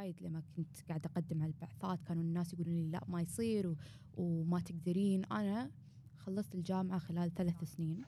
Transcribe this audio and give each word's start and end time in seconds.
وايد 0.00 0.22
لما 0.22 0.42
كنت 0.56 0.88
قاعدة 0.88 1.10
أقدم 1.10 1.42
على 1.42 1.52
البعثات 1.52 2.02
كانوا 2.02 2.22
الناس 2.22 2.52
يقولون 2.52 2.74
لي 2.74 2.88
لا 2.88 3.00
ما 3.08 3.20
يصير 3.20 3.66
و... 3.68 3.76
وما 4.14 4.60
تقدرين. 4.60 5.24
أنا 5.24 5.70
خلصت 6.18 6.54
الجامعة 6.54 6.98
خلال 6.98 7.34
ثلاث 7.34 7.64
سنين. 7.64 8.04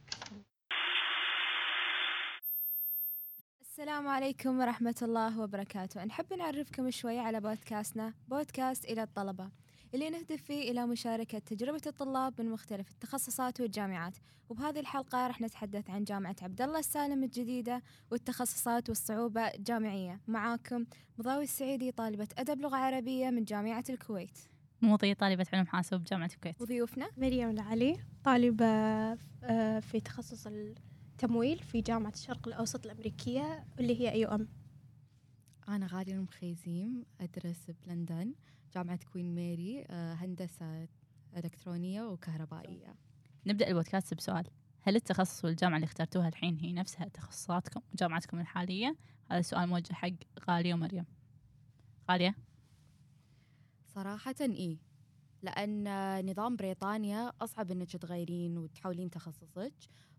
السلام 3.61 4.09
عليكم 4.09 4.59
ورحمة 4.59 4.95
الله 5.03 5.41
وبركاته. 5.41 6.05
نحب 6.05 6.33
نعرفكم 6.33 6.91
شوي 6.91 7.19
على 7.19 7.41
بودكاستنا 7.41 8.15
بودكاست 8.29 8.85
إلى 8.85 9.03
الطلبة. 9.03 9.51
اللي 9.95 10.11
نهدف 10.11 10.43
فيه 10.43 10.71
إلى 10.71 10.87
مشاركة 10.87 11.39
تجربة 11.39 11.81
الطلاب 11.87 12.41
من 12.41 12.51
مختلف 12.51 12.91
التخصصات 12.91 13.61
والجامعات. 13.61 14.17
وبهذه 14.49 14.81
الحلقة 14.81 15.27
رح 15.27 15.41
نتحدث 15.41 15.91
عن 15.91 16.05
جامعة 16.05 16.37
عبد 16.43 16.63
الله 16.63 16.79
السالم 16.79 17.25
الجديدة 17.25 17.83
والتخصصات 18.11 18.89
والصعوبة 18.89 19.41
الجامعية. 19.41 20.21
معاكم 20.29 20.85
مضاوي 21.19 21.45
السعيدي 21.45 21.93
طالبة 21.93 22.29
أدب 22.39 22.61
لغة 22.61 22.77
عربية 22.77 23.31
من 23.31 23.45
جامعة 23.45 23.85
الكويت. 23.91 24.39
موضي 24.83 25.15
طالبة 25.15 25.47
علوم 25.53 25.67
حاسوب 25.67 26.01
بجامعة 26.01 26.31
الكويت. 26.35 26.63
وضيوفنا؟ 26.63 27.11
مريم 27.17 27.51
العلي 27.51 27.97
طالبة 28.25 28.67
آه، 29.45 29.81
في 29.81 30.01
تخصص 30.01 30.47
التمويل 30.47 31.59
في 31.59 31.81
جامعة 31.81 32.11
الشرق 32.11 32.49
الأوسط 32.49 32.85
الأمريكية 32.85 33.65
اللي 33.79 34.01
هي 34.01 34.13
AUM. 34.13 34.49
أنا 35.69 35.87
غالية 35.87 36.13
المخيزيم 36.15 37.05
أدرس 37.21 37.71
بلندن. 37.87 38.35
جامعة 38.75 38.99
Queen 39.13 39.35
Mary 39.35 39.85
آه، 39.91 40.15
هندسة 40.15 40.89
إلكترونية 41.37 42.03
وكهربائية. 42.03 42.95
نبدأ 43.47 43.69
البودكاست 43.69 44.15
بسؤال. 44.15 44.45
هل 44.83 44.97
التخصص 44.97 45.45
والجامعة 45.45 45.77
اللي 45.77 45.85
اخترتوها 45.85 46.29
الحين 46.29 46.59
هي 46.59 46.73
نفسها 46.73 47.09
تخصصاتكم 47.09 47.81
وجامعتكم 47.93 48.41
الحالية؟ 48.41 48.97
هذا 49.31 49.43
سؤال 49.43 49.69
موجه 49.69 49.93
حق 49.93 50.11
غالية 50.51 50.75
ومريم. 50.75 51.05
غالية؟ 52.11 52.35
صراحة 53.87 54.35
إيه 54.41 54.79
لأن 55.43 55.87
نظام 56.31 56.57
بريطانيا 56.57 57.33
أصعب 57.41 57.71
إنك 57.71 57.97
تغيرين 57.97 58.59
وتحولين 58.59 59.11
تخصصك. 59.11 59.75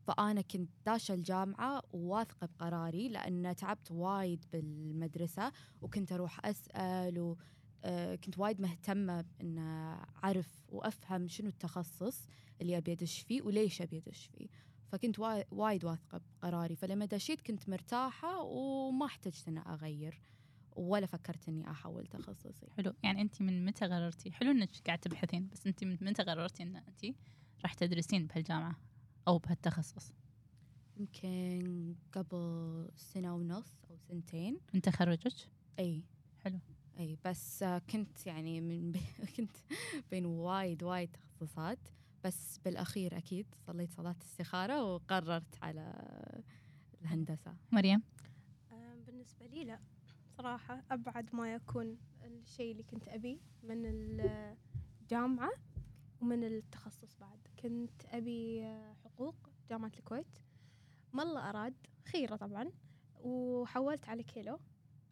فأنا 0.07 0.41
كنت 0.41 0.69
داشة 0.85 1.13
الجامعة 1.13 1.81
وواثقة 1.93 2.47
بقراري 2.47 3.09
لأن 3.09 3.55
تعبت 3.55 3.91
وايد 3.91 4.45
بالمدرسة 4.53 5.51
وكنت 5.81 6.11
أروح 6.11 6.45
أسأل 6.45 7.35
وكنت 7.85 8.39
وايد 8.39 8.61
مهتمة 8.61 9.25
إن 9.41 9.57
أعرف 10.23 10.63
وأفهم 10.69 11.27
شنو 11.27 11.47
التخصص 11.49 12.27
اللي 12.61 12.77
أبي 12.77 12.91
أدش 12.91 13.19
فيه 13.19 13.41
وليش 13.41 13.81
أبي 13.81 13.97
أدش 13.97 14.25
فيه. 14.25 14.47
فكنت 14.87 15.19
وا- 15.19 15.53
وايد 15.53 15.85
واثقة 15.85 16.21
بقراري. 16.41 16.75
فلما 16.75 17.05
دشيت 17.05 17.41
كنت 17.41 17.69
مرتاحة 17.69 18.41
وما 18.41 19.05
احتجت 19.05 19.47
إن 19.47 19.57
أغير 19.57 20.21
ولا 20.75 21.05
فكرت 21.05 21.49
إني 21.49 21.71
أحول 21.71 22.07
تخصصي. 22.07 22.67
حلو. 22.77 22.93
يعني 23.03 23.21
أنت 23.21 23.41
من 23.41 23.65
متى 23.65 23.85
قررتي؟ 23.85 24.31
حلو 24.31 24.51
إنك 24.51 24.69
قاعد 24.85 24.99
تبحثين 24.99 25.47
بس 25.49 25.67
أنت 25.67 25.83
من 25.83 25.97
متى 26.01 26.23
قررتي 26.23 26.63
إن 26.63 26.75
أنت 26.75 27.05
راح 27.63 27.73
تدرسين 27.73 28.27
بهالجامعة 28.27 28.75
أو 29.27 29.37
بهالتخصص؟ 29.37 30.11
يمكن 30.97 31.95
قبل 32.11 32.89
سنة 32.95 33.35
ونص 33.35 33.85
أو 33.89 33.97
سنتين. 33.97 34.59
من 34.73 34.81
تخرجك 34.81 35.33
أي. 35.79 36.03
حلو. 36.43 36.59
أي 36.99 37.17
بس 37.25 37.63
كنت 37.63 38.25
يعني 38.27 38.61
من 38.61 38.91
بي 38.91 38.99
كنت 39.37 39.55
بين 40.11 40.25
وايد 40.25 40.83
وايد 40.83 41.09
تخصصات. 41.11 41.79
بس 42.23 42.57
بالأخير 42.57 43.17
أكيد 43.17 43.45
صليت 43.67 43.91
صلاة 43.91 44.15
استخارة 44.21 44.83
وقررت 44.83 45.63
على 45.63 45.93
الهندسة. 47.01 47.55
مريم؟ 47.71 48.01
آه، 48.71 48.95
بالنسبة 49.07 49.45
لي 49.45 49.63
لا 49.63 49.79
صراحة 50.37 50.83
أبعد 50.91 51.35
ما 51.35 51.53
يكون 51.53 51.97
الشيء 52.23 52.71
اللي 52.71 52.83
كنت 52.83 53.07
أبيه 53.07 53.37
من 53.63 53.85
الجامعة 55.01 55.51
ومن 56.21 56.43
التخصص 56.43 57.15
بعد. 57.21 57.39
كنت 57.59 58.05
أبي 58.05 58.63
آه، 58.65 58.93
حقوق 58.93 59.35
جامعة 59.69 59.91
الكويت. 59.99 60.37
ما 61.13 61.23
الله 61.23 61.49
أراد 61.49 61.73
خيرة 62.05 62.35
طبعا. 62.35 62.71
وحولت 63.21 64.09
على 64.09 64.23
كيلو 64.23 64.59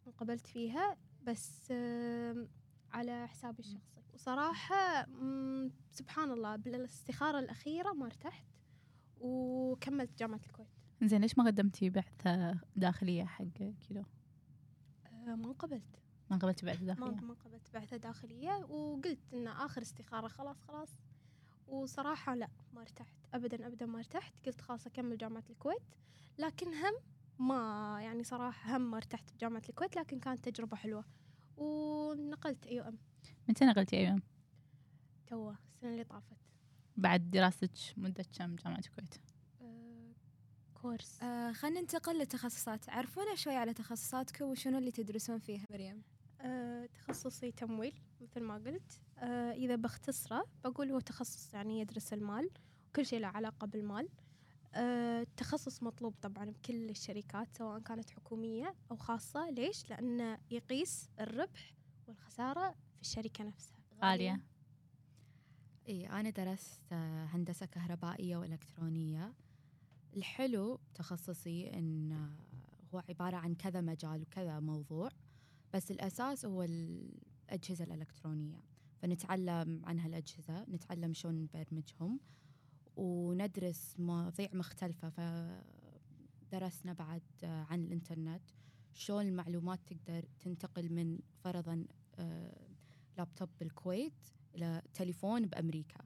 انقبلت 0.06 0.46
فيها. 0.46 0.96
بس 1.26 1.72
على 2.92 3.28
حسابي 3.28 3.58
الشخصي. 3.60 4.00
وصراحة 4.14 5.06
سبحان 5.92 6.30
الله 6.30 6.56
بالاستخارة 6.56 7.38
الأخيرة 7.38 7.92
ما 7.92 8.06
ارتحت 8.06 8.46
وكملت 9.20 10.18
جامعة 10.18 10.40
الكويت. 10.46 10.68
زين 11.02 11.20
ليش 11.20 11.38
ما 11.38 11.46
قدمتي 11.46 11.90
بعثة 11.90 12.58
داخلية 12.76 13.24
حق 13.24 13.44
كيلو؟ 13.44 14.04
آه، 15.06 15.34
ما 15.34 15.46
انقبلت. 15.46 16.02
ما 16.30 16.36
قبلتي 16.36 16.66
بعثة 16.66 16.84
داخلية؟ 16.86 17.20
ما 17.20 17.34
قبلت 17.34 17.70
بعثة 17.74 17.96
داخلية 17.96 18.64
وقلت 18.64 19.18
إن 19.34 19.46
آخر 19.48 19.82
استخارة 19.82 20.28
خلاص 20.28 20.56
خلاص. 20.60 20.90
وصراحة 21.68 22.34
لا 22.34 22.48
ما 22.74 22.80
ارتحت. 22.80 23.16
أبدا 23.34 23.66
أبدا 23.66 23.86
ما 23.86 23.98
ارتحت. 23.98 24.34
قلت 24.46 24.60
خلاص 24.60 24.86
أكمل 24.86 25.18
جامعة 25.18 25.44
الكويت. 25.50 25.82
لكن 26.38 26.66
هم 26.74 26.94
ما 27.42 27.98
يعني 28.02 28.24
صراحة 28.24 28.76
هم 28.76 28.90
ما 28.90 28.96
ارتحت 28.96 29.32
بجامعة 29.34 29.62
الكويت 29.68 29.96
لكن 29.96 30.20
كانت 30.20 30.48
تجربة 30.48 30.76
حلوة. 30.76 31.04
ونقلت 31.56 32.66
أي 32.66 32.80
أم. 32.80 32.98
متى 33.48 33.64
نقلتي 33.64 33.96
أيام؟ 33.96 34.22
توا 35.26 35.52
السنة 35.74 35.90
اللي 35.92 36.04
طافت. 36.04 36.36
بعد 36.96 37.30
دراستك 37.30 37.70
مدة 37.96 38.24
كم 38.38 38.56
جامعة 38.56 38.78
الكويت؟ 38.78 39.14
آه، 39.62 40.12
كورس. 40.74 41.22
آه 41.22 41.52
خلينا 41.52 41.80
ننتقل 41.80 42.18
للتخصصات 42.18 42.88
عرفونا 42.88 43.34
شوي 43.34 43.56
على 43.56 43.74
تخصصاتكم 43.74 44.44
وشنو 44.44 44.78
اللي 44.78 44.90
تدرسون 44.90 45.38
فيها 45.38 45.66
مريم. 45.70 46.02
آه، 46.40 46.86
تخصصي 46.86 47.52
تمويل 47.52 47.94
مثل 48.20 48.40
ما 48.40 48.54
قلت. 48.54 49.00
آه، 49.18 49.52
إذا 49.52 49.76
بختصره 49.76 50.44
بقول 50.64 50.90
هو 50.90 51.00
تخصص 51.00 51.54
يعني 51.54 51.80
يدرس 51.80 52.12
المال 52.12 52.50
وكل 52.88 53.06
شيء 53.06 53.20
له 53.20 53.28
علاقة 53.28 53.66
بالمال. 53.66 54.08
التخصص 54.76 55.82
مطلوب 55.82 56.14
طبعا 56.22 56.44
بكل 56.50 56.90
الشركات 56.90 57.48
سواء 57.54 57.78
كانت 57.80 58.10
حكومية 58.10 58.74
أو 58.90 58.96
خاصة. 58.96 59.50
ليش؟ 59.50 59.90
لأنه 59.90 60.38
يقيس 60.50 61.10
الربح 61.20 61.74
والخسارة 62.08 62.70
في 62.70 63.00
الشركة 63.00 63.44
نفسها. 63.44 63.76
غالية 64.02 64.40
إي 65.88 66.06
أنا 66.06 66.30
درست 66.30 66.80
آه، 66.92 67.24
هندسة 67.24 67.66
كهربائية 67.66 68.36
وإلكترونية. 68.36 69.32
الحلو 70.16 70.80
تخصصي 70.94 71.70
إن 71.74 72.12
آه، 72.12 72.30
هو 72.94 73.02
عبارة 73.08 73.36
عن 73.36 73.54
كذا 73.54 73.80
مجال 73.80 74.22
وكذا 74.22 74.60
موضوع 74.60 75.08
بس 75.74 75.90
الأساس 75.90 76.44
هو 76.44 76.62
الأجهزة 76.62 77.84
الإلكترونية. 77.84 78.60
فنتعلم 79.02 79.82
عن 79.84 79.98
هالأجهزة 79.98 80.62
نتعلم 80.62 81.14
شلون 81.14 81.34
نبرمجهم. 81.34 82.20
وندرس 82.96 83.94
مواضيع 84.00 84.48
مختلفة 84.52 85.08
فدرسنا 86.50 86.92
بعد 86.92 87.22
آه، 87.44 87.62
عن 87.70 87.80
الإنترنت. 87.84 88.42
شلون 88.94 89.26
المعلومات 89.26 89.80
تقدر 89.86 90.24
تنتقل 90.40 90.92
من 90.92 91.18
فرضا 91.44 91.86
آه، 92.14 92.66
لابتوب 93.18 93.48
بالكويت 93.60 94.12
إلى 94.54 94.82
تليفون 94.94 95.46
بأمريكا. 95.46 96.04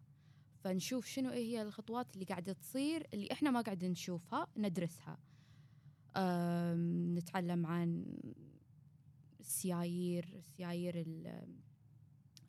فنشوف 0.64 1.06
شنو 1.06 1.30
هي 1.30 1.62
الخطوات 1.62 2.14
اللي 2.14 2.24
قاعدة 2.24 2.52
تصير 2.52 3.06
اللي 3.14 3.28
إحنا 3.32 3.50
ما 3.50 3.60
قاعدين 3.60 3.90
نشوفها 3.90 4.46
ندرسها. 4.56 5.18
نتعلم 7.14 7.66
عن 7.66 8.04
السيايير 9.40 10.24
السيايير 10.38 11.00
ال- 11.00 11.56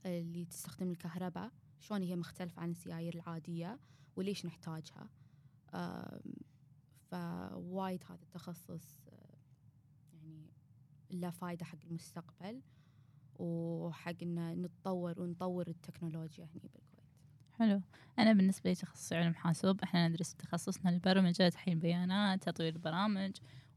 اللي 0.05 0.45
تستخدم 0.45 0.89
الكهرباء. 0.91 1.51
شلون 1.79 2.01
هي 2.01 2.15
مختلفة 2.15 2.61
عن 2.61 2.71
السيايير 2.71 3.15
العادية. 3.15 3.79
وليش 4.17 4.45
نحتاجها؟ 4.45 5.09
فوايد 7.11 8.03
هذا 8.09 8.23
التخصص 8.23 9.07
يعني 10.13 10.51
له 11.11 11.29
فايدة 11.29 11.65
حق 11.65 11.77
المستقبل 11.83 12.61
وحق 13.39 14.15
ان 14.21 14.61
نتطور 14.61 15.21
ونطور 15.21 15.67
التكنولوجيا 15.67 16.45
هني 16.45 16.69
بالكويت. 16.73 16.97
حلو. 17.59 17.81
أنا 18.19 18.33
بالنسبة 18.33 18.69
لي 18.69 18.75
تخصصي 18.75 19.15
علوم 19.15 19.33
حاسوب 19.33 19.81
إحنا 19.81 20.07
ندرس 20.07 20.35
تخصصنا 20.35 20.89
البرمجة 20.89 21.49
تحليل 21.49 21.75
البيانات 21.75 22.49
تطوير 22.49 22.73
البرامج 22.73 23.31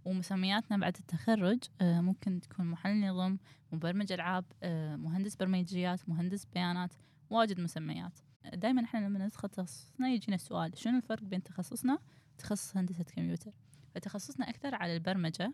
ومسمياتنا 0.05 0.77
بعد 0.77 0.97
التخرج 0.97 1.59
آه، 1.81 2.01
ممكن 2.01 2.41
تكون 2.41 2.67
محلل 2.67 3.07
نظم 3.09 3.39
مبرمج 3.73 4.13
ألعاب 4.13 4.45
آه، 4.63 4.97
مهندس 4.97 5.37
برمجيات 5.37 6.09
مهندس 6.09 6.45
بيانات 6.45 6.93
واجد 7.31 7.61
مسميات. 7.61 8.19
دائما 8.55 8.85
إحنا 8.85 8.99
لما 8.99 9.27
ندخل 9.27 9.49
تخصصنا 9.49 10.09
يجينا 10.09 10.35
السؤال 10.35 10.79
شنو 10.79 10.97
الفرق 10.97 11.23
بين 11.23 11.43
تخصصنا 11.43 11.99
وتخصص 12.35 12.77
هندسة 12.77 13.05
كمبيوتر؟ 13.05 13.53
فتخصصنا 13.95 14.51
أكثر 14.51 14.75
على 14.75 14.95
البرمجة 14.95 15.53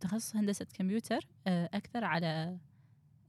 تخصص 0.00 0.36
هندسة 0.36 0.66
كمبيوتر 0.74 1.26
آه، 1.46 1.70
أكثر 1.74 2.04
على 2.04 2.58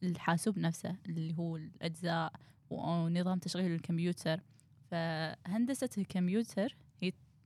الحاسوب 0.03 0.59
نفسه 0.59 0.95
اللي 1.05 1.37
هو 1.37 1.57
الأجزاء 1.57 2.33
ونظام 2.69 3.39
تشغيل 3.39 3.71
الكمبيوتر. 3.71 4.41
فهندسة 4.91 5.89
الكمبيوتر 5.97 6.77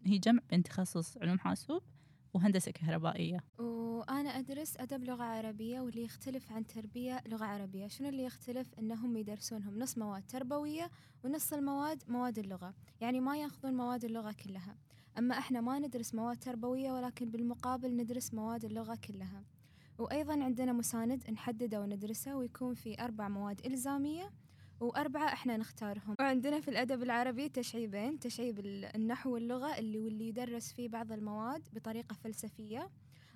هي 0.06 0.18
جمع 0.18 0.42
بين 0.50 0.64
تخصص 0.64 1.18
علوم 1.18 1.40
حاسوب 1.40 1.84
وهندسة 2.34 2.72
كهربائية. 2.72 3.44
وأنا 3.60 4.30
أدرس 4.30 4.78
أدب 4.78 5.04
لغة 5.04 5.24
عربية 5.24 5.80
واللي 5.80 6.04
يختلف 6.04 6.52
عن 6.52 6.68
تربية 6.68 7.24
لغة 7.28 7.46
عربية. 7.46 7.88
شنو 7.88 8.10
اللي 8.10 8.24
يختلف؟ 8.24 8.74
إنهم 8.80 9.18
يدرسونهم 9.18 9.80
نص 9.80 9.98
مواد 9.98 10.24
تربوية 10.28 10.92
ونص 11.24 11.54
المواد 11.54 12.04
مواد 12.08 12.40
اللغة. 12.40 12.74
يعني 13.02 13.20
ما 13.20 13.38
يأخذون 13.38 13.74
مواد 13.74 14.06
اللغة 14.06 14.32
كلها. 14.32 14.78
أما 15.18 15.38
إحنا 15.38 15.62
ما 15.62 15.80
ندرس 15.80 16.16
مواد 16.16 16.40
تربوية 16.40 16.92
ولكن 16.92 17.32
بالمقابل 17.32 17.96
ندرس 17.96 18.34
مواد 18.34 18.66
اللغة 18.66 18.96
كلها. 19.08 19.44
وأيضا 19.98 20.44
عندنا 20.44 20.74
مساند 20.74 21.32
نحدده 21.32 21.82
وندرسه 21.82 22.36
ويكون 22.36 22.74
في 22.74 23.02
أربع 23.02 23.30
مواد 23.30 23.66
إلزامية. 23.66 24.30
وأربعة 24.82 25.34
إحنا 25.34 25.58
نختارهم. 25.58 26.16
وعندنا 26.20 26.62
في 26.62 26.68
الأدب 26.68 27.04
العربي 27.04 27.50
تشعيبين 27.50 28.20
تشعيب 28.20 28.60
ال- 28.60 28.86
النحو 28.96 29.34
واللغة 29.34 29.78
اللي 29.80 30.00
واللي 30.00 30.28
يدرس 30.28 30.74
فيه 30.74 30.90
بعض 30.90 31.12
المواد 31.12 31.68
بطريقة 31.74 32.14
فلسفية 32.14 32.90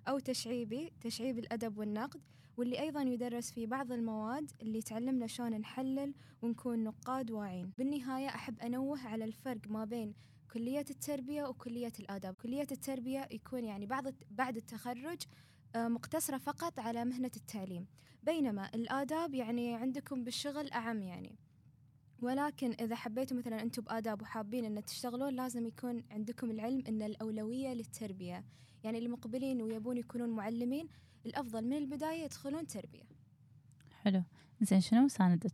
أو 0.07 0.19
تشعيبي 0.19 0.93
تشعيب 1.01 1.39
الأدب 1.39 1.77
والنقد 1.77 2.21
واللي 2.57 2.79
أيضا 2.79 3.01
يدرس 3.01 3.51
فيه 3.51 3.67
بعض 3.67 3.91
المواد 3.91 4.51
اللي 4.61 4.81
تعلمنا 4.81 5.27
شلون 5.27 5.51
نحلل 5.51 6.13
ونكون 6.41 6.83
نقاد 6.83 7.31
واعين. 7.31 7.71
بالنهاية 7.77 8.27
أحب 8.27 8.59
أنوه 8.59 9.07
على 9.07 9.25
الفرق 9.25 9.67
ما 9.67 9.85
بين 9.85 10.13
كلية 10.53 10.85
التربية 10.89 11.43
وكلية 11.45 11.93
الآداب 11.99 12.33
كلية 12.33 12.67
التربية 12.71 13.27
يكون 13.31 13.63
يعني 13.63 13.85
بعض 13.85 14.03
بعد 14.31 14.57
التخرج 14.57 15.21
آه، 15.75 15.87
مقتصرة 15.87 16.37
فقط 16.37 16.79
على 16.79 17.05
مهنة 17.05 17.31
التعليم. 17.37 17.85
بينما 18.25 18.69
الآداب 18.75 19.33
يعني 19.33 19.75
عندكم 19.75 20.23
بالشغل 20.23 20.71
أعم 20.71 21.01
يعني. 21.01 21.35
ولكن 22.21 22.71
إذا 22.71 22.95
حبيتوا 22.95 23.37
مثلا 23.37 23.61
أنتم 23.61 23.81
بآداب 23.81 24.21
وحابين 24.21 24.65
أن 24.65 24.85
تشتغلون 24.85 25.33
لازم 25.33 25.65
يكون 25.65 26.03
عندكم 26.11 26.51
العلم 26.51 26.83
أن 26.87 27.01
الأولوية 27.01 27.73
للتربية. 27.73 28.43
يعني 28.83 28.97
اللي 28.97 29.09
مقبلين 29.09 29.61
ويبون 29.61 29.97
يكونون 29.97 30.29
معلمين 30.29 30.87
الأفضل 31.25 31.65
من 31.65 31.77
البداية 31.77 32.23
يدخلون 32.23 32.67
تربية. 32.67 33.03
حلو. 34.03 34.23
زين 34.61 34.81
شنو 34.81 35.01
مساندك؟ 35.01 35.51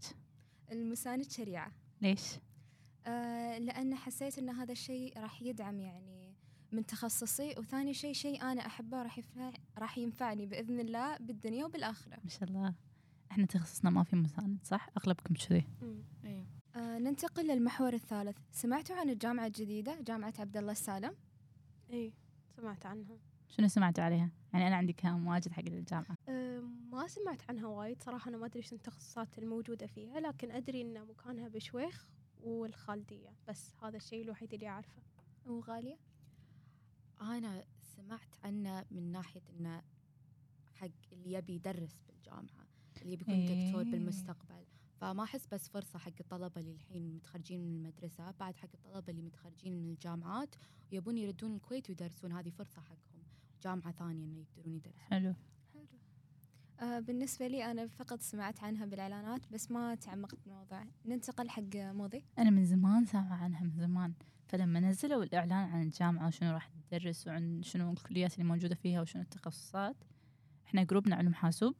المساند 0.71 1.31
شريعة. 1.31 1.71
ليش؟ 2.01 2.21
آه 3.06 3.57
لأن 3.57 3.95
حسيت 3.95 4.38
أن 4.38 4.50
هذا 4.50 4.71
الشيء 4.71 5.19
راح 5.19 5.41
يدعم 5.41 5.79
يعني 5.79 6.20
من 6.71 6.85
تخصصي 6.85 7.56
وثاني 7.57 7.94
شيء 7.94 8.13
شيء 8.13 8.41
أنا 8.41 8.65
أحبه 8.65 9.01
راح 9.03 9.18
ينفع 9.18 9.51
راح 9.77 9.97
ينفعني 9.97 10.45
بإذن 10.45 10.79
الله 10.79 11.18
بالدنيا 11.18 11.65
وبالآخرة. 11.65 12.18
ما 12.23 12.29
شاء 12.29 12.44
الله. 12.44 12.73
إحنا 13.31 13.45
تخصصنا 13.45 13.89
ما 13.89 14.03
في 14.03 14.15
مساند 14.15 14.59
صح؟ 14.63 14.89
أغلبكم 14.97 15.33
كذي. 15.33 15.68
إيه. 16.23 16.45
آه 16.75 17.00
ننتقل 17.00 17.47
للمحور 17.47 17.94
الثالث. 17.94 18.38
سمعتوا 18.51 18.95
عن 18.95 19.09
الجامعة 19.09 19.45
الجديدة 19.45 20.01
جامعة 20.01 20.33
عبد 20.39 20.57
الله 20.57 20.71
السالم؟ 20.71 21.15
اي 21.94 22.13
سمعت 22.56 22.85
عنها. 22.85 23.18
شنو 23.47 23.68
سمعتوا 23.68 24.03
عليها؟ 24.03 24.29
يعني 24.53 24.68
أنا 24.68 24.75
عندي 24.75 24.94
كلام 24.94 25.27
واجد 25.27 25.51
حق 25.51 25.63
الجامعة. 25.68 26.15
أم، 26.29 26.89
ما 26.91 27.07
سمعت 27.07 27.50
عنها 27.50 27.68
وايد 27.68 28.03
صراحة 28.03 28.29
أنا 28.29 28.38
ما 28.38 28.45
أدري 28.45 28.62
شنو 28.62 28.77
التخصصات 28.77 29.39
الموجودة 29.39 29.88
فيها 29.88 30.19
لكن 30.19 30.51
أدري 30.51 30.81
إن 30.81 31.06
مكانها 31.07 31.47
بشويخ 31.47 32.07
والخالدية 32.41 33.29
بس 33.47 33.73
هذا 33.83 33.97
الشيء 33.97 34.23
الوحيد 34.23 34.53
اللي 34.53 34.68
أعرفه. 34.68 35.01
وغالية؟ 35.45 35.97
أنا 37.21 37.63
سمعت 37.95 38.35
عنه 38.44 38.85
من 38.91 39.12
ناحية 39.12 39.41
إنه 39.50 39.81
حق 40.73 40.88
اللي 41.12 41.33
يبي 41.33 41.56
يدرس 41.56 42.01
بالجامعة 42.07 42.68
اللي 43.01 43.15
بيكون 43.15 43.33
إيه. 43.33 43.68
دكتور 43.68 43.83
بالمستقبل. 43.83 44.65
فما 44.95 45.23
أحس 45.23 45.47
بس 45.51 45.69
فرصة 45.69 46.00
حق 46.00 46.12
الطلبة 46.19 46.62
اللي 46.62 46.71
الحين 46.71 47.15
متخرجين 47.15 47.59
من 47.59 47.75
المدرسة 47.75 48.31
بعد 48.31 48.56
حق 48.56 48.69
الطلبة 48.73 49.12
اللي 49.12 49.21
متخرجين 49.21 49.73
من 49.73 49.89
الجامعات 49.89 50.56
ويبون 50.91 51.18
يردون 51.18 51.56
الكويت 51.56 51.89
ويدرسون. 51.89 52.31
هذه 52.31 52.50
فرصة 52.50 52.81
حقهم. 52.81 53.23
جامعة 53.63 53.91
ثانية 53.91 54.25
إنه 54.25 54.39
يقدرون 54.39 54.75
يدرسون. 54.75 55.01
حلو. 55.01 55.33
حلو. 55.73 55.88
آه 56.79 57.00
بالنسبة 57.00 57.47
لي 57.47 57.71
أنا 57.71 57.88
فقط 57.88 58.21
سمعت 58.21 58.63
عنها 58.63 58.85
بالإعلانات 58.85 59.51
بس 59.51 59.71
ما 59.71 59.95
تعمقت 59.95 60.39
بالموضوع. 60.45 60.83
ننتقل 61.06 61.50
حق 61.50 61.75
موضي 61.75 62.23
أنا 62.38 62.50
من 62.50 62.65
زمان 62.65 63.06
سامعة 63.06 63.44
عنها 63.44 63.63
من 63.63 63.77
زمان. 63.77 64.13
فلما 64.51 64.80
نزلوا 64.80 65.24
الإعلان 65.24 65.69
عن 65.69 65.81
الجامعة 65.81 66.27
وشنو 66.27 66.53
راح 66.53 66.69
تدرس 66.92 67.27
وعن 67.27 67.63
شنو 67.63 67.92
الكليات 67.92 68.33
اللي 68.33 68.44
موجودة 68.44 68.75
فيها 68.75 69.01
وشنو 69.01 69.21
التخصصات 69.21 69.95
إحنا 70.65 70.83
جروبنا 70.83 71.15
علوم 71.15 71.33
حاسوب 71.33 71.75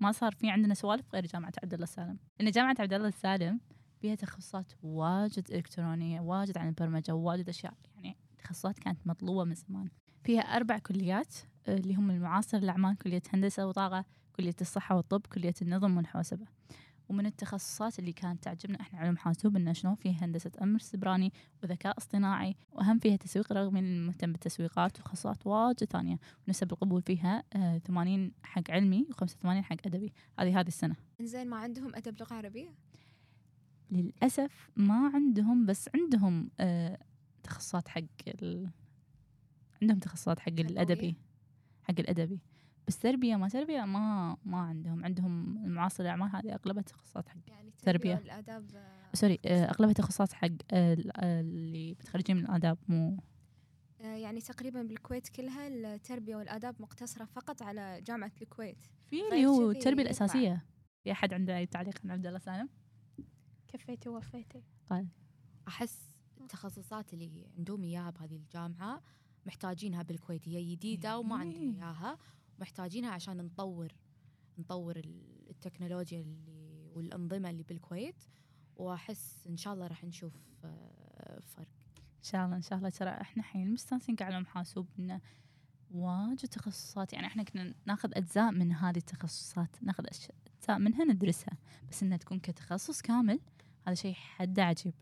ما 0.00 0.12
صار 0.12 0.32
في 0.32 0.50
عندنا 0.50 0.74
سوالف 0.74 1.14
غير 1.14 1.26
جامعة 1.26 1.52
عبد 1.62 1.74
الله 1.74 1.84
السالم 1.84 2.18
لأن 2.40 2.50
جامعة 2.50 2.76
عبد 2.78 2.92
الله 2.92 3.08
السالم 3.08 3.60
فيها 4.00 4.14
تخصصات 4.14 4.72
واجد 4.82 5.50
إلكترونية 5.50 6.20
واجد 6.20 6.58
عن 6.58 6.68
البرمجة 6.68 7.14
وواجد 7.14 7.48
أشياء. 7.48 7.74
يعني 7.94 8.16
تخصصات 8.38 8.78
كانت 8.78 9.06
مطلوبة 9.06 9.44
من 9.44 9.54
زمان. 9.54 9.88
فيها 10.24 10.40
أربع 10.40 10.78
كليات 10.78 11.34
آه، 11.68 11.76
اللي 11.76 11.94
هم 11.94 12.10
المعاصر 12.10 12.58
الأعمال 12.58 12.98
كلية 12.98 13.22
هندسة 13.34 13.66
وطاقة 13.66 14.04
كلية 14.36 14.56
الصحة 14.60 14.96
والطب 14.96 15.26
كلية 15.26 15.54
النظم 15.62 15.96
والحوسبة 15.96 16.46
ومن 17.10 17.26
التخصصات 17.26 17.98
اللي 17.98 18.12
كانت 18.12 18.44
تعجبنا 18.44 18.80
إحنا 18.80 18.98
علوم 18.98 19.16
حاسوب 19.16 19.56
انه 19.56 19.72
شلون 19.72 19.94
فيها 19.94 20.24
هندسة 20.24 20.50
أمر 20.62 20.78
سبراني 20.78 21.32
وذكاء 21.62 21.98
اصطناعي 21.98 22.56
وأهم 22.72 22.98
فيها 22.98 23.16
تسويق 23.16 23.52
رغم 23.52 23.76
اني 23.76 24.06
مهتم 24.06 24.32
بالتسويقات 24.32 25.00
وتخصصات 25.00 25.46
واجد 25.46 25.84
ثانية 25.84 26.18
ونسب 26.48 26.72
القبول 26.72 27.02
فيها 27.02 27.42
آه 27.52 27.78
80 27.78 28.32
حق 28.42 28.70
علمي 28.70 29.06
و85 29.12 29.46
حق 29.46 29.76
أدبي. 29.86 30.12
هذه 30.38 30.60
هذه 30.60 30.68
السنة. 30.68 30.96
إنزين 31.20 31.48
ما 31.48 31.56
عندهم 31.56 31.94
أدب 31.94 32.20
لغة 32.20 32.34
عربية؟ 32.34 32.74
للأسف 33.90 34.70
ما 34.76 35.10
عندهم 35.14 35.66
بس 35.66 35.88
عندهم 35.94 36.50
آه 36.60 36.98
تخصصات 37.42 37.88
حق 37.88 38.02
ال... 38.28 38.70
عندهم 39.82 39.98
تخصصات 39.98 40.38
حق؟ 40.38 40.48
الأدبي. 40.48 41.16
حق 41.82 41.94
الأدبي. 41.98 42.40
بس 42.90 42.98
تربية 42.98 43.36
ما 43.36 43.48
تربية 43.48 43.80
ما 43.84 44.36
ما 44.44 44.58
عندهم 44.58 45.04
عندهم 45.04 45.64
المعاصر 45.64 46.02
الأعمال 46.02 46.28
هذه 46.36 46.54
أغلبها 46.54 46.82
تخصصات 46.82 47.28
حق 47.28 47.36
يعني 47.48 47.72
تربية. 47.82 48.14
والآداب 48.14 48.70
آه، 48.74 49.10
سوري 49.14 49.38
آه 49.46 49.64
أغلبها 49.64 49.92
تخصصات 49.92 50.32
حق 50.32 50.48
آه 50.72 50.94
ال- 50.94 51.20
اللي 51.24 51.90
متخرجين 51.90 52.36
من 52.36 52.44
الآداب 52.44 52.78
مو 52.88 53.22
يعني 54.00 54.40
تقريبا 54.40 54.82
بالكويت 54.82 55.28
كلها 55.28 55.68
التربية 55.68 56.36
والآداب 56.36 56.82
مقتصرة 56.82 57.24
فقط 57.24 57.62
على 57.62 58.00
جامعة 58.06 58.32
الكويت 58.42 58.86
في 59.10 59.16
اللي 59.28 59.46
هو 59.46 59.70
يطلع. 59.70 60.02
الأساسية 60.02 60.66
في 61.04 61.12
أحد 61.12 61.34
عنده 61.34 61.56
أي 61.58 61.66
تعليق 61.66 61.98
عن 62.04 62.10
عبد 62.10 62.26
الله 62.26 62.38
سالم؟ 62.38 62.68
كفيتي 63.68 64.08
ووفيتي 64.08 64.62
أحس 65.68 65.98
التخصصات 66.40 67.14
اللي 67.14 67.46
عندهم 67.58 67.82
إياها 67.82 68.10
بهذه 68.10 68.36
الجامعة 68.36 69.02
محتاجينها 69.46 70.02
بالكويت 70.02 70.48
هي 70.48 70.74
جديدة 70.74 71.18
وما 71.18 71.36
عندنا 71.36 72.10
إيه. 72.10 72.16
محتاجينها 72.60 73.10
عشان 73.10 73.36
نطور 73.36 73.92
نطور 74.58 74.96
ال- 74.96 75.50
التكنولوجيا 75.50 76.20
اللي 76.20 76.90
والأنظمة 76.94 77.50
اللي 77.50 77.62
بالكويت. 77.62 78.22
وأحس 78.76 79.46
إن 79.46 79.56
شاء 79.56 79.74
الله 79.74 79.86
راح 79.86 80.04
نشوف 80.04 80.32
آه، 80.64 81.40
فرق. 81.40 81.68
إن 81.98 82.22
شاء 82.22 82.44
الله 82.44 82.56
إن 82.56 82.62
شاء 82.62 82.78
الله. 82.78 82.88
ترى 82.90 83.10
إحنا 83.10 83.42
حين 83.42 83.72
مستانسين 83.72 84.16
كعلوم 84.16 84.46
حاسوب 84.46 84.88
إنه 84.98 85.20
واجد 85.90 86.48
تخصصات. 86.48 87.12
يعني 87.12 87.26
إحنا 87.26 87.42
كنا 87.42 87.74
ناخذ 87.86 88.10
أجزاء 88.14 88.50
من 88.50 88.72
هذه 88.72 88.96
التخصصات. 88.98 89.82
ناخذ 89.82 90.04
أش- 90.06 90.30
أجزاء 90.58 90.78
منها 90.78 91.04
ندرسها. 91.04 91.56
بس 91.90 92.02
إنها 92.02 92.16
تكون 92.16 92.38
كتخصص 92.38 93.00
كامل 93.02 93.40
هذا 93.86 93.94
شيء 93.94 94.14
حد 94.14 94.60
عجيب. 94.60 94.94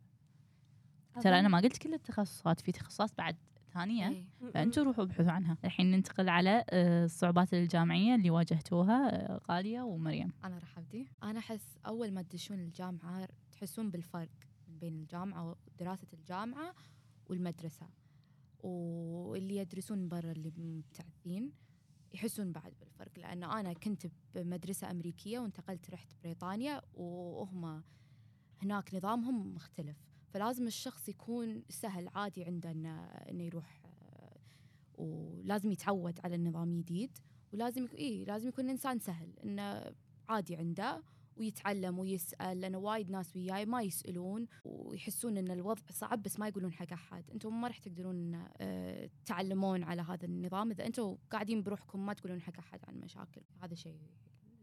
ترى 1.21 1.39
أنا 1.41 1.49
ما 1.49 1.59
قلت 1.59 1.79
كل 1.79 1.95
التخصصات. 1.95 2.61
في 2.61 2.73
تخصصات 2.73 3.11
بعد 3.19 3.37
ثانية 3.79 4.09
إيه. 4.09 4.51
فأنتوا 4.55 4.83
روحوا 4.83 5.05
ابحثوا 5.05 5.33
عنها. 5.33 5.57
الحين 5.65 5.91
ننتقل 5.91 6.29
على 6.29 6.65
آه، 6.71 7.05
الصعوبات 7.05 7.55
الجامعية 7.55 8.15
اللي 8.15 8.31
واجهتوها 8.31 9.15
آه، 9.15 9.41
غالية 9.51 9.81
ومريم. 9.83 10.33
أنا 10.45 10.59
راح 10.59 10.79
أبدي. 10.79 11.09
أنا 11.23 11.39
أحس 11.39 11.79
أول 11.87 12.13
ما 12.13 12.23
تدشون 12.23 12.61
الجامعة 12.61 13.29
تحسون 13.53 13.91
بالفرق 13.91 14.31
بين 14.69 14.95
الجامعة 14.95 15.57
ودراسة 15.77 16.07
الجامعة 16.13 16.75
والمدرسة 17.27 17.87
واللي 18.61 19.57
يدرسون 19.57 20.09
برا 20.09 20.33
اللي 20.33 20.53
مبتعثين 20.59 21.53
يحسون 22.15 22.53
بعد 22.53 22.73
بالفرق. 22.81 23.19
لأن 23.19 23.45
أنا 23.45 23.73
كنت 23.73 24.07
بمدرسة 24.35 24.91
أمريكية 24.91 25.39
وانتقلت 25.39 25.91
رحت 25.91 26.09
بريطانيا 26.25 26.83
وهم 26.95 27.83
هناك 28.63 28.95
نظامهم 28.95 29.55
مختلف. 29.55 30.08
فلازم 30.29 30.67
الشخص 30.67 31.09
يكون 31.09 31.63
سهل 31.69 32.09
عادي 32.15 32.45
عنده 32.45 32.71
إنه, 32.71 33.05
إنه 33.05 33.45
يروح 33.45 33.83
آه، 33.85 34.37
ولازم 35.03 35.73
يتعود 35.73 36.21
على 36.25 36.35
النظام 36.35 36.69
الجديد 36.69 37.19
ولازم 37.53 37.85
يكون 37.85 37.99
إيه 37.99 38.25
لازم 38.25 38.49
يكون 38.49 38.69
إنسان 38.71 38.99
سهل 38.99 39.33
إنه 39.45 39.93
عادي 40.29 40.57
عنده 40.57 41.03
ويتعلم 41.39 41.99
ويسأل 41.99 42.61
لأن 42.61 42.75
وايد 42.75 43.11
ناس 43.11 43.37
وياي 43.37 43.67
ما 43.67 43.83
يسألون 43.83 44.47
ويحسون 44.65 45.37
إن 45.37 45.51
الوضع 45.51 45.83
صعب 45.91 46.23
بس 46.23 46.39
ما 46.39 46.49
يقولون 46.49 46.73
حق 46.73 46.93
أحد. 46.93 47.31
أنتم 47.31 47.61
ما 47.61 47.69
راح 47.69 47.79
تقدرون 47.79 48.47
آه، 48.57 49.11
تعلمون 49.27 49.83
على 49.83 50.03
هذا 50.03 50.25
النظام. 50.25 50.71
إذا 50.71 50.87
أنتم 50.87 51.17
قاعدين 51.31 51.63
بروحكم 51.63 52.07
ما 52.07 52.13
تقولون 52.13 52.41
حق 52.41 52.59
أحد 52.59 52.81
عن 52.89 53.01
مشاكل. 53.01 53.43
هذا 53.63 53.75
شيء 53.75 54.01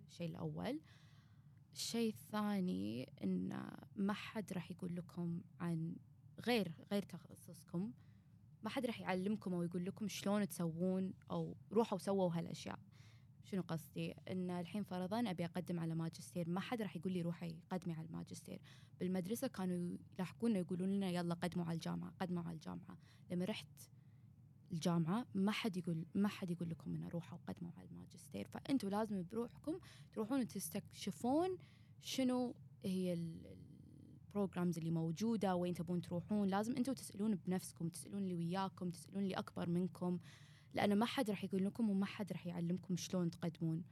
الشيء 0.07 0.29
الأول. 0.29 0.79
الشيء 1.75 2.10
الثاني 2.10 3.10
إن 3.24 3.70
ما 3.96 4.13
حد 4.13 4.53
راح 4.53 4.72
يقول 4.72 4.96
لكم 4.96 5.41
عن 5.60 5.96
غير 6.46 6.72
غير 6.91 7.03
تخصصكم. 7.03 7.91
ما 8.63 8.70
حد 8.70 8.86
راح 8.86 9.01
يعلمكم 9.01 9.53
أو 9.53 9.63
يقول 9.63 9.86
لكم 9.86 10.08
شلون 10.08 10.48
تسوون 10.48 11.13
أو 11.32 11.55
روحوا 11.72 11.98
سووا 11.98 12.32
هالأشياء. 12.34 12.79
شنو 13.44 13.62
قصدي؟ 13.62 14.12
إن 14.12 14.50
الحين 14.50 14.84
فرضا 14.84 15.29
أبي 15.29 15.46
أقدم 15.46 15.79
على 15.79 15.96
ماجستير 15.96 16.50
ما 16.50 16.60
حد 16.60 16.82
راح 16.82 16.96
يقول 16.96 17.13
لي 17.13 17.22
روحي 17.22 17.55
قدمي 17.70 17.94
على 17.94 18.08
الماجستير. 18.08 18.62
بالمدرسة 19.00 19.48
كانوا 19.48 19.98
يلاحقونا 20.13 20.60
يقولون 20.60 20.89
لنا 20.89 21.10
يلا 21.10 21.34
قدموا 21.34 21.65
على 21.65 21.75
الجامعة 21.75 22.13
قدموا 22.20 22.44
على 22.44 22.55
الجامعة. 22.55 22.98
لما 23.32 23.46
رحت 23.46 23.89
الجامعة 24.72 25.25
ما 25.36 25.51
حد 25.51 25.77
يقول 25.77 26.05
ما 26.15 26.27
حد 26.27 26.51
يقول 26.51 26.69
لكم 26.69 26.93
إنه 26.93 27.07
روحوا 27.07 27.38
قدموا 27.48 27.72
على 27.77 27.88
الماجستير. 27.88 28.48
فانتم 28.48 28.89
لازم 28.89 29.24
بروحكم 29.31 29.79
تروحون 30.13 30.48
تستكشفون 30.48 31.57
شنو 32.01 32.55
هي 32.86 33.13
البروجرامز 33.13 34.77
اللي 34.77 34.91
موجودة 34.91 35.55
وين 35.55 35.74
تبون 35.74 36.01
تروحون. 36.01 36.48
لازم 36.48 36.75
أنتم 36.75 36.93
تسألون 36.93 37.36
بنفسكم 37.36 37.89
تسألون 37.89 38.24
اللي 38.24 38.36
وياكم 38.36 38.89
تسألون 38.89 39.24
اللي 39.24 39.34
أكبر 39.34 39.69
منكم. 39.69 40.19
لأن 40.74 40.95
ما 40.95 41.05
حد 41.05 41.29
راح 41.29 41.43
يقول 41.43 41.65
لكم 41.65 41.89
وما 41.89 42.05
حد 42.05 42.31
راح 42.31 42.48
يعلمكم 42.48 42.98
شلون 42.98 43.31
تقدمون. 43.31 43.84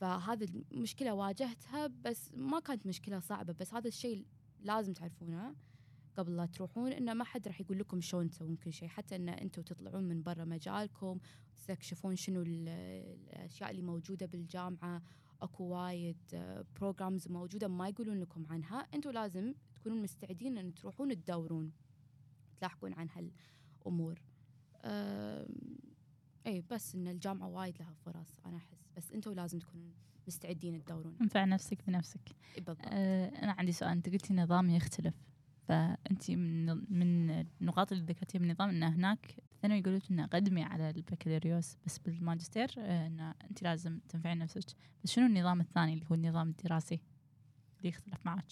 فهذه 0.00 0.48
المشكلة 0.72 1.14
واجهتها 1.14 1.86
بس 1.86 2.34
ما 2.34 2.60
كانت 2.60 2.86
مشكلة 2.86 3.20
صعبة. 3.20 3.52
بس 3.52 3.74
هذا 3.74 3.88
الشيء 3.88 4.26
لازم 4.60 4.92
تعرفونه. 4.92 5.54
قبل 6.18 6.36
لا 6.36 6.46
تروحون 6.46 6.92
إنه 6.92 7.14
ما 7.14 7.24
حد 7.24 7.48
راح 7.48 7.60
يقول 7.60 7.78
لكم 7.78 8.00
شلون 8.00 8.30
تسوون 8.30 8.56
كل 8.56 8.72
شيء. 8.72 8.88
حتى 8.88 9.16
إن 9.16 9.28
أنتم 9.28 9.62
تطلعون 9.62 10.04
من 10.04 10.22
برا 10.22 10.44
مجالكم 10.44 11.18
تستكشفون 11.56 12.16
شنو 12.16 12.42
ال- 12.42 12.68
الأشياء 13.32 13.70
اللي 13.70 13.82
موجودة 13.82 14.26
بالجامعة. 14.26 15.02
أكو 15.42 15.64
وايد 15.64 16.16
programs 16.76 17.28
موجودة 17.28 17.68
ما 17.68 17.88
يقولون 17.88 18.20
لكم 18.20 18.46
عنها. 18.50 18.78
أنتم 18.94 19.10
لازم 19.10 19.54
تكونون 19.74 20.02
مستعدين 20.02 20.58
إن 20.58 20.74
تروحون 20.74 21.24
تدورون 21.24 21.72
تلاحقون 22.58 22.92
عن 22.92 23.08
هالأمور. 23.08 24.22
اي 26.46 26.64
بس 26.70 26.94
إن 26.94 27.08
الجامعة 27.08 27.48
وايد 27.48 27.78
لها 27.80 27.94
فرص 27.94 28.40
أنا 28.46 28.56
أحس. 28.56 28.88
بس 28.96 29.12
أنتم 29.12 29.32
لازم 29.32 29.58
تكونون 29.58 29.92
مستعدين 30.26 30.84
تدورون. 30.84 31.16
انفع 31.20 31.44
نفسك 31.44 31.78
بنفسك. 31.86 32.20
بالضبط. 32.54 32.78
آه 32.84 33.28
أنا 33.28 33.52
عندي 33.52 33.72
سؤال. 33.72 33.90
أنت 33.90 34.08
قلتي 34.08 34.34
نظام 34.34 34.70
يختلف. 34.70 35.14
فأنت 35.68 36.30
من 36.30 36.66
من 36.98 37.30
النقاط 37.60 37.92
اللي 37.92 38.04
ذكرتيها 38.04 38.40
بالنظام 38.40 38.68
إن 38.68 38.82
هناك 38.82 39.36
الثانوي 39.54 39.78
يقولون 39.78 40.00
إنه 40.10 40.26
قدمي 40.26 40.62
على 40.62 40.90
البكالوريوس 40.90 41.76
بس 41.86 41.98
بالماجستير 41.98 42.74
آه، 42.78 43.06
ان 43.06 43.20
أنت 43.20 43.62
لازم 43.62 44.00
تنفعين 44.08 44.38
نفسك. 44.38 44.76
بس 45.04 45.10
شنو 45.10 45.26
النظام 45.26 45.60
الثاني 45.60 45.92
اللي 45.92 46.06
هو 46.10 46.14
النظام 46.14 46.48
الدراسي 46.48 47.00
اللي 47.78 47.88
يختلف 47.88 48.26
معك 48.26 48.44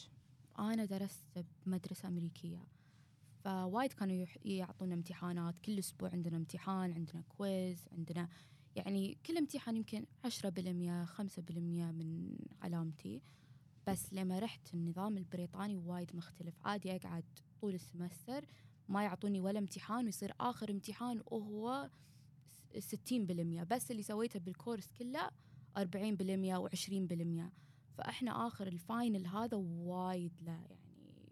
أنا 0.59 0.85
درست 0.85 1.25
بمدرسة 1.67 2.09
أمريكية. 2.09 2.65
فوايد 3.45 3.93
كانوا 3.93 4.27
يعطونا 4.45 4.95
امتحانات. 4.95 5.59
كل 5.59 5.79
أسبوع 5.79 6.11
عندنا 6.13 6.37
امتحان 6.37 6.93
عندنا 6.93 7.23
quiz 7.29 7.89
عندنا 7.93 8.29
يعني 8.77 9.19
كل 9.27 9.37
امتحان 9.37 9.77
يمكن 9.77 10.05
10% 10.25 11.05
5% 11.05 11.93
من 11.93 12.39
علامتي. 12.63 13.23
بس 13.87 14.13
لما 14.13 14.39
رحت 14.39 14.75
النظام 14.75 15.17
البريطاني 15.17 15.77
وايد 15.77 16.17
مختلف. 16.17 16.55
عادي 16.65 16.97
أقعد 16.97 17.25
طول 17.61 17.75
ال 17.75 17.82
semester 17.82 18.45
ما 18.89 19.03
يعطوني 19.05 19.41
ولا 19.41 19.59
امتحان 19.59 20.05
ويصير 20.05 20.33
آخر 20.41 20.71
امتحان 20.71 21.23
وهو 21.27 21.91
س- 22.79 22.95
60% 22.95 23.65
بس 23.65 23.91
اللي 23.91 24.03
سويته 24.03 24.39
بالكورس 24.41 24.93
كله 24.99 25.31
40% 25.79 26.59
و20% 26.59 27.51
فإحنا 27.99 28.47
آخر 28.47 28.67
ال 28.67 28.77
final 28.77 29.27
هذا 29.27 29.57
وايد 29.57 30.33
لا 30.43 30.53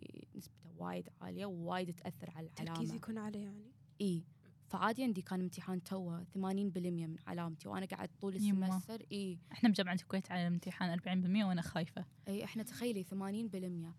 يعني 0.00 0.28
نسبته 0.36 0.70
وايد 0.78 1.08
عالية 1.20 1.46
ووايد 1.46 1.94
تأثر 1.94 2.30
على 2.30 2.46
التركيز 2.46 2.68
العلامه 2.76 2.94
يكون 2.94 3.18
عليه 3.18 3.38
يعني. 3.44 3.72
إي. 4.00 4.24
فعادي 4.66 5.02
عندي 5.04 5.22
كان 5.22 5.40
امتحان 5.40 5.82
توه 5.82 6.24
80% 6.24 6.36
من 6.36 7.16
علامتي 7.26 7.68
وأنا 7.68 7.86
قاعد 7.86 8.08
طول. 8.20 8.34
ال 8.34 8.42
semester 8.42 9.02
إي. 9.12 9.38
إحنا 9.52 9.68
بجامعة 9.68 9.94
الكويت 9.94 10.30
على 10.30 10.42
الامتحان 10.42 10.98
40% 10.98 11.44
وأنا 11.44 11.62
خايفة. 11.62 12.04
إي 12.28 12.44
إحنا 12.44 12.62
تخيلي 12.62 13.04
80% 13.04 13.94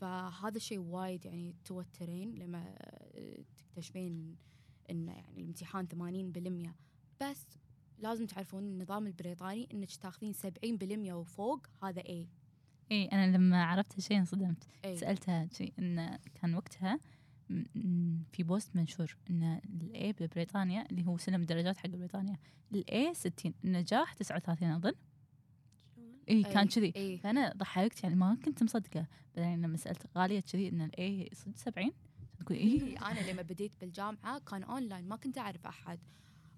فهذا 0.00 0.56
الشيء 0.56 0.78
وايد 0.78 1.24
يعني 1.24 1.54
توترين 1.64 2.34
لما 2.34 2.74
آه، 3.14 3.44
تكتشفين 3.58 4.36
إن 4.90 5.08
يعني 5.08 5.40
الامتحان 5.40 5.86
80% 5.86 6.74
بس 7.22 7.46
لازم 7.98 8.26
تعرفون 8.26 8.62
النظام 8.62 9.06
البريطاني 9.06 9.68
إنك 9.74 9.96
تاخذين 9.96 10.32
70% 10.32 11.12
وفوق 11.12 11.66
هذا 11.82 12.00
إي. 12.08 12.28
إي 12.92 13.04
أنا 13.04 13.36
لما 13.36 13.64
عرفت 13.64 13.94
هالشيء 13.94 14.18
انصدمت. 14.18 14.68
إي. 14.84 14.96
سألتها 14.96 15.48
شيء 15.52 15.72
إن 15.78 16.18
كان 16.34 16.54
وقتها 16.54 17.00
في 18.32 18.42
بوست 18.42 18.76
منشور 18.76 19.16
إن 19.30 19.60
ال 19.82 19.97
A 19.97 20.12
ببريطانيا 20.12 20.86
اللي 20.90 21.06
هو 21.06 21.18
سلم 21.18 21.40
الدرجات 21.40 21.76
حق 21.76 21.88
بريطانيا. 21.88 22.38
ال 22.72 22.93
A 22.93 23.14
60 23.14 23.54
النجاح 23.64 24.14
39 24.14 24.70
أظن؟ 24.70 24.92
إي 26.28 26.42
كان 26.42 26.68
كذي. 26.68 26.92
إي. 26.96 27.18
فأنا 27.18 27.52
ضحكت 27.56 28.02
يعني 28.02 28.14
ما 28.14 28.38
كنت 28.44 28.62
مصدقة. 28.62 29.06
بعدين 29.36 29.62
لما 29.62 29.76
سألت 29.76 30.06
غالية 30.16 30.40
كذي 30.40 30.68
إن 30.68 30.80
ال 30.80 31.05
A 31.05 31.30
صدق 31.32 31.56
70 31.56 31.92
تقول 32.38 32.58
اي 32.58 32.64
إيه؟ 32.64 33.10
أنا 33.10 33.30
لما 33.30 33.42
بديت 33.42 33.72
بالجامعة 33.80 34.38
كان 34.38 34.62
أونلاين 34.62 35.08
ما 35.08 35.16
كنت 35.16 35.38
أعرف 35.38 35.66
أحد. 35.66 35.98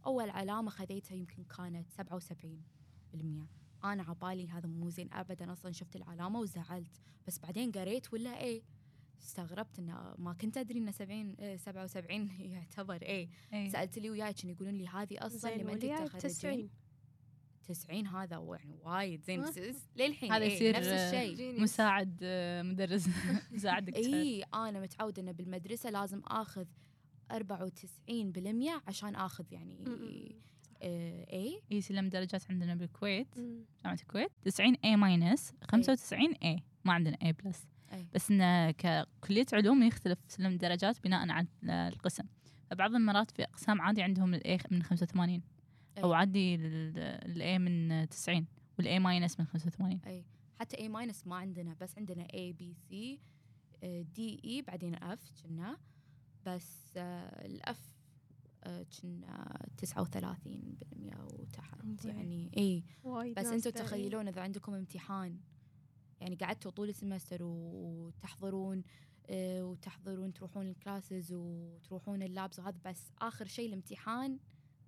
أول 0.07 0.31
علامة 0.31 0.71
خذيتها 0.71 1.15
يمكن 1.15 1.45
كانت 1.45 1.91
77 1.91 2.63
بالمية. 3.13 3.47
أنا 3.85 4.03
عبالي 4.03 4.49
هذا 4.49 4.67
مو 4.67 4.89
زين 4.89 5.13
أبدا 5.13 5.53
أصلا 5.53 5.73
شفت 5.73 5.97
العلامة 5.97 6.41
وزعلت. 6.41 7.01
بس 7.27 7.39
بعدين 7.39 7.73
قريت 7.73 8.13
ولا 8.13 8.41
A؟ 8.41 8.63
استغربت 9.23 9.79
انه 9.79 10.15
ما 10.19 10.33
كنت 10.33 10.57
أدري 10.57 10.79
إن 10.79 10.93
70 10.93 11.37
آه، 11.41 11.57
77 11.57 12.31
يعتبر 12.41 13.03
A 13.03 13.29
إي. 13.55 13.71
سالت 13.71 13.97
اللي 13.97 14.11
وياي 14.11 14.33
كانوا 14.33 14.55
يقولون 14.55 14.75
لي 14.75 14.89
هذه 14.89 15.27
أصلا 15.27 15.57
لما 15.57 15.73
أنت 15.73 15.85
تخرجين 15.85 16.31
90 16.31 16.71
90 17.69 18.07
هذا 18.07 18.57
يعني 18.59 18.79
وايد 18.85 19.25
زين 19.25 19.45
للحين 19.97 20.33
هذا 20.33 20.45
A 20.45 20.55
يصير 20.55 20.77
نفس 20.77 20.87
آه، 20.87 21.09
الشيء 21.09 21.61
مساعد 21.61 22.19
آه، 22.23 22.63
مدرس 22.63 23.09
مساعد 23.55 23.85
دكتور. 23.85 24.05
اي 24.05 24.43
أنا 24.43 24.81
متعودة 24.81 25.23
انه 25.23 25.33
بالمدرسة 25.33 25.91
لازم 25.91 26.21
آخذ 26.25 26.67
94% 27.33 27.37
عشان 28.87 29.15
آخذ 29.15 29.53
يعني 29.53 29.85
آه 30.83 31.33
اي 31.33 31.63
اي 31.73 31.81
سلم 31.81 32.09
درجات 32.09 32.51
عندنا 32.51 32.75
بالكويت 32.75 33.39
مم. 33.39 33.65
جامعة 33.85 33.99
الكويت. 34.03 34.31
90 34.45 34.75
A 34.75 34.87
minus 34.87 35.53
95 35.63 36.35
A. 36.35 36.61
ما 36.85 36.93
عندنا 36.93 37.17
A 37.17 37.45
plus 37.45 37.67
أي. 37.93 38.09
بس 38.15 38.31
انه 38.31 38.71
ككلية 38.71 39.47
علوم 39.53 39.83
يختلف 39.83 40.19
سلم 40.29 40.53
الدرجات 40.53 41.05
بناء 41.05 41.31
على 41.31 41.47
القسم 41.65 42.25
فبعض 42.71 42.95
المرات 42.95 43.31
في 43.31 43.43
أقسام 43.43 43.81
عادي 43.81 44.03
عندهم 44.03 44.35
ال 44.35 44.47
A 44.47 44.59
من 44.71 44.83
85 44.83 45.43
أو 45.99 46.13
أي. 46.13 46.19
عادي 46.19 46.55
ال 46.55 47.07
A 47.07 47.59
من 47.59 48.09
90 48.09 48.47
وال 48.79 48.99
A 48.99 49.06
minus 49.06 49.41
من 49.41 49.47
85 49.47 50.01
أي 50.07 50.25
حتى 50.61 50.79
A 50.79 50.89
minus 50.89 51.27
ما 51.27 51.37
عندنا 51.37 51.77
بس 51.81 51.99
عندنا 51.99 52.27
A 52.35 52.53
B 52.53 52.75
C 52.75 53.21
D 54.15 54.41
اي 54.45 54.63
بعدين 54.63 54.95
F 54.95 55.31
كنا 55.43 55.77
بس 56.47 56.93
آه، 56.97 57.47
ال 57.47 57.73
F 57.73 57.99
آه، 58.65 58.83
كنا 58.83 59.67
39% 59.77 61.17
وتحت 61.33 61.85
زين. 62.01 62.17
يعني 62.17 62.51
إي 62.57 62.85
بس 63.37 63.47
أنتم. 63.47 63.71
تخيلون 63.71 64.29
إذا 64.29 64.43
عندكم 64.43 64.75
امتحان 64.75 65.39
يعني 66.21 66.37
قعدتوا 66.37 66.71
طول 66.71 66.89
ال 66.89 66.94
semester 66.94 67.39
وتحضرون 67.43 68.83
آه، 69.31 69.65
وتحضرون 69.65 70.33
تروحون 70.33 70.67
ال 70.67 70.75
classes 70.75 71.33
وتروحون 71.33 72.23
ال 72.23 72.30
labs 72.30 72.59
وهذا 72.59 72.79
بس 72.85 73.13
آخر 73.19 73.47
شيء 73.47 73.69
الامتحان 73.69 74.39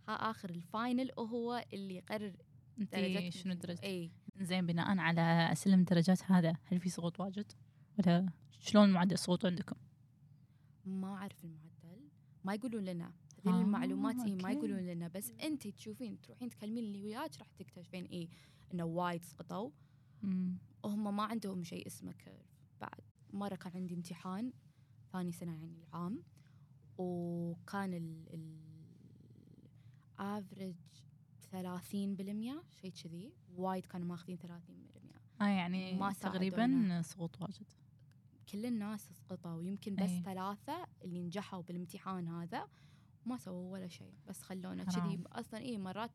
ها 0.08 0.12
آخر 0.12 0.50
ال 0.50 0.60
final 0.60 1.10
وهو 1.16 1.64
اللي 1.72 1.94
يقرر 1.94 2.32
انت 2.78 2.94
درجتك 2.94 3.28
شنو 3.28 3.54
درجتك؟ 3.54 3.84
اي 3.84 4.10
زين 4.40 4.66
بناء 4.66 4.98
على 4.98 5.50
سلم 5.54 5.80
الدرجات 5.80 6.22
هذا 6.30 6.56
هل 6.64 6.80
في 6.80 6.88
سقوط 6.88 7.20
واجد؟ 7.20 7.52
ولا 7.98 8.28
شلون 8.60 8.92
معدل 8.92 9.12
السقوط 9.12 9.46
عندكم؟ 9.46 9.76
ما 10.84 11.14
أعرف 11.14 11.44
المعدل. 11.44 11.70
ما 12.44 12.54
يقولون 12.54 12.84
لنا. 12.84 13.12
هذه 13.46 13.54
آه، 13.54 13.60
المعلومات 13.60 14.26
إيه 14.26 14.42
ما. 14.42 14.50
يقولون 14.50 14.78
لنا 14.78 15.08
بس 15.08 15.30
انت 15.30 15.68
تشوفين 15.68 16.20
تروحين 16.20 16.50
تكلمين 16.50 16.84
اللي 16.84 17.02
وياك 17.02 17.38
راح 17.38 17.50
تكتشفين 17.58 18.04
إيه 18.04 18.28
إنه 18.74 18.84
وايد 18.84 19.24
سقطوا. 19.24 19.70
وهم 20.84 21.16
ما 21.16 21.22
عندهم 21.22 21.62
شيء 21.62 21.86
اسمه 21.86 22.12
curve 22.12 22.46
بعد 22.80 23.00
مرة 23.32 23.54
كان 23.54 23.72
عندي 23.74 23.94
امتحان 23.94 24.52
ثاني 25.12 25.32
سنة 25.32 25.52
يعني 25.52 25.84
العام 25.88 26.22
وكان 26.98 27.94
ال 27.94 28.60
average 30.18 30.76
30% 31.52 31.54
شيء 32.70 32.92
كذي 33.04 33.32
وايد 33.56 33.86
كانوا 33.86 34.06
ماخذين 34.06 34.38
30% 34.38 34.44
آه 35.42 35.44
يعني 35.46 35.94
ما 35.98 36.12
تقريبا. 36.12 37.02
سقوط 37.02 37.42
واجد 37.42 37.66
كل 38.52 38.66
الناس 38.66 39.12
سقطوا 39.12 39.62
يمكن 39.62 39.94
بس 39.94 40.10
أي. 40.10 40.22
ثلاثة 40.22 40.86
اللي 41.04 41.22
نجحوا 41.22 41.62
بالامتحان 41.62 42.28
هذا 42.28 42.68
ما 43.26 43.36
سووا 43.36 43.72
ولا 43.72 43.88
شيء 43.88 44.14
بس 44.26 44.42
خلونا. 44.42 44.84
كذي 44.84 45.20
أصلا 45.26 45.60
اي 45.60 45.78
مرات 45.78 46.10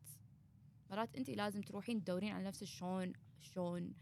مرات 0.92 1.16
انت 1.16 1.30
لازم 1.30 1.62
تروحين 1.62 2.04
تدورين 2.04 2.34
على 2.34 2.44
نفسك 2.44 2.64
شلون 2.68 3.14
شلون 3.40 3.94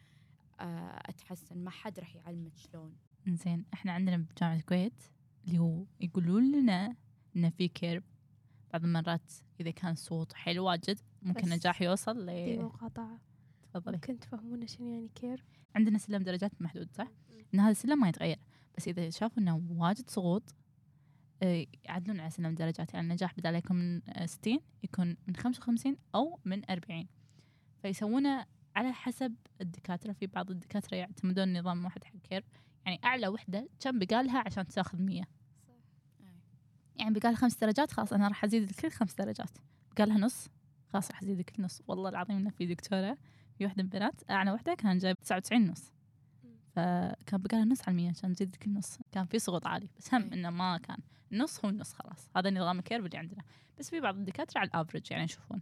آه، 0.59 1.01
أتحسن. 1.05 1.57
ما 1.57 1.69
حد 1.69 1.99
راح 1.99 2.15
يعلمك 2.15 2.57
شلون. 2.57 2.95
زين 3.27 3.65
إحنا 3.73 3.91
عندنا 3.91 4.17
بجامعة 4.17 4.55
الكويت 4.55 5.03
اللي 5.47 5.59
هو 5.59 5.85
يقولون 5.99 6.51
لنا 6.51 6.95
إنه 7.35 7.49
في 7.49 7.67
كيرب 7.67 8.03
بعض 8.73 8.83
المرات 8.83 9.31
إذا 9.59 9.71
كان 9.71 9.91
الصوت 9.91 10.33
حلو 10.33 10.65
واجد 10.65 10.99
ممكن 11.21 11.49
نجاح 11.49 11.81
يوصل 11.81 12.25
ل 12.25 12.59
مقاطعة. 12.63 13.19
تفضلي. 13.63 13.95
ممكن 13.95 14.19
تفهمونا 14.19 14.65
شنو 14.65 14.87
يعني 14.87 15.09
كير 15.15 15.43
عندنا 15.75 15.97
سلم 15.97 16.23
درجات 16.23 16.61
محدود 16.61 16.91
صح؟ 16.91 17.07
إن 17.53 17.59
هذا 17.59 17.71
السلم 17.71 17.99
ما 17.99 18.09
يتغير. 18.09 18.39
بس 18.77 18.87
إذا 18.87 19.09
شافوا 19.09 19.43
إنه 19.43 19.61
واجد 19.69 20.09
سقوط 20.09 20.43
آه، 20.49 20.55
يعدلون 21.85 22.19
على 22.19 22.29
سلم 22.29 22.55
درجات 22.55 22.93
يعني 22.93 23.07
النجاح 23.07 23.33
بدال 23.33 23.55
يكون 23.55 23.77
من 23.77 24.01
آه، 24.09 24.25
60 24.25 24.59
يكون 24.83 25.17
من 25.27 25.35
55 25.35 25.97
أو 26.15 26.39
من 26.45 26.61
40 26.69 27.07
فيسوونه 27.81 28.45
على 28.75 28.93
حسب 28.93 29.35
الدكاترة 29.61 30.11
في 30.11 30.27
بعض 30.27 30.51
الدكاترة 30.51 30.97
يعتمدون 30.97 31.57
نظام 31.59 31.85
واحد 31.85 32.03
حق 32.03 32.17
curve 32.29 32.45
يعني 32.85 32.99
أعلى 33.03 33.27
وحدة 33.27 33.69
كم 33.79 33.99
بقالها 33.99 34.43
عشان 34.45 34.67
تاخذ 34.67 35.01
100 35.01 35.23
يعني 36.95 37.13
بقالها 37.13 37.37
خمس 37.37 37.57
درجات 37.57 37.91
خلاص 37.91 38.13
أنا 38.13 38.27
راح 38.27 38.43
أزيد 38.43 38.63
الكل 38.63 38.91
خمس 38.91 39.15
درجات. 39.15 39.57
بقالها 39.91 40.17
نص 40.17 40.47
خلاص 40.93 41.11
راح 41.11 41.21
أزيد 41.21 41.39
الكل 41.39 41.63
نص. 41.63 41.81
والله 41.87 42.09
العظيم 42.09 42.35
إنه 42.37 42.49
في 42.49 42.65
دكتورة 42.65 43.17
في 43.57 43.65
واحدة 43.65 43.83
من 43.83 43.89
البنات 43.89 44.21
أعلى 44.29 44.51
وحدة 44.51 44.73
كان 44.73 44.97
جايب 44.97 45.17
99 45.19 45.67
نص. 45.67 45.91
فكان 46.75 47.41
بقالها 47.41 47.65
نص 47.65 47.81
على 47.81 47.91
المية 47.91 48.09
عشان 48.09 48.35
تزيد 48.35 48.53
الكل 48.53 48.73
نص 48.73 48.99
كان 49.11 49.25
في 49.25 49.39
سقوط 49.39 49.67
عالي 49.67 49.89
بس 49.97 50.13
هم. 50.13 50.33
إنه 50.33 50.49
ما 50.49 50.77
كان. 50.77 50.97
النص 51.31 51.65
هو 51.65 51.69
النص 51.69 51.93
خلاص. 51.93 52.29
هذا 52.35 52.49
نظام 52.49 52.79
ال 52.79 52.84
curve 52.84 53.05
اللي 53.05 53.17
عندنا. 53.17 53.43
بس 53.79 53.89
في 53.89 53.99
بعض 53.99 54.15
الدكاترة 54.15 54.59
على 54.59 54.67
ال 54.67 54.73
average 54.73 55.11
يعني 55.11 55.23
يشوفون. 55.23 55.61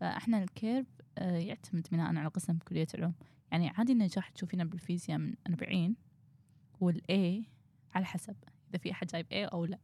فإحنا 0.00 0.42
ال 0.42 0.49
curve 0.49 0.86
آه، 1.18 1.36
يعتمد 1.36 1.86
بناء 1.92 2.16
على 2.16 2.28
قسم 2.28 2.58
كلية 2.58 2.86
علوم 2.94 3.14
يعني 3.52 3.68
عادي 3.68 3.92
النجاح 3.92 4.28
تشوفينه 4.28 4.64
بالفيزياء 4.64 5.18
من 5.18 5.34
40 5.48 5.96
وال 6.80 7.23
A 7.23 7.44
على 7.94 8.04
حسب 8.06 8.36
إذا 8.70 8.78
في 8.78 8.92
أحد 8.92 9.06
جايب 9.06 9.26
A 9.32 9.44
أو 9.44 9.64
لا. 9.64 9.78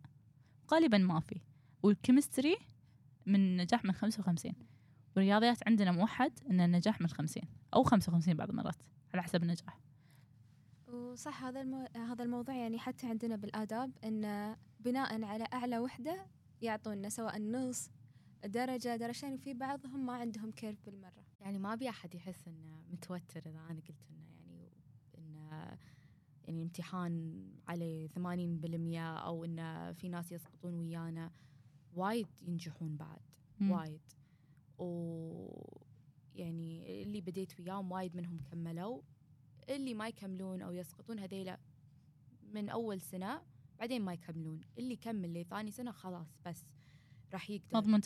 غالبا 0.72 0.98
ما 0.98 1.20
في. 1.20 1.40
وال 1.82 1.96
chemistry 1.96 2.56
من 3.26 3.56
نجاح 3.56 3.84
من 3.84 3.92
55 3.92 4.52
والرياضيات 5.16 5.58
عندنا 5.66 5.92
موحد 5.92 6.32
ان 6.50 6.60
النجاح 6.60 7.00
من 7.00 7.08
50 7.08 7.42
أو 7.74 7.82
55 7.82 8.34
بعض 8.34 8.50
المرات 8.50 8.82
على 9.14 9.22
حسب 9.22 9.42
النجاح. 9.42 9.85
وصح 10.88 11.44
هذا 11.44 11.60
المو... 11.60 11.86
هذا 11.96 12.24
الموضوع 12.24 12.54
يعني 12.54 12.78
حتى 12.78 13.06
عندنا 13.06 13.36
بالآداب 13.36 13.92
إن 14.04 14.56
بناء 14.80 15.24
على 15.24 15.44
أعلى 15.52 15.78
وحدة 15.78 16.26
يعطونا 16.62 17.08
سواء 17.08 17.38
نص 17.42 17.90
درجة 18.44 18.96
درجتين 18.96 19.34
وفي 19.34 19.54
بعضهم 19.54 20.06
ما 20.06 20.12
عندهم 20.12 20.50
curve 20.50 20.78
بالمرة. 20.86 21.24
يعني 21.40 21.58
ما 21.58 21.72
أبي 21.72 21.88
أحد 21.88 22.14
يحس 22.14 22.48
إنه 22.48 22.82
متوتر 22.92 23.40
إذا 23.46 23.60
أنا 23.70 23.80
قلت 23.80 24.10
إنه 24.10 24.26
يعني 24.48 24.72
إنه 25.18 25.50
يعني 26.44 26.58
الامتحان 26.58 27.44
عليه 27.68 28.08
80% 28.08 28.12
أو 29.24 29.44
إنه 29.44 29.92
في 29.92 30.08
ناس 30.08 30.32
يسقطون 30.32 30.74
ويانا. 30.74 31.30
وايد 31.94 32.28
ينجحون 32.42 32.96
بعد 32.96 33.20
مم. 33.60 33.70
وايد. 33.70 34.00
و 34.78 34.86
يعني 36.34 37.02
اللي 37.02 37.20
بديت 37.20 37.60
وياهم 37.60 37.92
وايد 37.92 38.16
منهم 38.16 38.40
كملوا. 38.50 39.00
اللي 39.68 39.94
ما 39.94 40.08
يكملون 40.08 40.62
أو 40.62 40.72
يسقطون 40.72 41.18
هذيلا 41.18 41.58
من 42.52 42.68
أول 42.68 43.00
سنة 43.00 43.42
بعدين 43.78 44.02
ما 44.02 44.12
يكملون. 44.12 44.60
اللي 44.78 44.92
يكمل 44.92 45.40
لثاني 45.40 45.70
سنة 45.70 45.90
خلاص 45.90 46.38
بس 46.46 46.64
راح 47.32 47.50
يقدر. 47.50 47.76
مضمون 47.76 48.00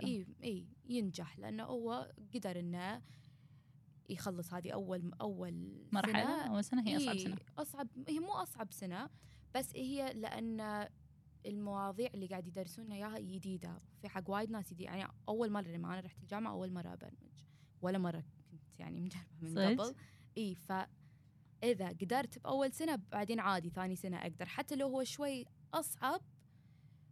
الله. 0.00 0.12
إي 0.12 0.26
إي 0.44 0.66
ينجح. 0.88 1.38
لأنه 1.38 1.64
هو 1.64 2.12
قدر 2.34 2.60
إنه 2.60 3.02
يخلص 4.08 4.54
هذه 4.54 4.70
أول 4.70 5.12
أول 5.20 5.86
مرحلة 5.92 6.24
سنة. 6.24 6.54
أول 6.54 6.64
سنة 6.64 6.88
هي 6.88 6.96
أصعب 6.96 7.18
سنة. 7.18 7.36
أصعب 7.58 7.88
هي 8.08 8.18
مو 8.18 8.32
أصعب 8.32 8.72
سنة 8.72 9.10
بس 9.54 9.76
هي 9.76 10.12
لأن 10.12 10.88
المواضيع 11.46 12.10
اللي 12.14 12.26
قاعد 12.26 12.46
يدرسونها 12.46 12.96
إياها 12.96 13.18
جديدة. 13.18 13.80
في 14.00 14.08
حق 14.08 14.30
وايد 14.30 14.50
ناس 14.50 14.70
جديد. 14.70 14.86
يعني 14.86 15.12
أول 15.28 15.50
مرة 15.50 15.68
لما 15.68 15.88
أنا 15.88 16.00
رحت 16.00 16.22
الجامعة 16.22 16.52
أول 16.52 16.72
مرة 16.72 16.92
أبرمج. 16.92 17.32
ولا 17.82 17.98
مرة 17.98 18.24
كنت 18.50 18.78
يعني 18.78 19.00
مجربة 19.00 19.26
من؟ 19.40 19.80
قبل. 19.80 19.94
إي 20.38 20.54
فاذا 20.54 21.88
قدرت 21.88 22.38
بأول 22.38 22.72
سنة 22.72 22.96
بعدين 23.12 23.40
عادي 23.40 23.70
ثاني 23.70 23.96
سنة 23.96 24.16
أقدر. 24.16 24.46
حتى 24.46 24.76
لو 24.76 24.88
هو 24.88 25.04
شوي 25.04 25.44
أصعب 25.74 26.20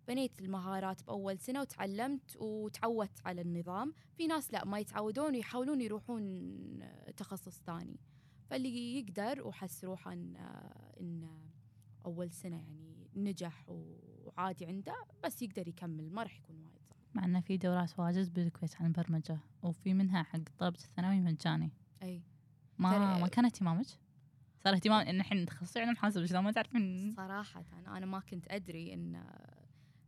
بنيت 0.09 0.41
المهارات 0.41 1.05
بأول 1.05 1.39
سنة 1.39 1.61
وتعلمت 1.61 2.37
وتعودت 2.37 3.27
على 3.27 3.41
النظام. 3.41 3.95
في 4.17 4.27
ناس 4.27 4.53
لا 4.53 4.65
ما 4.65 4.79
يتعودون 4.79 5.35
ويحاولون 5.35 5.81
يروحون 5.81 6.83
تخصص 7.17 7.63
ثاني. 7.63 8.01
فاللي 8.51 8.99
يقدر 8.99 9.47
وحس 9.47 9.85
روحه 9.85 10.13
إن 10.13 10.37
إن 11.01 11.29
أول 12.07 12.31
سنة 12.31 12.57
يعني 12.57 13.11
نجح 13.17 13.65
وعادي 13.69 14.67
عنده 14.67 15.05
بس 15.25 15.43
يقدر 15.43 15.69
يكمل 15.69 16.13
ما 16.13 16.23
راح 16.23 16.39
يكون 16.39 16.57
وايد 16.57 16.83
صعب. 16.91 16.99
مع 17.15 17.25
إنه 17.25 17.41
في 17.41 17.57
دورات 17.57 17.99
واجد 17.99 18.35
بالكويت 18.35 18.77
عن 18.77 18.87
البرمجه 18.87 19.39
وفي 19.63 19.95
منها 19.95 20.23
حق 20.23 20.41
طلبة 20.59 20.79
الثانوي 20.79 21.21
مجاني. 21.21 21.71
إي. 22.03 22.23
ما 22.81 23.19
ما 23.19 23.29
كان 23.29 23.45
اهتمامك؟ 23.45 23.87
صار 24.65 24.75
اهتمام 24.75 25.07
إن 25.07 25.21
الحين 25.21 25.47
تخصصي 25.47 25.81
علم 25.81 25.97
حاسب 25.97 26.27
شلون 26.27 26.45
ما 26.45 26.53
تعرفين. 26.53 27.13
صراحة 27.17 27.65
أنا 27.87 28.07
ما 28.07 28.21
كنت 28.21 28.47
أدري 28.49 28.95
إن 28.95 29.25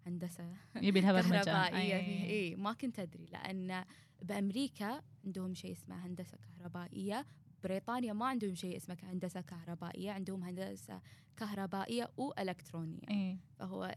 هندسة 0.07 0.57
يبي 0.77 1.01
لها 1.01 1.13
برمجة. 1.13 1.43
كهربائية. 1.45 1.95
اي 2.27 2.57
ما 2.57 2.73
كنت 2.73 2.99
أدري 2.99 3.27
لأن 3.27 3.85
بأمريكا 4.23 5.03
عندهم 5.25 5.55
شيء 5.55 5.73
اسمه 5.73 6.07
هندسة 6.07 6.39
كهربائية 6.39 7.27
بريطانيا 7.65 8.13
ما 8.13 8.27
عندهم 8.27 8.55
شيء 8.55 8.77
اسمه 8.77 8.97
هندسة 9.03 9.41
كهربائية 9.41 10.11
عندهم 10.13 10.43
هندسة 10.43 11.01
كهربائية 11.37 12.11
وإلكترونية. 12.17 13.09
اي 13.11 13.39
فهو 13.59 13.95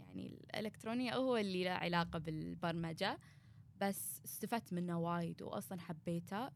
يعني 0.00 0.46
الإلكترونية 0.54 1.14
هو 1.14 1.36
اللي 1.36 1.64
له 1.64 1.70
علاقة 1.70 2.18
بالبرمجة 2.18 3.18
بس 3.80 4.20
استفدت 4.24 4.72
منه 4.72 4.98
وايد 4.98 5.42
واصلا 5.42 5.80
حبيته. 5.80 6.50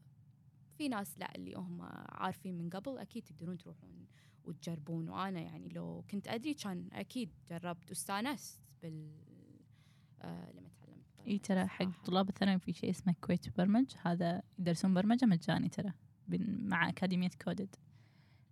في 0.77 0.87
ناس 0.89 1.19
لا 1.19 1.35
اللي 1.35 1.53
هم 1.55 1.81
عارفين 2.09 2.57
من 2.57 2.69
قبل 2.69 2.97
أكيد 2.97 3.23
تقدرون 3.23 3.57
تروحون 3.57 4.07
وتجربون. 4.43 5.09
وأنا 5.09 5.39
يعني 5.39 5.69
لو 5.69 6.03
كنت 6.11 6.27
أدري 6.27 6.53
كان 6.53 6.89
أكيد 6.93 7.29
جربت 7.49 7.89
واستانست 7.89 8.61
بال 8.81 9.11
آه 10.21 10.51
لما 10.51 10.69
تعلمت 10.69 11.27
إي 11.27 11.39
ترى 11.39 11.67
حق. 11.67 12.03
طلاب 12.05 12.29
الثانوي 12.29 12.59
في 12.59 12.73
شيء 12.73 12.89
اسمه 12.89 13.15
كويت 13.21 13.57
برمج 13.57 13.91
هذا 14.01 14.41
يدرسون 14.59 14.93
برمجة 14.93 15.25
مجاني 15.25 15.69
ترى 15.69 15.93
مع 16.47 16.89
أكاديمية 16.89 17.29
كودد 17.41 17.75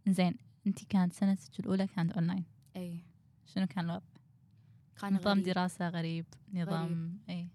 زين 0.07 0.35
أنت 0.67 0.85
كانت 0.85 1.13
سنتك 1.13 1.59
الأولى 1.59 1.87
كانت 1.87 2.11
اونلاين 2.11 2.45
إي. 2.75 3.03
شنو 3.45 3.67
كان 3.67 3.85
الوضع؟ 3.85 4.05
كان 5.01 5.13
نظام 5.13 5.39
غريب. 5.39 5.45
دراسة 5.45 5.89
غريب 5.89 6.25
نظام 6.53 7.19
إي. 7.29 7.47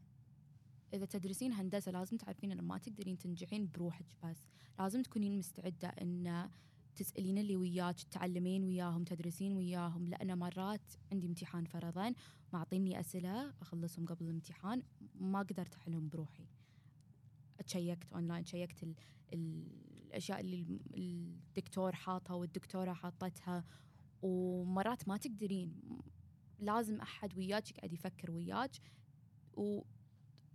إذا 0.94 1.07
تدرسين 1.07 1.53
هندسة 1.53 1.92
لازم 1.92 2.16
تعرفين 2.16 2.53
إن 2.53 2.61
ما 2.61 2.79
تقدرين 2.79 3.18
تنجحين 3.18 3.70
بروحك 3.75 4.07
بس. 4.25 4.46
لازم 4.79 5.03
تكونين 5.03 5.38
مستعدة 5.38 5.88
إن 5.88 6.51
تسألين 6.96 7.38
اللي 7.38 7.57
وياك 7.57 8.03
تتعلمين 8.03 8.64
وياهم 8.64 9.05
تدرسين 9.05 9.53
وياهم. 9.53 10.09
لأن 10.09 10.38
مرات 10.38 10.92
عندي 11.12 11.27
امتحان 11.27 11.64
فرضا 11.64 12.14
معطيني 12.53 13.01
أسئلة 13.01 13.55
أخلصهم 13.62 14.07
قبل 14.07 14.25
الامتحان 14.25 14.83
ما 15.14 15.38
قدرت 15.38 15.75
أحلهم 15.75 16.09
بروحي. 16.09 16.46
تشيكت 17.66 18.12
أونلاين 18.12 18.44
تشيكت 18.44 18.83
ال 18.83 18.94
ال 19.33 19.66
الأشياء 20.07 20.40
اللي 20.40 20.81
الدكتور 20.96 21.92
حاطها 21.92 22.35
والدكتورة 22.35 22.92
حاطتها. 22.92 23.64
ومرات 24.22 25.09
ما 25.09 25.16
تقدرين 25.16 25.81
لازم 26.59 27.01
أحد 27.01 27.38
وياك 27.38 27.70
يقعد 27.70 27.92
يفكر 27.92 28.31
وياك. 28.31 28.70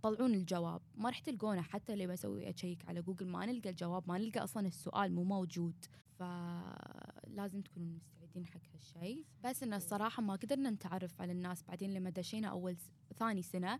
طلعون 0.02 0.34
الجواب. 0.34 0.80
ما 0.94 1.08
راح 1.08 1.18
تلقونه 1.18 1.62
حتى 1.62 1.96
لما 1.96 2.14
أسوي 2.14 2.50
اشيك 2.50 2.88
على 2.88 3.02
جوجل 3.02 3.26
ما 3.26 3.46
نلقى 3.46 3.70
الجواب 3.70 4.08
ما 4.08 4.18
نلقى 4.18 4.44
أصلا 4.44 4.66
السؤال 4.66 5.12
مو 5.12 5.24
موجود. 5.24 5.84
فلازم 6.18 7.60
تكونوا 7.60 7.88
مستعدين 7.88 8.46
حق 8.46 8.60
هالشيء. 8.74 9.24
بس 9.44 9.62
ان 9.62 9.74
الصراحة 9.74 10.22
ما 10.22 10.34
قدرنا 10.34 10.70
نتعرف 10.70 11.20
على 11.20 11.32
الناس 11.32 11.62
بعدين 11.62 11.94
لما 11.94 12.10
دشينا 12.10 12.48
أول 12.48 12.76
س... 12.76 12.90
ثاني 13.18 13.42
سنة 13.42 13.78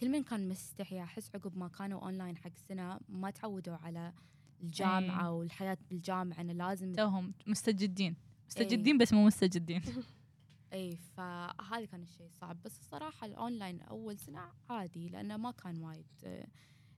كل 0.00 0.08
من 0.08 0.22
كان 0.22 0.48
مستحي. 0.48 1.02
أحس 1.02 1.30
عقب 1.34 1.58
ما 1.58 1.68
كانوا 1.68 2.00
اونلاين 2.00 2.36
حق 2.36 2.58
سنة 2.68 3.00
ما 3.08 3.30
تعودوا 3.30 3.76
على 3.76 4.12
الجامعة 4.62 5.26
أي. 5.26 5.32
والحياة 5.32 5.78
بالجامعة 5.90 6.40
إنه 6.40 6.52
لازم 6.52 6.92
توهم 6.92 7.34
مستجدين. 7.46 8.16
مستجدين 8.48 8.98
بس 8.98 9.12
مو 9.12 9.26
مستجدين. 9.26 9.82
إي 10.72 10.96
فهذا 10.96 11.84
كان 11.84 12.02
الشيء 12.02 12.26
الصعب 12.26 12.62
بس 12.62 12.78
الصراحة 12.80 13.26
الأونلاين 13.26 13.80
أول 13.82 14.18
سنه 14.18 14.40
عادي 14.70 15.08
لأنه 15.08 15.36
ما 15.36 15.50
كان 15.50 15.78
وايد 15.82 16.06
آه، 16.24 16.46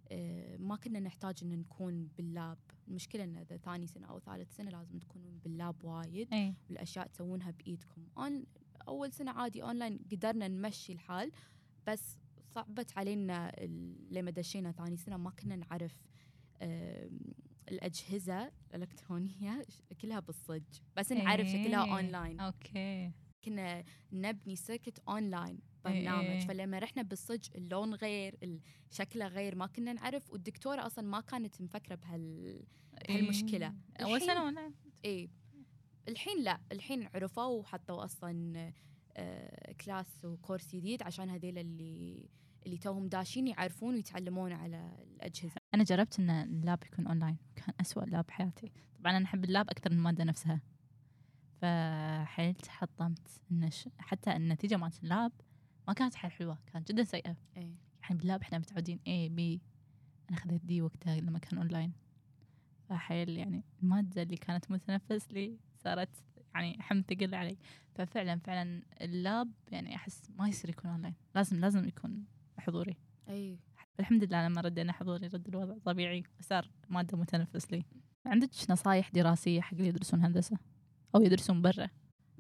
آه، 0.09 0.57
ما 0.57 0.77
كنا 0.77 1.01
نحتاج 1.01 1.39
إن 1.43 1.59
نكون 1.61 2.09
بال 2.17 2.31
lab. 2.31 2.59
المشكلة 2.89 3.25
إن 3.25 3.37
إذا 3.37 3.57
ثاني 3.57 3.87
سنة 3.87 4.07
أو 4.07 4.19
ثالث 4.19 4.57
سنة 4.57 4.71
لازم 4.71 4.99
تكونون 4.99 5.39
بال 5.39 5.57
lab 5.57 5.85
وايد. 5.85 6.35
إي. 6.35 6.55
والأشياء 6.69 7.07
تسوونها 7.07 7.51
بإيدكم. 7.51 8.07
أون 8.19 8.45
أول 8.89 9.13
سنة 9.13 9.31
عادي 9.31 9.63
أونلاين 9.63 9.99
قدرنا 10.13 10.49
نمشي 10.49 10.93
الحال 10.93 11.33
بس 11.87 12.19
صعبت 12.55 12.99
علينا 12.99 13.53
لما 14.11 14.31
دشينا 14.31 14.73
ثاني 14.73 14.97
سنة 14.97 15.17
ما 15.17 15.31
كنا 15.31 15.57
نعرف 15.57 16.03
الأجهزة 17.69 18.53
الإلكترونية 18.75 19.65
كلها 20.01 20.21
بالصج. 20.21 20.63
بس 20.97 21.13
نعرف 21.13 21.49
شكلها. 21.49 21.93
online. 21.97 22.41
okay. 22.41 23.13
كنا 23.45 23.85
نبني 24.13 24.57
circuit 24.57 24.99
online 25.09 25.59
برنامج. 25.85 26.25
إيه. 26.25 26.41
فلما 26.41 26.79
رحنا 26.79 27.03
بالصج 27.03 27.47
اللون 27.55 27.95
غير 27.95 28.61
شكله 28.91 29.27
غير 29.29 29.57
ما 29.57 29.67
كنا 29.67 29.93
نعرف 29.93 30.31
والدكتورة 30.33 30.87
أصلا 30.87 31.05
ما 31.09 31.21
كانت 31.21 31.61
مفكرة 31.63 31.95
بهال. 31.95 32.23
إيه. 33.09 33.17
أول 34.01 34.17
الحين- 34.17 34.27
سنة 34.29 34.73
اي 35.05 35.31
الحين 36.09 36.43
لا. 36.43 36.61
الحين 36.73 37.09
عرفوا 37.15 37.45
وحطوا 37.45 38.05
أصلا 38.05 38.73
آه، 39.17 39.73
class 39.73 40.25
و 40.25 40.32
course 40.32 40.75
جديد 40.75 41.03
عشان 41.03 41.31
هذيل 41.31 41.59
اللي 41.59 42.29
اللي 42.67 42.79
توهم 42.79 43.07
داشين 43.09 43.47
يعرفون 43.47 43.95
ويتعلمون 43.95 44.53
على 44.53 44.93
الأجهزة. 45.03 45.55
أنا 45.75 45.85
جربت 45.85 46.19
إن 46.19 46.31
ال 46.31 46.43
lab 46.43 46.79
يكون 46.93 47.07
اونلاين 47.07 47.37
كان 47.57 47.75
أسوأ 47.81 48.03
lab 48.05 48.25
بحياتي 48.27 48.73
طبعا 49.01 49.17
أنا 49.17 49.25
أحب 49.25 49.45
ال 49.45 49.51
lab 49.51 49.71
أكثر 49.71 49.91
من 49.91 49.97
المادة 49.97 50.25
نفسها. 50.25 50.61
فحيلت 51.61 52.69
حطمت 52.69 53.29
إن 53.53 53.71
ش... 53.71 53.89
حتى 53.99 54.37
النتيجة 54.37 54.77
مالت 54.77 55.03
ال 55.03 55.10
lab 55.10 55.33
ما 55.89 55.95
كانت 55.95 56.15
حيل 56.15 56.33
حلوة 56.33 56.59
كانت 56.67 56.93
جدا 56.93 57.05
سيئة. 57.05 57.37
إي. 57.57 57.77
يعني 58.03 58.19
بال 58.19 58.28
lab 58.28 58.43
إحنا 58.43 58.59
متعودين 58.59 58.99
A 58.99 59.31
B 59.39 59.61
أنا 60.31 60.39
أخذت 60.39 60.65
D 60.65 60.83
وقتها 60.83 61.21
لما 61.21 61.39
كان 61.39 61.59
اونلاين 61.59 61.93
فحيل 62.89 63.29
يعني 63.29 63.65
المادة 63.83 64.23
اللي 64.23 64.37
كانت 64.37 64.71
متنفس 64.71 65.33
لي 65.33 65.59
صارت 65.77 66.25
يعني 66.55 66.83
حمل 66.83 67.05
ثقيل 67.05 67.35
علي. 67.35 67.59
ففعلا 67.95 68.39
فعلا 68.39 68.83
ال 69.01 69.14
lab 69.14 69.53
يعني 69.71 69.97
أحس 69.97 70.31
ما 70.39 70.49
يصير 70.49 70.71
يكون 70.71 70.91
اونلاين 70.91 71.15
لازم 71.35 71.61
لازم 71.61 71.89
يكون 71.89 72.25
حضوري. 72.59 72.97
إي. 73.29 73.59
الحمد 74.01 74.25
لله 74.25 74.47
لما 74.47 74.61
ردينا 74.61 74.93
حضوري 74.93 75.27
رد 75.27 75.49
الوضع 75.49 75.79
طبيعي 75.85 76.25
وصار 76.39 76.71
مادة 76.89 77.19
متنفس 77.19 77.73
لي. 77.73 77.85
عندك 78.27 78.51
نصايح 78.71 79.11
دراسية 79.11 79.61
حق 79.61 79.75
اللي 79.75 79.89
يدرسون 79.89 80.25
هندسة؟ 80.25 80.59
أو 81.15 81.23
يدرسون 81.23 81.63
برا. 81.63 81.89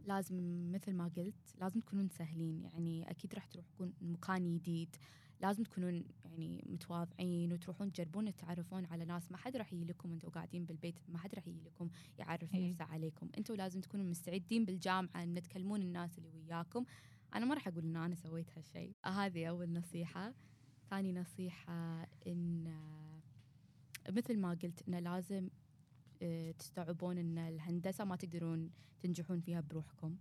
لازم 0.06 0.70
مثل 0.72 0.92
ما 0.92 1.08
قلت 1.16 1.56
لازم 1.60 1.80
تكونون 1.80 2.08
سهلين 2.08 2.62
يعني 2.62 3.10
أكيد 3.10 3.34
راح 3.34 3.46
تروحون 3.46 3.92
مكان 4.00 4.58
جديد 4.58 4.96
لازم 5.40 5.62
تكونون 5.62 6.04
يعني 6.24 6.64
متواضعين 6.66 7.52
وتروحون 7.52 7.92
تجربون 7.92 8.34
تتعرفون 8.34 8.84
على 8.84 9.04
ناس. 9.04 9.32
ما 9.32 9.36
حد 9.36 9.56
راح 9.56 9.72
يجي 9.72 9.84
لكم 9.84 10.12
أنتم 10.12 10.28
قاعدين 10.28 10.64
بالبيت 10.64 10.98
ما 11.08 11.18
حد 11.18 11.34
راح 11.34 11.48
يجي 11.48 11.60
لكم 11.60 11.88
يعرف 12.18 12.54
إيه. 12.54 12.70
نفسه 12.70 12.84
عليكم. 12.84 13.28
أنتم 13.38 13.54
لازم 13.54 13.80
تكونوا 13.80 14.06
مستعدين 14.06 14.64
بالجامعة 14.64 15.22
إن 15.22 15.42
تكلمون 15.42 15.82
الناس 15.82 16.18
اللي 16.18 16.28
وياكم. 16.28 16.84
أنا 17.34 17.44
ما 17.44 17.54
راح 17.54 17.68
أقول 17.68 17.84
إن 17.84 17.96
أنا 17.96 18.14
سويت 18.14 18.50
هالشيء. 18.56 18.92
هذه 19.04 19.46
أول 19.46 19.72
نصيحة. 19.72 20.34
ثاني 20.90 21.12
نصيحة 21.12 22.08
إن 22.26 22.74
مثل 24.10 24.38
ما 24.38 24.50
قلت 24.50 24.88
انه 24.88 24.98
لازم 24.98 25.48
تستوعبون 26.58 27.18
إن 27.18 27.38
الهندسة 27.38 28.04
ما 28.04 28.16
تقدرون 28.16 28.70
تنجحون 29.00 29.40
فيها 29.40 29.60
بروحكم. 29.60 30.16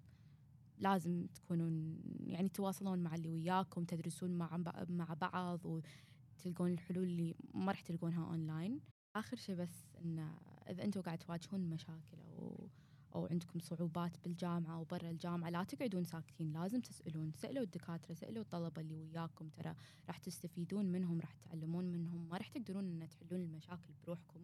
لازم 0.80 1.26
تكونون 1.36 2.02
يعني 2.20 2.50
تواصلون 2.50 3.00
مع 3.00 3.16
اللي 3.16 3.30
وياكم 3.30 3.84
تدرسون 3.84 4.32
مع 4.38 4.58
مع 4.90 5.14
بعض 5.14 5.66
وتلقون 5.66 6.72
الحلول 6.72 7.04
اللي 7.04 7.36
ما 7.54 7.72
راح 7.72 7.82
تلقونها 7.82 8.26
اونلاين 8.26 8.80
آخر 9.16 9.38
شيء 9.38 9.56
بس 9.56 9.86
إن 10.06 10.30
إذا 10.70 10.84
أنتم 10.84 11.02
قاعد 11.02 11.18
تواجهون 11.18 11.70
مشاكل 11.70 12.18
أو 12.38 12.70
أو 13.16 13.28
عندكم 13.32 13.60
صعوبات 13.60 14.18
بالجامعة 14.24 14.76
أو 14.76 14.84
برا 14.84 15.10
الجامعة 15.10 15.50
لا 15.50 15.64
تقعدون 15.64 16.04
ساكتين 16.04 16.54
لازم 16.54 16.82
تسألون 16.82 17.32
سألوا 17.36 17.64
الدكاترة 17.64 18.14
سألوا 18.14 18.44
الطلبة 18.44 18.82
اللي 18.82 18.96
وياكم 18.96 19.50
ترى 19.50 19.76
راح 20.08 20.18
تستفيدون 20.18 20.86
منهم 20.86 21.20
راح 21.20 21.34
تتعلمون 21.34 21.86
منهم 21.86 22.30
ما 22.30 22.38
راح 22.38 22.48
تقدرون 22.48 22.86
إن 22.86 23.10
تحلون 23.10 23.42
المشاكل 23.42 23.94
بروحكم. 24.04 24.40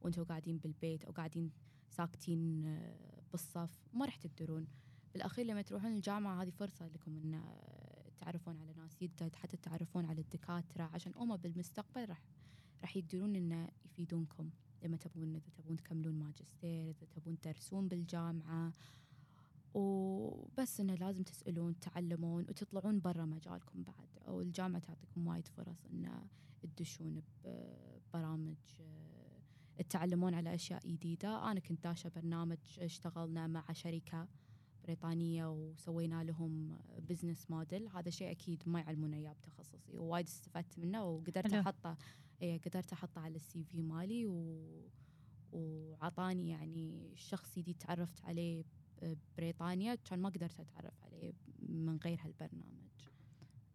وأنتم 0.00 0.24
قاعدين 0.24 0.58
بالبيت 0.58 1.04
أو 1.04 1.12
قاعدين 1.12 1.50
ساكتين 1.88 2.64
آه، 2.66 3.22
بالصف 3.30 3.88
ما 3.92 4.04
راح 4.04 4.16
تقدرون. 4.16 4.66
بالأخير 5.12 5.46
لما 5.46 5.62
تروحون 5.62 5.92
الجامعة 5.92 6.42
هذه 6.42 6.50
فرصة 6.50 6.88
لكم 6.88 7.16
إن 7.16 7.34
آه، 7.34 8.10
تعرفون 8.20 8.56
على 8.56 8.72
ناس 8.72 8.96
جدد 9.02 9.36
حتى 9.36 9.56
تعرفون 9.56 10.04
على 10.04 10.20
الدكاترة 10.20 10.84
عشان 10.84 11.12
هم 11.16 11.36
بالمستقبل 11.36 12.08
راح 12.08 12.22
راح 12.82 12.96
يقدرون 12.96 13.36
إن 13.36 13.68
يفيدونكم. 13.84 14.50
لما 14.82 14.96
تبون 14.96 15.34
إذا 15.34 15.50
تبون 15.56 15.76
تكملون 15.76 16.14
ماجستير 16.14 16.90
إذا 16.90 17.06
تبون 17.06 17.40
تدرسون 17.40 17.88
بالجامعة 17.88 18.72
وبس 19.74 20.80
انه 20.80 20.94
لازم 20.94 21.22
تسألون 21.22 21.78
تعلمون 21.80 22.46
وتطلعون 22.48 23.00
برا 23.00 23.24
مجالكم 23.24 23.82
بعد. 23.82 24.08
أو 24.28 24.40
الجامعة 24.40 24.82
تعطيكم 24.82 25.26
وايد 25.26 25.48
فرص 25.48 25.86
إن 25.92 26.28
تدشون 26.60 27.22
ببرامج 27.44 28.56
آه، 28.80 29.07
تتعلمون 29.78 30.34
على 30.34 30.54
أشياء 30.54 30.86
جديدة 30.86 31.50
أنا 31.50 31.60
كنت 31.60 31.84
داشه 31.84 32.10
برنامج 32.16 32.58
اشتغلنا 32.78 33.46
مع 33.46 33.72
شركة 33.72 34.28
بريطانية 34.84 35.50
وسوينا 35.52 36.24
لهم 36.24 36.78
business 36.98 37.50
model 37.50 37.88
هذا 37.88 38.10
شيء 38.10 38.30
أكيد 38.30 38.62
ما 38.66 38.80
يعلمونا 38.80 39.16
إياه 39.16 39.32
بتخصصي 39.32 39.98
ووايد 39.98 40.26
استفدت 40.26 40.78
منه 40.78 41.04
وقدرت. 41.04 41.54
أحطه 41.54 41.96
إيه 42.42 42.60
قدرت 42.60 42.92
أحطه 42.92 43.20
على 43.20 43.36
ال 43.36 43.64
CV 43.64 43.82
مالي 43.82 44.26
و 44.26 44.58
وعطاني 45.52 46.48
يعني 46.48 47.12
شخص 47.16 47.58
جديد 47.58 47.76
تعرفت 47.76 48.24
عليه 48.24 48.64
بريطانيا 49.36 49.94
كان 49.94 50.18
ما 50.18 50.28
قدرت 50.28 50.60
أتعرف 50.60 51.04
عليه 51.04 51.32
من 51.68 51.96
غير 51.96 52.20
هالبرنامج 52.20 52.88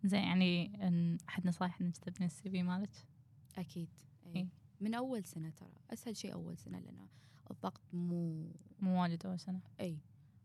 زين 0.03 0.21
يعني 0.23 0.71
أحد 1.29 1.47
نصائح 1.47 1.77
تبني 1.77 2.25
ال 2.25 2.49
CV 2.49 2.63
مالك 2.63 3.07
أكيد 3.57 3.89
إيه. 4.25 4.41
أي. 4.41 4.47
من 4.83 4.93
أول 4.93 5.23
سنة 5.23 5.49
ترى. 5.49 5.73
أسهل 5.89 6.15
شيء 6.15 6.33
أول 6.33 6.57
سنة 6.57 6.79
لأن 6.79 7.07
الضغط 7.51 7.81
مو 7.93 8.51
مو 8.79 9.01
واجد 9.01 9.25
أول 9.25 9.39
سنة. 9.39 9.61
إي 9.79 9.97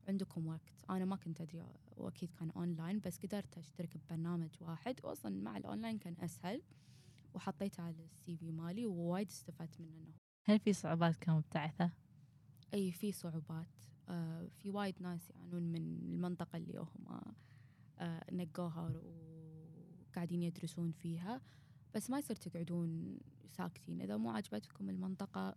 عندكم 0.08 0.46
وقت. 0.46 0.84
أنا 0.90 1.04
ما 1.04 1.16
كنت 1.16 1.40
أدري 1.40 1.64
وأكيد 1.96 2.30
كان 2.32 2.50
اونلاين 2.50 3.00
بس 3.00 3.18
قدرت 3.18 3.58
أشترك 3.58 3.96
ببرنامج 3.96 4.50
واحد. 4.60 5.00
واصلا 5.04 5.42
مع 5.42 5.56
الاونلاين 5.56 5.98
كان 5.98 6.16
أسهل. 6.20 6.62
وحطيته 7.34 7.82
على 7.82 8.04
السي 8.04 8.36
في 8.36 8.52
مالي 8.52 8.86
ووايد 8.86 9.28
استفدت 9.28 9.80
منه. 9.80 9.90
انه 9.90 10.14
هل 10.44 10.58
في 10.58 10.72
صعوبات 10.72 11.16
كمبتعثة؟ 11.16 11.90
إي 12.74 12.92
في 12.92 13.12
صعوبات. 13.12 13.66
آه 14.08 14.48
في 14.56 14.70
وايد 14.70 14.94
ناس 15.00 15.30
يعانون 15.30 15.62
من 15.62 15.76
المنطقة 15.76 16.56
اللي 16.56 16.78
هم 16.78 17.20
آه 17.98 18.24
نقوها 18.32 18.92
وقاعدين 20.10 20.42
يدرسون 20.42 20.90
فيها. 20.90 21.40
بس 21.94 22.10
ما 22.10 22.18
يصير 22.18 22.36
تقعدون 22.36 23.18
ساكتين. 23.48 24.00
إذا 24.00 24.16
مو 24.16 24.30
عجبتكم 24.30 24.90
المنطقة 24.90 25.54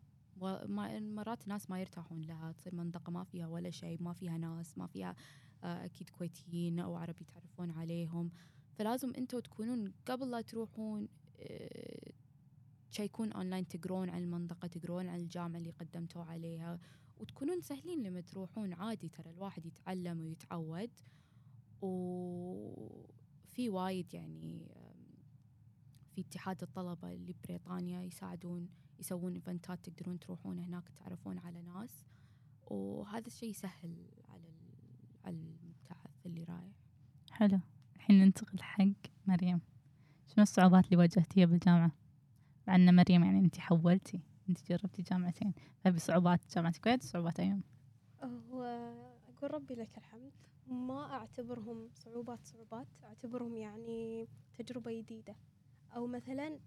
مرات 1.00 1.48
ناس 1.48 1.70
ما 1.70 1.80
يرتاحون 1.80 2.22
لها 2.22 2.52
تصير 2.52 2.76
منطقة 2.76 3.12
ما 3.12 3.24
فيها 3.24 3.48
ولا 3.48 3.70
شيء 3.70 4.04
ما 4.04 4.14
فيها 4.14 4.38
ناس 4.38 4.78
ما 4.78 4.88
فيها 4.88 5.16
آه، 5.64 5.86
أكيد 5.86 6.10
كويتيين 6.10 6.80
أو 6.80 6.96
عرب 6.96 7.22
يتعرفون 7.22 7.72
عليهم. 7.72 8.32
فلازم 8.74 9.14
أنتوا 9.18 9.40
تكونون 9.40 9.94
قبل 10.06 10.32
لا 10.32 10.42
تروحون 10.42 11.08
آه، 11.40 12.12
تشيكون 12.92 13.32
أونلاين 13.32 13.68
تقرون 13.68 14.10
عن 14.10 14.24
المنطقة 14.24 14.68
تقرون 14.68 15.08
عن 15.08 15.20
الجامعة 15.20 15.58
اللي 15.60 15.72
قدمتوا 15.72 16.24
عليها 16.24 16.80
وتكونون 17.20 17.62
سهلين 17.62 18.04
لما 18.04 18.22
تروحون. 18.22 18.74
عادي 18.74 19.10
ترى 19.10 19.32
الواحد 19.32 19.66
يتعلم 19.66 20.22
ويتعود 20.22 20.92
وفي 21.82 23.70
وايد 23.70 24.14
يعني 24.14 24.68
في 26.16 26.22
اتحاد 26.22 26.62
الطلبة 26.64 27.14
اللي 27.14 27.36
بريطانيا 27.48 28.02
يساعدون 28.02 28.70
يسوون 29.00 29.34
ايفنتات 29.34 29.90
تقدرون 29.90 30.20
تروحون 30.20 30.60
هناك 30.60 30.90
تتعرفون 30.90 31.38
على 31.38 31.62
ناس. 31.62 32.06
وهذا 32.68 33.28
الشيء 33.28 33.50
يسهل 33.50 33.96
على 34.30 34.48
ال- 34.48 35.26
على 35.26 35.36
المبتعث 35.36 36.26
اللي 36.26 36.44
رايح. 36.44 36.76
حلو. 37.32 37.60
الحين 37.96 38.20
ننتقل 38.20 38.62
حق 38.62 38.86
مريم. 39.28 39.62
شنو 40.28 40.44
الصعوبات 40.44 40.86
اللي 40.86 40.98
واجهتيها 40.98 41.46
بالجامعة؟ 41.46 41.92
مع 42.68 42.76
أن 42.76 42.96
مريم 42.96 43.24
يعني 43.24 43.40
أنت 43.40 43.60
حولتي 43.60 44.20
أنت 44.50 44.70
جربتي 44.70 45.02
جامعتين. 45.02 45.54
فبي 45.80 46.00
صعوبات 46.00 46.40
جامعة 46.56 46.70
الكويت 46.70 47.04
وصعوبات 47.04 47.40
أيام؟ 47.40 47.64
هو 48.24 48.64
أقول 49.38 49.54
ربي 49.54 49.74
لك 49.76 49.98
الحمد. 49.98 50.32
ما 50.68 51.14
أعتبرهم 51.14 51.90
صعوبات 51.94 52.46
صعوبات. 52.46 52.88
أعتبرهم 53.04 53.56
يعني 53.58 54.28
تجربة 54.54 55.00
جديدة. 55.02 55.36
أو 55.96 56.08
مثلا 56.08 56.60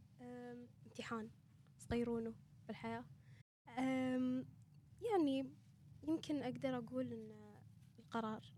امتحان 0.86 1.30
صغيرونه 1.78 2.34
بالحياة 2.66 3.04
يعني 5.12 5.50
يمكن 6.02 6.42
أقدر 6.42 6.78
أقول 6.78 7.12
إن 7.12 7.54
القرار 7.98 8.52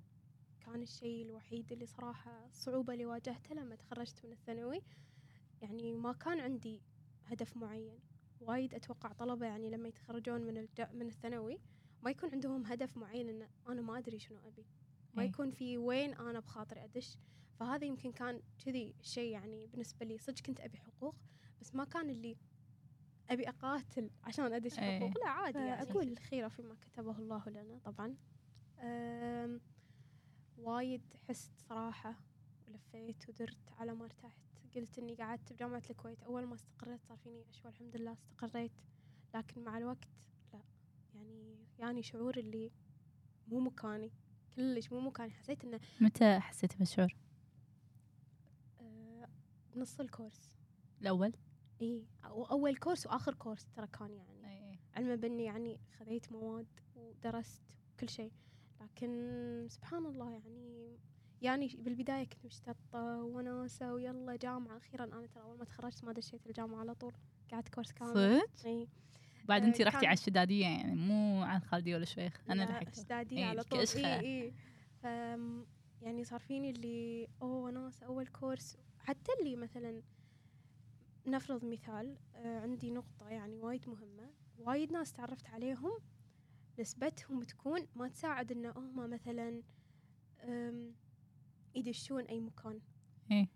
كان 0.60 0.82
الشيء 0.82 1.22
الوحيد 1.22 1.72
اللي 1.72 1.86
صراحة 1.86 2.46
الصعوبة 2.46 2.92
اللي 2.92 3.06
واجهتها 3.06 3.54
لما 3.54 3.76
تخرجت 3.76 4.24
من 4.24 4.32
الثانوي. 4.32 4.82
يعني 5.62 5.92
ما 5.92 6.12
كان 6.12 6.40
عندي 6.40 6.82
هدف 7.24 7.56
معين. 7.56 7.98
وايد 8.40 8.74
أتوقع 8.74 9.12
طلبة 9.12 9.46
يعني 9.46 9.70
لما 9.70 9.88
يتخرجون 9.88 10.40
من 10.40 10.58
الج... 10.58 10.80
من 10.92 11.06
الثانوي 11.06 11.60
ما 12.02 12.10
يكون 12.10 12.30
عندهم 12.32 12.66
هدف 12.66 12.96
معين 12.96 13.28
إن 13.28 13.48
أنا 13.68 13.82
ما 13.82 13.98
أدري 13.98 14.18
شنو 14.18 14.38
أبي. 14.38 14.66
ما 15.14 15.22
إيه. 15.22 15.28
يكون 15.28 15.50
في 15.50 15.78
وين 15.78 16.14
أنا 16.14 16.40
بخاطري 16.40 16.84
أدش. 16.84 17.18
فهذا 17.60 17.84
يمكن 17.84 18.12
كان 18.12 18.40
كذي 18.64 18.94
شيء 19.02 19.32
يعني 19.32 19.66
بالنسبة 19.66 20.06
لي. 20.06 20.18
صدق 20.18 20.40
كنت 20.40 20.60
أبي 20.60 20.78
حقوق 20.78 21.14
بس 21.60 21.74
ما 21.74 21.84
كان 21.84 22.10
اللي 22.10 22.36
أبي 23.30 23.48
أقاتل 23.48 24.10
عشان 24.24 24.52
أدش 24.52 24.78
إيه. 24.78 24.98
حقوق. 25.00 25.18
لا 25.18 25.28
عادي 25.28 25.58
يعني. 25.58 25.76
فأكيد. 25.76 25.90
أقول 25.90 26.08
الخيره 26.08 26.48
فيما 26.48 26.74
كتبه 26.74 27.18
الله 27.18 27.48
لنا 27.48 27.78
طبعا. 27.84 28.16
وايد 30.58 31.02
حست 31.28 31.58
صراحة 31.58 32.14
لفيت 32.68 33.28
ودرت 33.28 33.72
على 33.78 33.94
ما 33.94 34.04
ارتحت. 34.04 34.40
قلت 34.74 34.98
إني 34.98 35.14
قعدت 35.14 35.52
بجامعة 35.52 35.82
الكويت. 35.90 36.22
أول 36.22 36.46
ما 36.46 36.54
استقريت 36.54 37.02
صار 37.02 37.16
فيني 37.16 37.44
اشوى 37.50 37.70
الحمد 37.70 37.96
لله 37.96 38.12
استقريت. 38.12 38.72
لكن 39.34 39.64
مع 39.64 39.78
الوقت 39.78 40.08
لا 40.52 40.60
يعني 41.14 41.56
يعني 41.78 42.02
شعور 42.02 42.36
اللي 42.38 42.70
مو 43.48 43.60
مكاني. 43.60 44.12
كلش 44.56 44.92
مو 44.92 45.00
مكاني. 45.00 45.30
حسيت 45.30 45.64
إنه 45.64 45.80
متى 46.00 46.40
حسيتي 46.40 46.76
بالشعور 46.78 47.16
بنص 49.76 50.00
الكورس. 50.00 50.50
الأول؟ 51.00 51.32
إي 51.82 52.04
أول 52.24 52.76
كورس 52.76 53.06
وآخر 53.06 53.34
كورس 53.34 53.66
ترى 53.76 53.86
كان 53.86 54.10
يعني. 54.12 54.78
علما 54.94 55.14
باني 55.14 55.44
يعني 55.44 55.80
خذيت 55.98 56.32
مواد 56.32 56.66
ودرست 56.96 57.62
كل 58.00 58.08
شيء. 58.08 58.32
لكن 58.80 59.66
سبحان 59.68 60.06
الله 60.06 60.30
يعني 60.32 60.96
يعني 61.42 61.76
بالبداية 61.78 62.24
كنت 62.24 62.44
مشتطة 62.44 63.22
وناسة 63.22 63.92
ويلا 63.94 64.36
جامعة. 64.36 64.76
أخيرا 64.76 65.04
أنا 65.04 65.26
ترى 65.26 65.42
أول 65.42 65.58
ما 65.58 65.64
تخرجت 65.64 66.04
ما 66.04 66.12
دشيت 66.12 66.46
الجامعة 66.46 66.80
على 66.80 66.94
طول. 66.94 67.12
قعدت 67.52 67.68
كورس 67.74 67.92
كامل. 67.92 68.10
صدق؟ 68.10 68.66
إي. 68.66 68.88
بعد 69.44 69.62
آه، 69.62 69.66
انت 69.66 69.80
رحتي 69.80 69.98
كان- 70.00 70.06
على 70.08 70.14
الشدادية 70.18 70.62
يعني 70.66 70.94
مو 70.94 71.42
على 71.42 71.58
الخالديه 71.62 71.94
ولا 71.94 72.04
لا، 72.64 72.64
لحقت 72.64 72.98
الشدادية 72.98 73.36
إي، 73.38 73.44
على 73.44 73.62
طول. 73.62 73.80
إي 73.96 74.52
ف 75.02 75.04
يعني 76.02 76.24
صار 76.24 76.40
فيني 76.40 76.70
اللي 76.70 77.28
أوه 77.42 77.70
ناس 77.70 78.02
أول 78.02 78.26
كورس. 78.26 78.76
حتى 79.06 79.32
اللي 79.40 79.56
مثلا 79.56 80.02
نفرض 81.26 81.64
مثال 81.64 82.18
آه 82.34 82.60
عندي 82.60 82.90
نقطة 82.90 83.28
يعني 83.28 83.60
وايد 83.60 83.88
مهمة 83.88 84.30
وايد 84.58 84.92
ناس 84.92 85.12
تعرفت 85.12 85.46
عليهم 85.46 85.98
نسبتهم 86.78 87.42
تكون 87.42 87.86
ما 87.96 88.08
تساعد 88.08 88.52
إن 88.52 88.66
هم 88.66 89.10
مثلا 89.10 89.62
يدشون 91.74 92.24
أي 92.24 92.40
مكان. 92.40 92.80
إيه. 93.30 93.48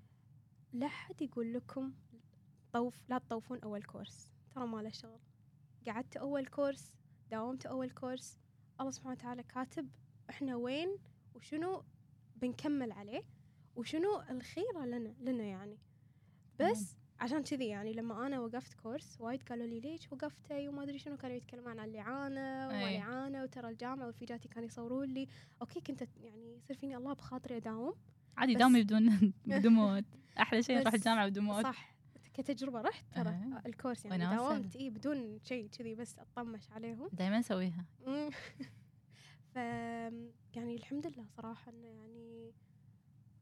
لا 0.73 0.89
حد 0.89 1.23
يقول 1.23 1.53
لكم 1.53 1.93
طوف 2.73 3.03
لا 3.09 3.19
تطوفون 3.19 3.59
أول 3.61 3.83
كورس. 3.83 4.33
ترى 4.55 4.67
ما 4.67 4.83
له 4.83 4.91
شغل. 4.91 5.21
قعدت 5.87 6.17
أول 6.17 6.47
كورس 6.47 6.95
داومت 7.31 7.67
أول 7.67 7.91
كورس. 7.91 8.39
الله 8.81 8.91
سبحانه 8.91 9.15
وتعالى 9.15 9.43
كاتب 9.43 9.91
إحنا 10.31 10.57
وين 10.57 10.99
وشنو 11.35 11.85
بنكمل 12.37 12.93
عليه. 12.93 13.23
وشنو 13.77 14.23
الخيرة 14.31 14.85
لنا 14.85 15.15
لنا 15.21 15.45
يعني. 15.45 15.79
بس 16.61 16.97
عشان 17.21 17.43
كذي 17.43 17.67
يعني 17.69 17.93
لما 17.93 18.27
أنا 18.27 18.41
وقفت 18.41 18.75
كورس 18.75 19.21
وايد 19.21 19.43
قالوا 19.43 19.67
لي 19.67 19.81
ليش 19.81 20.13
وقفتي؟ 20.13 20.69
وما 20.69 20.83
أدري 20.83 20.99
شنو 20.99 21.17
كانوا 21.17 21.37
يتكلمون 21.37 21.79
عن 21.79 21.89
الإعانة 21.89 22.69
وما 22.69 22.89
أي. 22.89 22.99
إعانة 22.99 23.43
وترى 23.43 23.69
الجامعة 23.69 24.07
ورفيجاتي 24.07 24.49
كانوا 24.49 24.69
يصورون 24.69 25.09
لي. 25.09 25.29
أوكي 25.63 25.81
كنت 25.81 26.05
يعني 26.23 26.57
يصير 26.57 26.77
فيني 26.77 26.97
الله 26.97 27.13
بخاطري 27.13 27.57
أداوم. 27.57 27.95
عادي 28.37 28.55
داومي 28.55 28.83
بدون 28.83 29.33
بدون 29.47 29.73
مواد 29.73 30.05
أحلى 30.39 30.63
شيء 30.63 30.77
نروح 30.79 30.89
بس- 30.95 30.95
الجامعة 31.01 31.29
بدون 31.29 31.45
مواد 31.45 31.63
صح. 31.65 31.95
كتجربة 32.35 32.81
رحت 32.81 33.05
ترى. 33.15 33.29
أها. 33.29 33.63
الكورس 33.67 34.05
يعني. 34.05 34.37
داومت. 34.37 34.77
إي 34.77 34.91
بدون 34.91 35.39
شيء 35.45 35.67
كذي 35.69 35.95
بس 35.95 36.19
أطمش 36.19 36.71
عليهم. 36.71 37.09
دائما 37.13 37.39
أسويها. 37.39 37.85
ف 39.55 39.57
يعني 40.57 40.75
الحمد 40.75 41.07
لله 41.07 41.25
صراحة 41.37 41.73
إنه 41.73 41.87
يعني 41.89 42.53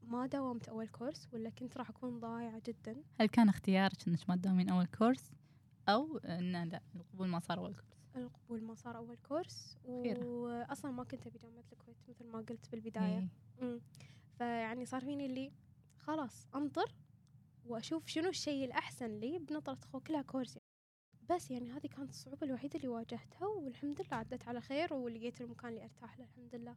ما 0.02 0.26
داومت 0.26 0.68
أول 0.68 0.88
كورس 0.88 1.28
ولا 1.32 1.50
كنت 1.50 1.76
راح 1.76 1.90
أكون 1.90 2.20
ضايعة 2.20 2.62
جدا 2.66 3.02
هل 3.20 3.26
كان 3.26 3.48
اختيارك 3.48 4.08
انك 4.08 4.30
ما 4.30 4.36
تداومين 4.36 4.68
أول 4.68 4.86
كورس 4.86 5.32
أو 5.88 6.18
انه 6.18 6.64
لا 6.64 6.80
القبول 6.94 7.28
ما 7.28 7.38
صار 7.38 7.58
أول 7.58 7.74
كورس 7.74 7.98
القبول 8.16 8.62
ما 8.62 8.74
صار 8.74 8.96
أول 8.96 9.16
كورس. 9.16 9.76
واصلا 9.84 10.90
ما 10.90 11.04
كنت 11.04 11.26
أبي 11.26 11.38
جامعة 11.38 11.64
الكويت 11.72 11.96
مثل 12.08 12.26
ما 12.26 12.38
قلت 12.38 12.70
بالبداية 12.72 13.28
إيه. 13.62 13.80
فيعني 14.38 14.84
صار 14.86 15.00
فيني 15.00 15.26
اللي 15.26 15.52
خلاص 15.98 16.46
أنطر 16.54 16.94
وأشوف 17.66 18.06
شنو 18.06 18.28
الشيء 18.28 18.64
الأحسن 18.64 19.20
لي 19.20 19.38
بنظرة 19.38 19.78
خو 19.92 20.00
كلها 20.00 20.22
كورس 20.22 20.56
يعني. 20.56 20.68
بس 21.30 21.50
يعني 21.50 21.70
هذه 21.70 21.86
كانت 21.86 22.10
الصعوبة 22.10 22.46
الوحيدة 22.46 22.76
اللي 22.76 22.88
واجهتها 22.88 23.46
والحمد 23.46 24.00
لله 24.00 24.16
عدت 24.16 24.48
على 24.48 24.60
خير 24.60 24.94
ولقيت 24.94 25.40
المكان 25.40 25.70
اللي 25.70 25.84
أرتاح 25.84 26.18
له 26.18 26.24
الحمد 26.24 26.54
لله 26.54 26.76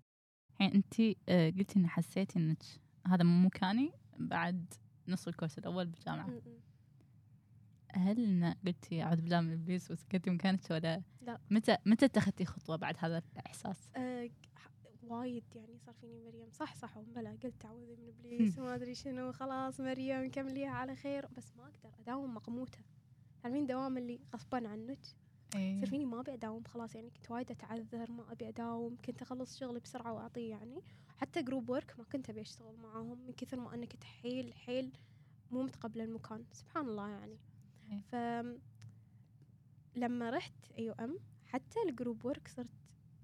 الحين 0.52 0.72
انت 0.72 1.18
آه، 1.30 1.50
قلتي 1.50 1.80
إن 1.80 1.88
حسيتي 1.88 2.40
إنك 2.40 2.64
هذا 3.08 3.24
مو 3.24 3.46
مكاني 3.46 3.92
بعد 4.20 4.74
نص 5.08 5.28
الكورس 5.28 5.58
الأول 5.58 5.86
بالجامعة. 5.86 6.28
م- 6.28 6.32
م. 6.46 6.60
هل 7.94 8.56
قلتي 8.66 9.04
اعوذ 9.04 9.22
بالله 9.22 9.42
من 9.42 9.54
ابليس 9.54 9.92
وسكتي 9.92 10.30
مكانك 10.30 10.60
ولا 10.72 11.02
لا. 11.22 11.40
متى 11.52 11.78
متى 11.86 12.06
اتخذتي 12.06 12.46
خطوة 12.46 12.76
بعد 12.76 12.96
هذا 13.00 13.22
الإحساس؟ 13.38 13.90
أه 13.96 14.30
وايد 15.04 15.44
يعني 15.56 15.78
صار 15.80 15.94
فيني 16.02 16.20
مريم. 16.20 16.50
صح 16.52 16.76
صح 16.76 17.00
بلا 17.00 17.38
قلت 17.44 17.66
أعوذ 17.66 17.96
من 18.02 18.08
ابليس 18.20 18.58
وما 18.60 18.76
أدري 18.76 18.96
شنو. 18.96 19.32
خلاص 19.32 19.80
مريم 19.80 20.32
كمليها 20.32 20.70
على 20.70 20.96
خير. 20.96 21.28
بس 21.38 21.56
ما 21.58 21.64
أقدر 21.64 21.90
أداوم 22.00 22.34
مقموتة. 22.34 22.80
تعرفين 23.44 23.66
دوام 23.66 23.98
اللي 23.98 24.20
غصبا 24.34 24.68
عنك؟ 24.68 25.00
إيه. 25.56 25.76
يصير 25.76 25.90
فيني 25.90 26.06
ما 26.06 26.20
أبي 26.20 26.34
أداوم. 26.34 26.64
خلاص 26.64 26.96
يعني 26.96 27.10
كنت 27.10 27.32
وايد 27.32 27.52
أتعذر 27.52 28.12
ما 28.12 28.32
أبي 28.32 28.48
أداوم. 28.50 28.98
كنت 29.06 29.22
أخلص 29.22 29.60
شغلي 29.60 29.80
بسرعة 29.80 30.14
وأعطيه 30.14 30.50
يعني. 30.50 30.82
حتى 31.22 31.42
group 31.42 31.70
work 31.70 31.96
ما 31.98 32.04
كنت 32.04 32.30
أبي 32.30 32.42
أشتغل 32.42 32.76
معاهم 32.78 33.26
من 33.28 33.34
كثر 33.34 33.60
ما 33.60 33.74
أنا 33.74 33.86
كنت 33.86 34.04
حيل 34.04 34.54
حيل 34.54 34.92
مو 35.52 35.64
متقبله 35.64 36.04
المكان 36.04 36.46
سبحان 36.52 36.86
الله 36.86 37.10
يعني 37.10 37.38
إيه. 37.92 38.02
ف 38.02 38.16
لما 39.96 40.30
رحت 40.30 40.54
AUM 40.78 41.20
حتى 41.46 41.80
ال 41.90 41.96
group 41.96 42.26
work 42.26 42.48
صرت 42.48 42.68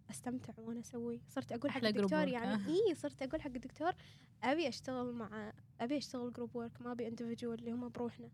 أستمتع 0.10 0.54
وأنا 0.58 0.80
أسوي 0.80 1.22
صرت 1.28 1.52
أقول 1.52 1.72
حق 1.72 1.86
الدكتور 1.86 2.28
يعني 2.28 2.54
آه. 2.54 2.68
اي 2.68 2.96
صرت 2.96 3.22
أقول 3.22 3.42
حق 3.42 3.52
الدكتور 3.56 3.92
أبي 4.44 4.68
أشتغل 4.68 5.14
مع 5.14 5.54
أبي 5.82 5.98
أشتغل 5.98 6.34
group 6.34 6.56
work 6.56 6.82
ما 6.82 6.92
أبي 6.92 7.08
individual 7.08 7.60
اللي 7.60 7.72
هم 7.72 7.90
بروحنا 7.90 8.30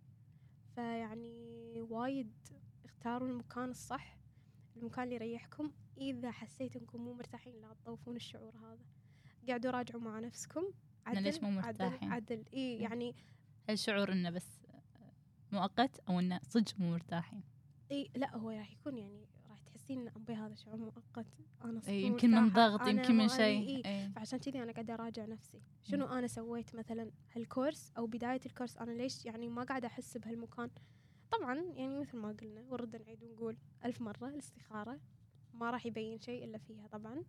فيعني 0.76 1.82
وايد 1.82 2.32
اختاروا 2.86 3.28
المكان 3.28 3.70
الصح 3.70 4.18
المكان 4.78 5.04
اللي 5.04 5.16
يريحكم 5.16 5.72
إذا 5.98 6.32
حسيت 6.32 6.76
إنكم 6.76 7.02
مو 7.02 7.14
مرتاحين 7.14 7.62
لا 7.62 7.74
تطوفون 7.74 8.16
الشعور 8.16 8.58
هذا 8.58 8.86
قعدوا 9.50 9.72
راجعوا 9.72 10.02
مع 10.02 10.20
نفسكم. 10.20 10.64
إحنا 11.08 11.20
ليش 11.20 11.44
مو 11.44 11.48
عدل 11.48 11.86
مرتاحين؟ 11.86 12.12
عدل. 12.12 12.46
إي 12.54 12.78
يعني 12.80 13.16
هل 13.70 13.80
شعور 13.80 14.12
انه 14.12 14.30
بس 14.30 14.48
مؤقت 15.52 16.00
أو 16.10 16.20
إنه 16.20 16.40
صدق 16.44 16.80
مو 16.80 16.92
مرتاحين؟ 16.92 17.44
إي 17.92 18.10
لا 18.16 18.38
هو 18.38 18.50
راح 18.50 18.72
يكون 18.72 18.98
يعني 18.98 19.28
راح 19.50 19.60
تحسين 19.60 20.00
إن 20.00 20.08
أبي 20.08 20.34
هذا 20.34 20.56
شعور 20.56 20.78
مؤقت. 20.78 21.26
أنا 21.64 21.80
صرت 21.80 21.90
إيه، 21.90 22.06
يمكن 22.06 22.32
من 22.32 22.50
ضغط 22.50 22.88
يمكن 22.88 23.18
من 23.18 23.28
شيء. 23.28 23.70
إيه. 23.70 23.86
إيه. 23.86 24.10
فعشان 24.10 24.40
كذي 24.40 24.64
أنا 24.64 24.72
قاعدة 24.72 24.94
أراجع 24.94 25.26
نفسي. 25.26 25.62
شنو 25.84 26.06
أنا 26.06 26.28
سويت 26.28 26.76
مثلا 26.76 27.12
هالكورس 27.36 27.92
أو 27.98 28.06
بداية 28.06 28.42
الكورس؟ 28.46 28.78
أنا 28.78 28.92
ليش 28.92 29.26
يعني 29.26 29.48
ما 29.48 29.64
قاعدة 29.64 29.88
أحس 29.88 30.18
بهالمكان؟ 30.18 30.70
طبعا 31.32 31.56
يعني 31.56 32.00
مثل 32.00 32.18
ما 32.18 32.32
قلنا 32.42 32.62
ونرد 32.62 32.96
نعيد 32.96 33.24
ونقول 33.24 33.58
ألف 33.86 34.02
مرة 34.02 34.28
الاستخارة. 34.28 35.00
ما 35.54 35.70
راح 35.70 35.86
يبين 35.86 36.20
شيء 36.20 36.44
إلا 36.44 36.58
فيها 36.58 36.88
طبعا. 36.88 37.24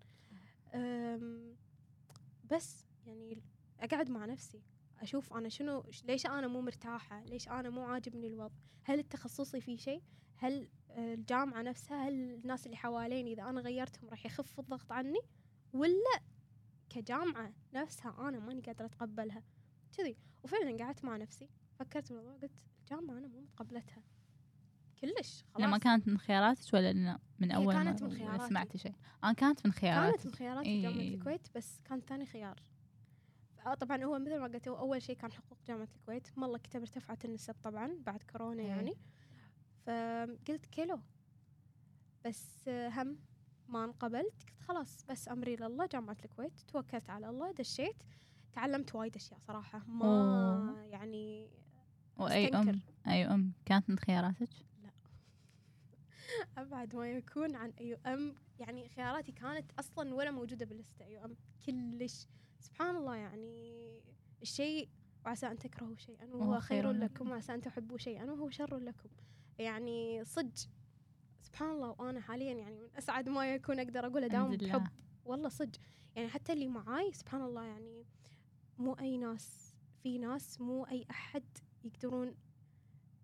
بس 2.50 2.86
يعني 3.06 3.42
أقعد 3.80 4.10
مع 4.10 4.24
نفسي 4.24 4.62
أشوف 5.00 5.32
أنا 5.32 5.48
شنو 5.48 5.84
ليش 6.04 6.26
أنا 6.26 6.46
مو 6.46 6.60
مرتاحة؟ 6.60 7.24
ليش 7.24 7.48
أنا 7.48 7.70
مو 7.70 7.84
عاجبني 7.84 8.26
الوضع؟ 8.26 8.54
هل 8.84 8.98
التخصصي 8.98 9.60
فيه 9.60 9.76
شيء؟ 9.76 10.02
هل 10.36 10.68
الجامعة 10.90 11.62
نفسها؟ 11.62 12.08
هل 12.08 12.12
الناس 12.14 12.66
اللي 12.66 12.76
حواليني 12.76 13.32
إذا 13.32 13.42
أنا 13.42 13.60
غيرتهم 13.60 14.10
راح 14.10 14.26
يخف 14.26 14.60
الضغط 14.60 14.92
عني؟ 14.92 15.20
ولا 15.72 16.20
كجامعة 16.90 17.52
نفسها 17.74 18.28
أنا 18.28 18.38
ماني 18.38 18.60
قادرة 18.60 18.86
أتقبلها؟ 18.86 19.42
كذي. 19.96 20.16
وفعلا 20.44 20.84
قعدت 20.84 21.04
مع 21.04 21.16
نفسي 21.16 21.48
فكرت 21.78 22.12
بالموضوع 22.12 22.36
قلت 22.36 22.52
الجامعة 22.80 23.18
أنا 23.18 23.26
مو 23.26 23.40
متقبلتها. 23.40 24.02
كلش 25.00 25.44
خلاص 25.54 25.66
لما 25.66 25.78
كانت 25.78 26.08
من 26.08 26.18
خياراتك 26.18 26.74
ولا 26.74 27.18
من 27.38 27.50
أول 27.50 27.74
كانت 27.74 28.02
ما 28.02 28.08
من 28.08 28.14
خياراتي. 28.14 28.48
سمعتي 28.48 28.78
شيء؟ 28.78 28.94
كانت 29.36 29.66
من 29.66 29.72
خياراتي 29.72 30.12
كانت 30.12 30.26
من 30.26 30.32
خياراتي 30.32 30.82
جامعة 30.82 30.98
إيه. 30.98 31.14
الكويت 31.14 31.48
بس 31.54 31.80
كان 31.84 32.00
ثاني 32.00 32.26
خيار 32.26 32.62
آه، 33.66 33.74
طبعا 33.74 34.04
هو 34.04 34.18
مثل 34.18 34.38
ما 34.38 34.44
قلت 34.44 34.68
هو 34.68 34.78
أول 34.78 35.02
شيء 35.02 35.16
كان 35.16 35.32
حقوق 35.32 35.58
جامعة 35.66 35.88
الكويت 35.96 36.28
والله 36.36 36.58
كتب 36.58 36.80
ارتفعت 36.80 37.24
النسب 37.24 37.54
طبعا 37.62 37.96
بعد 38.06 38.22
كورونا 38.22 38.62
إيه. 38.62 38.68
يعني 38.68 38.94
فقلت 39.86 40.66
كيلو 40.66 41.00
بس 42.24 42.68
هم 42.68 43.18
ما 43.68 43.84
انقبلت 43.84 44.24
قلت 44.24 44.50
خلاص 44.68 45.04
بس 45.08 45.28
أمري 45.28 45.56
لله 45.56 45.86
جامعة 45.86 46.16
الكويت 46.24 46.60
توكلت 46.68 47.10
على 47.10 47.28
الله 47.28 47.52
دشيت 47.52 48.02
تعلمت 48.52 48.94
وايد 48.94 49.16
أشياء 49.16 49.40
صراحة 49.40 49.82
ما 49.88 50.06
أوه. 50.06 50.82
يعني 50.82 51.48
وأي 52.16 52.48
أم. 52.48 52.80
أي 53.06 53.26
أم 53.26 53.52
كانت 53.64 53.90
من 53.90 53.98
خياراتك؟ 53.98 54.48
ابعد 56.58 56.96
ما 56.96 57.10
يكون 57.10 57.56
عن 57.56 57.70
أي 57.80 57.94
أم. 58.06 58.34
يعني 58.58 58.88
خياراتي 58.88 59.32
كانت 59.32 59.72
أصلا 59.78 60.14
ولا 60.14 60.30
موجودة 60.30 60.66
باللسته 60.66 61.04
أي 61.04 61.24
أم. 61.24 61.36
كلش. 61.66 62.26
سبحان 62.60 62.96
الله 62.96 63.16
يعني 63.16 63.74
الشيء 64.42 64.88
وعسى 65.26 65.46
أن 65.46 65.58
تكرهوا 65.58 65.96
شيئا 65.96 66.26
وهو 66.34 66.60
خير 66.60 66.90
لكم. 66.90 67.30
وعسى 67.30 67.54
أن 67.54 67.60
تحبوا 67.60 67.98
شيئا 67.98 68.24
وهو 68.24 68.50
شر 68.50 68.76
لكم. 68.76 69.08
يعني 69.58 70.24
صدق. 70.24 70.68
سبحان 71.42 71.70
الله 71.70 71.94
وأنا 71.98 72.20
حاليا 72.20 72.52
يعني 72.52 72.78
من 72.80 72.88
أسعد 72.98 73.28
ما 73.28 73.54
يكون 73.54 73.78
أقدر 73.78 74.06
أقول 74.06 74.24
اداوم. 74.24 74.56
بحب. 74.56 74.86
والله 75.24 75.48
صدق. 75.48 75.80
يعني 76.16 76.28
حتى 76.28 76.52
اللي 76.52 76.68
معاي 76.68 77.12
سبحان 77.12 77.42
الله 77.42 77.64
يعني 77.64 78.04
مو 78.78 78.92
أي 78.94 79.18
ناس 79.18 79.74
في 80.02 80.18
ناس 80.18 80.60
مو 80.60 80.84
أي 80.84 81.06
أحد 81.10 81.44
يقدرون 81.84 82.34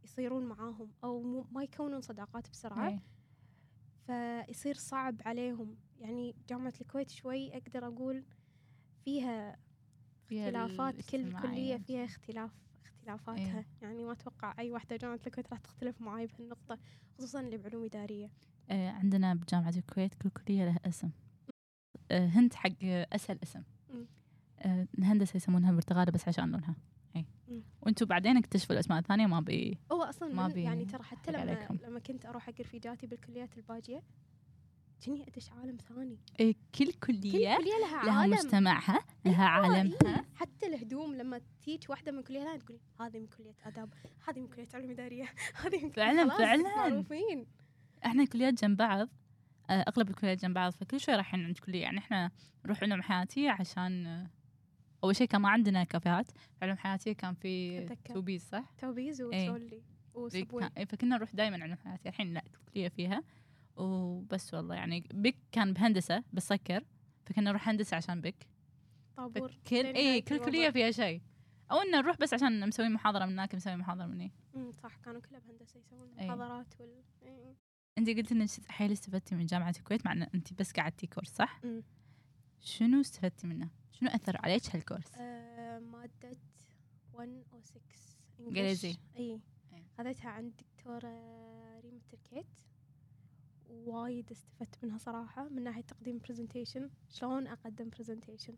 يصيرون 0.04 0.46
معاهم 0.46 0.90
أو 1.04 1.44
ما 1.52 1.62
يكونون 1.62 2.00
صداقات 2.00 2.50
بسرعة 2.50 2.88
إيه. 2.88 3.00
فيصير 4.06 4.74
صعب 4.74 5.16
عليهم 5.26 5.76
يعني 6.00 6.34
جامعة 6.48 6.74
الكويت 6.80 7.10
شوي 7.10 7.56
أقدر 7.56 7.86
أقول 7.86 8.24
فيها 9.04 9.56
فيها 10.28 10.46
اختلافات 10.48 10.94
كل 11.10 11.32
كلية. 11.32 11.76
فيها 11.76 12.04
اختلاف 12.04 12.50
اختلافاتها 12.84 13.58
إيه. 13.58 13.66
يعني 13.82 14.04
ما 14.04 14.12
أتوقع 14.12 14.54
أي 14.58 14.70
واحدة 14.70 14.96
جامعة 14.96 15.20
الكويت 15.26 15.50
راح 15.50 15.58
تختلف 15.58 16.00
معاي 16.00 16.26
بهالنقطة 16.26 16.78
خصوصا 17.18 17.40
اللي 17.40 17.58
بعلوم 17.58 17.84
إدارية 17.84 18.30
آه، 18.70 18.90
عندنا 18.90 19.34
بجامعة 19.34 19.74
الكويت 19.76 20.14
كل 20.14 20.30
كلية 20.30 20.64
لها 20.64 20.80
اسم 20.86 21.10
آه، 22.10 22.26
هند 22.26 22.54
حق 22.54 22.72
أسهل 22.82 23.38
اسم. 23.42 23.62
آه، 24.58 24.86
الهندسة 24.98 25.36
يسمونها 25.36 25.72
برتغالة 25.72 26.12
بس 26.12 26.28
عشان 26.28 26.50
لونها 26.50 26.70
اي. 26.70 26.89
وأنتم 27.82 28.06
بعدين 28.06 28.36
اكتشفوا 28.36 28.74
الأسماء 28.74 28.98
الثانية 28.98 29.26
ما 29.26 29.40
بي 29.40 29.78
هو 29.92 30.02
أصلا 30.02 30.34
ما 30.34 30.48
بي- 30.48 30.62
يعني 30.62 30.84
ترى 30.84 31.02
حتى 31.02 31.30
لما 31.32 31.40
عليكم. 31.40 31.76
لما 31.82 31.98
كنت 31.98 32.26
أروح 32.26 32.42
حق 32.42 32.60
رفيجاتي 32.60 33.06
بالكليات 33.06 33.56
الباجية 33.56 34.02
كني 35.06 35.26
أدش 35.28 35.50
عالم 35.52 35.76
ثاني. 35.76 36.18
إيه، 36.40 36.54
كل 36.78 36.86
كل 36.86 36.92
كلية 36.92 37.56
كليه 37.56 37.78
لها 37.80 38.04
لها 38.04 38.12
عالم. 38.20 38.32
مجتمعها 38.34 38.98
لها 39.24 39.44
عالمها 39.44 39.82
إيه. 40.06 40.24
حتى 40.34 40.66
الهدوم 40.66 41.14
لما 41.14 41.40
تيج 41.64 41.84
واحدة 41.90 42.12
من 42.12 42.22
كلية 42.22 42.56
تقولي 42.56 42.80
هذه 43.00 43.18
من 43.18 43.26
كلية 43.26 43.54
اداب 43.64 43.94
هذه 44.28 44.40
من 44.40 44.46
كلية 44.48 44.68
علوم 44.74 44.90
إدارية 44.90 45.24
هذه 45.64 45.84
من 45.84 45.90
فعلاً، 45.90 46.28
فعلاً. 46.38 46.62
معروفين. 46.76 47.46
إحنا 48.06 48.24
كليات 48.24 48.64
جنب 48.64 48.76
بعض 48.76 49.08
آه، 49.70 49.84
أغلب 49.88 50.10
الكليات 50.10 50.42
جنب 50.42 50.54
بعض 50.54 50.72
فكل 50.72 51.00
شوي 51.00 51.14
رايحين 51.14 51.44
عند 51.44 51.58
كلية. 51.58 51.82
يعني 51.82 51.98
إحنا 51.98 52.30
نروح 52.64 52.82
علوم 52.82 53.02
حياتية 53.02 53.50
عشان 53.50 54.06
آه، 54.06 54.30
أول 55.04 55.16
شيء 55.16 55.26
كان 55.26 55.40
ما 55.40 55.48
عندنا 55.48 55.84
كافيهات 55.84 56.30
في 56.30 56.38
علوم 56.62 56.76
حياتية 56.76 57.12
كان 57.12 57.34
في. 57.34 57.86
Toby's 58.04 58.42
صح؟ 58.48 58.70
Toby's 58.78 59.20
إيه. 59.20 59.50
وترولي 59.50 59.68
ذيك 59.68 59.82
و 60.14 60.22
Subway 60.22 60.70
إيه، 60.76 60.84
فكنا 60.84 61.16
نروح 61.16 61.34
دائما 61.34 61.62
علوم 61.62 61.76
حياتية 61.76 62.10
الحين 62.10 62.34
لا 62.34 62.40
كل 62.40 62.72
كلية 62.74 62.88
فيها 62.88 63.22
وبس 63.76 64.54
والله 64.54 64.74
يعني 64.74 65.04
Pick 65.14 65.36
كان 65.52 65.72
بهندسة 65.72 66.24
بس 66.32 66.48
سكر 66.48 66.84
فكنا 67.26 67.50
نروح 67.50 67.68
هندسة 67.68 67.96
عشان 67.96 68.20
Pick 68.20 68.46
طابور 69.16 69.52
كل 69.66 69.76
اي 69.86 70.20
كل. 70.20 70.38
كلية 70.38 70.70
فيها 70.70 70.90
شيء 70.90 71.20
أو 71.70 71.76
إنه 71.78 72.00
نروح 72.00 72.16
بس 72.16 72.34
عشان 72.34 72.68
مسوي 72.68 72.88
محاضرة 72.88 73.26
من 73.26 73.32
هناك 73.32 73.54
مسوي 73.54 73.76
محاضرة 73.76 74.06
من 74.06 74.30
أمم، 74.56 74.72
صح 74.72 74.96
كانوا 74.96 75.20
كلها 75.20 75.40
بهندسة 75.40 75.80
يسوون 75.80 76.08
إيه. 76.18 76.26
محاضرات 76.26 76.74
وال 76.80 77.02
إيه. 77.22 77.54
أنت 77.98 78.08
قلت 78.10 78.32
إنك 78.32 78.48
حيل 78.68 78.92
استفدتي 78.92 79.34
من 79.34 79.46
جامعة 79.46 79.74
الكويت 79.78 80.06
مع 80.06 80.12
إن 80.12 80.22
أنت 80.22 80.52
بس 80.52 80.72
قعدتي 80.72 81.06
كورس 81.06 81.28
صح؟ 81.28 81.60
أمم. 81.64 81.82
شنو 82.60 83.00
استفدتي 83.00 83.46
منه؟ 83.46 83.68
شنو 84.00 84.10
أثر 84.10 84.36
عليك 84.44 84.76
هالكورس؟ 84.76 85.12
آه، 85.16 85.78
مادة 85.78 86.36
106 87.14 87.80
إنجليزي. 88.40 88.96
إي. 89.16 89.40
إي. 89.72 89.84
خذيتها 89.98 90.28
عند 90.30 90.52
دكتورة 90.56 91.08
ريما 91.80 92.00
تركيت. 92.10 92.46
وايد 93.70 94.30
استفدت 94.30 94.84
منها 94.84 94.98
صراحة 94.98 95.48
من 95.48 95.62
ناحية 95.62 95.82
تقديم 95.82 96.18
presentation 96.18 96.90
شلون 97.08 97.46
أقدم 97.46 97.88
presentation 97.90 98.54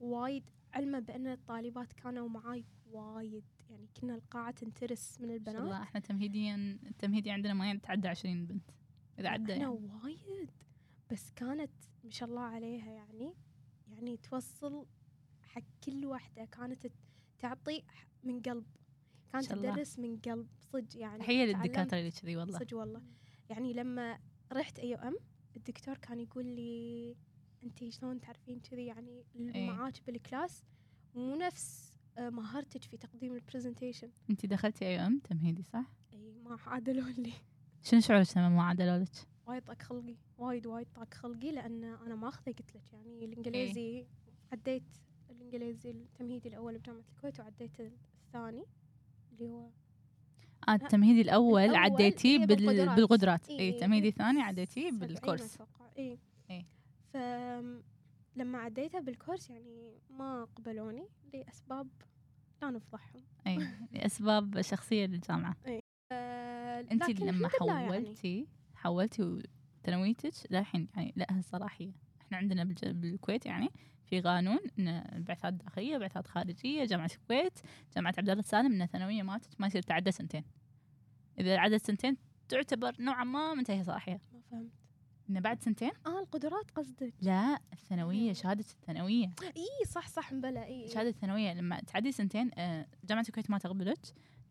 وايد 0.00 0.44
علما 0.72 0.98
بأن 0.98 1.26
الطالبات 1.26 1.92
كانوا 1.92 2.28
معاي 2.28 2.64
وايد. 2.90 3.44
يعني 3.70 3.86
كنا 4.00 4.14
القاعة 4.14 4.50
تنترس 4.50 5.20
من 5.20 5.26
ما 5.28 5.32
شاء 5.32 5.36
البنات. 5.38 5.62
الله 5.62 5.82
إحنا 5.82 6.00
تمهيديا 6.00 6.78
التمهيدي 6.86 7.30
عندنا 7.30 7.54
ما 7.54 7.70
يتعدى 7.70 8.08
20 8.08 8.46
بنت. 8.46 8.70
إذا 9.18 9.28
عدى 9.28 9.52
يعني. 9.52 9.66
وايد. 9.66 10.50
بس 11.10 11.30
كانت 11.36 11.70
ما 12.04 12.10
شاء 12.10 12.28
الله 12.28 12.40
عليها 12.42 12.90
يعني. 12.90 13.34
يعني 14.02 14.16
توصل 14.16 14.86
حق 15.42 15.62
كل 15.84 16.06
واحدة 16.06 16.44
كانت 16.44 16.86
تعطي 17.38 17.82
من 18.24 18.40
قلب 18.40 18.64
كانت. 19.32 19.52
تدرس 19.52 19.98
من 19.98 20.18
قلب 20.18 20.46
صدق 20.72 20.98
يعني 20.98 21.18
تحية 21.18 21.44
للدكاترة 21.44 21.98
اللي 21.98 22.10
كذي 22.10 22.36
والله 22.36 22.58
صدق 22.58 22.76
والله 22.76 23.02
يعني 23.50 23.72
لما 23.72 24.18
رحت 24.52 24.78
أي 24.78 24.94
أم 24.94 25.16
الدكتور 25.56 25.98
كان 25.98 26.20
يقول 26.20 26.46
لي 26.46 27.16
انت 27.64 27.88
شلون 27.88 28.20
تعرفين 28.20 28.60
كذي 28.60 28.86
يعني 28.86 29.24
اللي 29.34 29.54
إيه. 29.54 29.70
معاك 29.70 30.06
بالكلاس 30.06 30.64
مو 31.14 31.36
نفس 31.36 31.92
آه، 32.18 32.30
مهارتك 32.30 32.84
في 32.84 32.96
تقديم 32.96 33.34
ال 33.34 33.40
presentation 33.40 34.10
انت 34.30 34.46
دخلتي 34.46 34.84
AUM 34.84 35.18
تمهيدي 35.18 35.62
صح؟ 35.62 35.84
إي 36.12 36.32
ما 36.32 36.58
عادلوا 36.66 37.08
لي 37.08 37.32
شنو 37.82 38.00
شعورك 38.00 38.26
لما 38.36 38.48
ما 38.48 38.64
عدلوا 38.64 38.98
لك؟ 38.98 39.31
وايد 39.46 39.62
طاق 39.62 39.82
خلقي 39.82 40.16
وايد 40.38 40.66
وايد 40.66 40.86
طاق 40.94 41.14
خلقي 41.14 41.52
لأن 41.52 41.84
أنا 41.84 42.14
ماخذه 42.14 42.52
قلت 42.52 42.76
لك 42.76 42.92
يعني 42.92 43.24
الإنجليزي 43.24 44.06
عديت 44.52 44.82
الإنجليزي 45.30 45.90
التمهيدي 45.90 46.48
الأول 46.48 46.78
بجامعة 46.78 47.04
الكويت 47.16 47.40
وعديت 47.40 47.80
الثاني 47.80 48.64
اللي 49.32 49.50
هو 49.50 49.68
آه 50.68 50.74
التمهيدي 50.74 51.20
الأول 51.20 51.62
الأول 51.62 51.76
عديتيه 51.76 52.38
بال... 52.38 52.46
بالقدرات. 52.56 52.96
بالقدرات. 52.96 53.50
اي 53.50 53.58
إي. 53.58 53.68
التمهيدي 53.70 54.08
الثاني 54.08 54.42
عديتيه 54.42 54.90
بالكورس. 54.90 55.58
اي 55.98 56.18
إي. 56.50 56.66
ف 57.12 57.16
لما 58.36 58.58
عديتها 58.58 59.00
بالكورس 59.00 59.50
يعني 59.50 60.00
ما 60.10 60.44
قبلوني 60.44 61.08
لأسباب 61.34 61.88
لا 62.62 62.70
نفضحهم. 62.70 63.22
اي 63.46 63.58
لأسباب 63.92 64.60
شخصية 64.60 65.06
للجامعة. 65.06 65.56
آه، 66.12 66.80
انت 66.80 67.20
لما 67.20 67.46
الحمد 67.46 67.62
لله 67.62 67.80
يعني. 67.80 68.46
حولتي 68.82 69.22
وتنويتك 69.84 70.32
للحين 70.50 70.88
يعني 70.96 71.14
لها 71.16 71.40
صلاحية. 71.40 71.92
إحنا 72.20 72.36
عندنا 72.38 72.64
بالكويت 72.82 73.46
يعني 73.46 73.70
في 74.06 74.20
قانون 74.20 74.58
إن 74.78 74.88
البعثات 74.88 75.54
داخلية 75.54 75.98
بعثات 75.98 76.26
خارجية 76.26 76.84
جامعة 76.84 77.10
الكويت 77.14 77.58
جامعة 77.96 78.14
عبد 78.18 78.30
الله 78.30 78.40
السالم 78.40 78.72
إن 78.72 78.82
الثانوية 78.82 79.22
مالتك 79.22 79.60
ما 79.60 79.66
يصير 79.66 79.82
تعدى 79.82 80.12
سنتين. 80.12 80.44
إذا 81.38 81.58
عدت 81.58 81.86
سنتين 81.86 82.16
تعتبر 82.48 82.96
نوعا 83.00 83.24
ما 83.24 83.54
منتهيه 83.54 83.82
صلاحية. 83.82 84.20
ما 84.32 84.40
فهمت. 84.50 84.70
انه 85.30 85.40
بعد 85.40 85.62
سنتين؟ 85.62 85.90
آه 86.06 86.20
القدرات 86.20 86.70
قصدك. 86.70 87.14
لا 87.20 87.58
الثانوية 87.72 88.32
شهادة 88.32 88.64
الثانوية. 88.70 89.26
اي 89.42 89.86
صح 89.86 90.08
صح 90.08 90.32
مبلا 90.32 90.64
اي 90.64 90.88
شهادة 90.88 91.08
الثانوية 91.08 91.52
لما 91.52 91.80
تعدي 91.80 92.12
سنتين 92.12 92.50
آه، 92.58 92.86
جامعة 93.04 93.24
الكويت 93.28 93.50
ما 93.50 93.58
تقبلك 93.58 93.98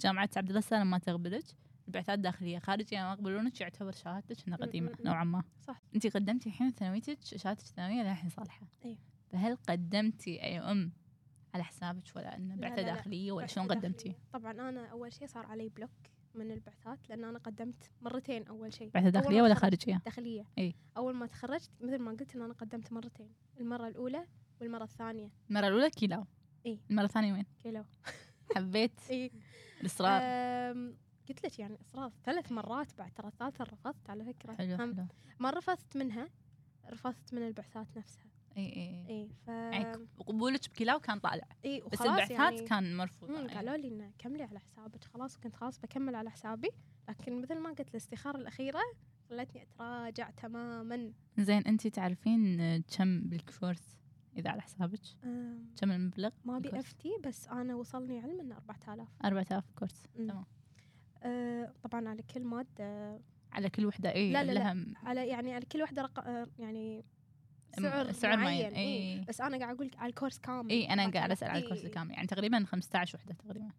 جامعة 0.02 0.30
عبد 0.38 0.48
الله 0.48 0.60
السالم 0.60 0.90
ما 0.90 0.98
تقبلك 0.98 1.44
البعثات 1.88 2.20
داخلية 2.20 2.60
خارجيه 2.60 2.98
ما 3.04 3.12
يقبلونك 3.12 3.62
يعتبر 3.62 3.92
شهادتك 3.92 4.48
إنها 4.48 4.58
قديمة. 4.58 4.92
نوعا 5.06 5.24
ما 5.24 5.44
صح. 5.62 5.82
انت 5.96 6.08
قدمتي 6.08 6.50
الحين 6.50 6.72
ثانويتك 6.72 7.24
شهادتك 7.24 7.64
الثانويه 7.66 8.04
للحين 8.04 8.30
صالحة 8.30 8.68
إيه. 8.86 8.98
فهل 9.32 9.56
قدمتي 9.56 10.44
أي 10.44 10.60
أم 10.60 10.92
على 11.54 11.64
حسابك 11.64 12.04
ولا 12.16 12.38
إنه 12.38 12.56
لا، 12.56 12.62
بعثة. 12.70 12.82
داخلية 12.82 13.32
ولا 13.32 13.48
شلون 13.48 13.68
قدمتي؟ 13.68 14.16
طبعا 14.34 14.52
أنا 14.52 14.86
أول 14.88 15.14
شيء 15.14 15.28
صار 15.28 15.46
علي 15.46 15.70
block 15.70 15.90
من 16.36 16.52
البعثات 16.52 17.10
لأن 17.10 17.24
أنا 17.24 17.40
قدمت 17.40 17.92
مرتين 18.02 18.48
أول 18.48 18.74
شيء 18.74 18.90
بعثة 18.90 19.10
داخلية 19.10 19.42
ولا 19.42 19.54
خارجية؟ 19.54 20.02
داخلية 20.06 20.46
إي. 20.58 20.76
أول 20.98 21.16
ما 21.16 21.26
تخرجت 21.26 21.72
مثل 21.82 22.00
ما 22.00 22.12
قلت 22.12 22.36
إن 22.36 22.42
أنا 22.42 22.54
قدمت 22.54 22.94
مرتين 22.94 23.30
المرة 23.60 23.88
الأولى 23.88 24.26
والمرة 24.62 24.84
الثانية 24.84 25.32
المرة 25.50 25.68
الأولى 25.68 25.90
KILAW 25.90 26.26
إيه. 26.66 26.80
المرة 26.92 27.06
الثانية 27.06 27.34
وين؟ 27.34 27.46
KILAW 27.64 27.86
حبيت 28.56 29.02
إي 29.12 29.32
الإصرار 29.82 30.22
قلت 31.32 31.46
لك 31.46 31.60
يعني 31.60 31.78
اصرار 31.82 32.12
ثلاث 32.26 32.52
مرات 32.52 32.98
بعد 32.98 33.12
ترى 33.14 33.28
الثالثة 33.28 33.64
رفضت 33.64 34.10
على 34.10 34.26
فكرة. 34.26 34.54
حلو 34.54 34.78
حلو. 34.78 35.06
ما 35.40 35.50
رفضت 35.50 35.98
منها 35.98 36.30
رفضت 36.90 37.34
من 37.34 37.48
البعثات 37.48 37.98
نفسها. 37.98 38.26
إي 38.58 38.76
إي 38.76 39.06
إي. 39.10 39.30
ف 39.46 39.48
يعني 39.48 40.08
قبولك 40.18 40.70
ب 40.70 40.75
KILAW 40.75 41.00
كان 41.00 41.20
طالع. 41.20 41.48
إي 41.66 41.82
بس 41.92 42.02
البعثات 42.02 42.32
يعني 42.32 42.64
كان 42.64 42.98
مرفوض 42.98 43.32
إيه. 43.32 43.48
قالوا 43.48 43.78
لي 43.78 43.88
إنه 43.88 44.12
كملي 44.18 44.44
على 44.44 44.60
حسابك. 44.60 45.04
خلاص 45.04 45.38
وكنت 45.38 45.56
خلاص 45.56 45.80
بكمل 45.80 46.16
على 46.16 46.32
حسابي. 46.32 46.70
لكن 47.10 47.42
مثل 47.42 47.60
ما 47.60 47.70
قلت 47.70 47.90
الاستخارة 47.90 48.38
الأخيرة 48.38 48.82
خلتني 49.30 49.64
أتراجع 49.64 50.30
تماما. 50.30 51.14
زين 51.38 51.62
انت 51.62 51.88
تعرفين 51.88 52.78
كم 52.82 53.22
بالكورس 53.22 53.98
إذا 54.38 54.50
على 54.50 54.62
حسابك؟ 54.62 55.02
كم 55.82 55.92
المبلغ 55.92 56.32
ما 56.46 56.58
أبي؟ 56.58 56.80
أفتي 56.80 57.10
بس 57.26 57.48
أنا 57.48 57.76
وصلني 57.76 58.20
علم 58.20 58.40
إنه 58.40 58.56
4000 58.56 59.08
4000 59.26 59.72
كورس. 59.76 60.04
تمام. 60.18 60.46
أه 61.24 61.74
طبعا 61.84 62.10
على 62.10 62.22
كل 62.24 62.44
مادة 62.44 63.20
على 63.52 63.70
كل 63.70 63.86
وحدة 63.86 64.14
اي 64.16 64.32
لا، 64.32 64.44
لا، 64.44 64.52
لا. 64.52 64.74
م- 64.74 64.94
على 65.04 65.28
يعني 65.28 65.54
على 65.54 65.66
كل 65.66 65.82
واحدة 65.82 66.02
رق... 66.02 66.20
أه، 66.20 66.48
يعني 66.60 67.06
سعر, 67.80 68.12
سعر 68.12 68.38
معين 68.38 68.62
معين 68.62 68.74
إيه. 68.76 69.20
اي 69.20 69.26
بس 69.26 69.42
أنا 69.42 69.58
قاعد 69.58 69.76
أقول 69.76 69.92
على 69.98 70.10
الكورس 70.10 70.40
كامل 70.40 70.70
اي 70.72 70.86
أنا 70.86 71.02
قاعد 71.02 71.16
4000. 71.16 71.32
أسأل 71.32 71.50
على 71.50 71.64
الكورس 71.64 71.80
إي، 71.82 71.86
الكامل 71.88 72.12
يعني 72.12 72.28
تقريبا 72.28 72.66
15 72.66 73.18
وحدة 73.18 73.34
تقريبا 73.34 73.72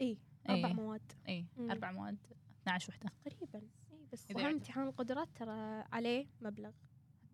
اي 0.00 0.18
إي. 0.48 0.64
أربع 0.64 0.72
مواد 0.72 1.12
اي 1.28 1.46
مم. 1.56 1.70
أربع 1.70 1.92
مواد 1.92 2.18
12 2.62 2.90
وحدة 2.92 3.10
تقريبا 3.24 3.58
اي 3.92 4.06
بس 4.12 4.26
وهم 4.34 4.46
امتحان 4.46 4.86
القدرات 4.88 5.28
ترى 5.34 5.84
عليه 5.92 6.26
مبلغ 6.40 6.70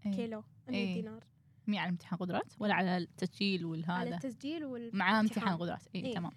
إي. 0.06 0.12
KILAW 0.12 0.44
100 0.68 0.78
إي. 0.88 0.94
دينار 0.94 1.24
مية 1.66 1.78
على 1.78 1.88
امتحان 1.90 2.18
قدرات 2.18 2.52
ولا 2.60 2.74
على 2.74 2.96
التسجيل 2.96 3.60
على 3.60 3.70
والهذا 3.70 4.16
التسجيل 4.16 4.64
والامتحان 4.64 4.98
مع 4.98 5.20
امتحان 5.20 5.56
قدرات 5.56 5.86
اي 5.94 6.04
إي. 6.06 6.14
تمام 6.14 6.32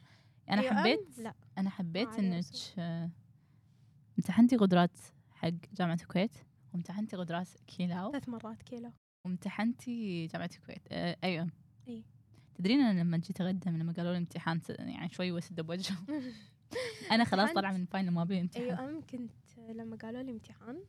أنا 0.49 0.61
أم؟ 0.71 0.77
حبيت 0.77 1.19
لا. 1.19 1.33
أنا 1.57 1.69
حبيت 1.69 2.09
إنك 2.19 2.45
امتحنتي 4.17 4.55
قدرات 4.55 4.97
حق 5.31 5.49
جامعة 5.73 5.97
الكويت 6.01 6.31
وامتحنتي 6.73 7.15
قدرات 7.15 7.47
KILAW. 7.67 8.11
ثلاث 8.11 8.29
مرات 8.29 8.61
KILAW 8.61 8.91
وامتحنتي 9.25 10.27
جامعة 10.27 10.49
الكويت. 10.55 10.81
آه، 10.91 11.17
AUM 11.23 11.51
إي. 11.87 12.03
تدرين 12.55 12.79
أنا 12.81 12.99
لما 13.01 13.17
جيت 13.17 13.41
أقدم 13.41 13.77
لما 13.77 13.93
قالوا 13.93 14.11
لي 14.11 14.17
امتحان 14.17 14.61
يعني 14.69 15.09
شوي 15.09 15.31
وسد 15.31 15.61
بوجههم 15.61 16.05
أنا 17.11 17.23
خلاص. 17.23 17.51
طالعه 17.53 17.71
من 17.71 17.81
ال 17.81 17.86
final 17.86 18.11
ما 18.11 18.23
بي 18.23 18.41
امتحان. 18.41 18.63
أيوه 18.65 18.89
أم 18.89 19.01
كنت 19.01 19.31
لما 19.69 19.95
قالوا 19.95 20.21
لي 20.21 20.31
امتحان 20.31 20.83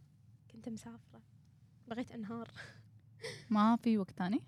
كنت 0.53 0.69
مسافرة. 0.69 1.23
بغيت 1.89 2.13
أنهار. 2.13 2.49
ما 3.51 3.77
في 3.77 3.99
وقت 3.99 4.11
ثاني؟ 4.11 4.41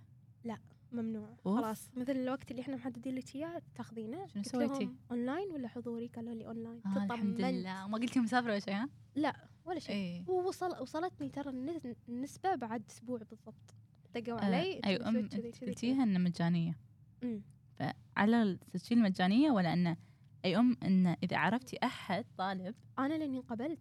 ممنوع 0.93 1.37
off. 1.47 1.59
خلاص 1.59 1.91
مثل 1.97 2.13
الوقت 2.13 2.51
اللي 2.51 2.63
إحنا 2.63 2.77
محددين 2.77 3.15
لك 3.15 3.37
إياه 3.37 3.63
تاخذينه 3.75 4.27
شنو 4.27 4.43
سويتي؟ 4.43 4.91
اونلاين 5.11 5.53
ولا 5.53 5.69
حضوري 5.69 6.07
قالوا 6.07 6.35
لي 6.35 6.47
اونلاين 6.47 6.81
آه 6.87 7.05
الحمد. 7.05 7.41
لله 7.41 7.87
ما 7.89 7.99
قلتي 7.99 8.21
مسافرة 8.21 8.51
ولا 8.51 8.59
شيء 8.59 8.75
ها؟ 8.75 8.89
ولا 9.65 9.79
شيء 9.79 9.95
إيه 9.95 10.25
ووصل 10.29 10.83
وصلتني 10.83 11.29
ترى 11.29 11.51
النس- 11.51 11.97
النسبة 12.09 12.55
بعد 12.55 12.83
أسبوع 12.91 13.19
بالضبط 13.19 13.75
دقوا 14.15 14.39
آه، 14.41 14.45
علي 14.45 14.81
أيوه 14.85 15.09
أم. 15.09 15.29
قلتيها 15.63 16.03
إنها 16.03 16.19
مجانية 16.19 16.77
أمم. 17.23 17.43
على 18.17 18.43
التسجيل 18.43 18.99
المجانيه 18.99 19.51
ولا 19.51 19.73
إنه 19.73 19.97
أي 20.45 20.57
أم 20.57 20.77
انه 20.85 21.17
إذا 21.23 21.37
عرفتي 21.37 21.79
أحد 21.85 22.25
طالب 22.39 22.75
أنا 22.99 23.15
لأني 23.15 23.37
انقبلت 23.37 23.79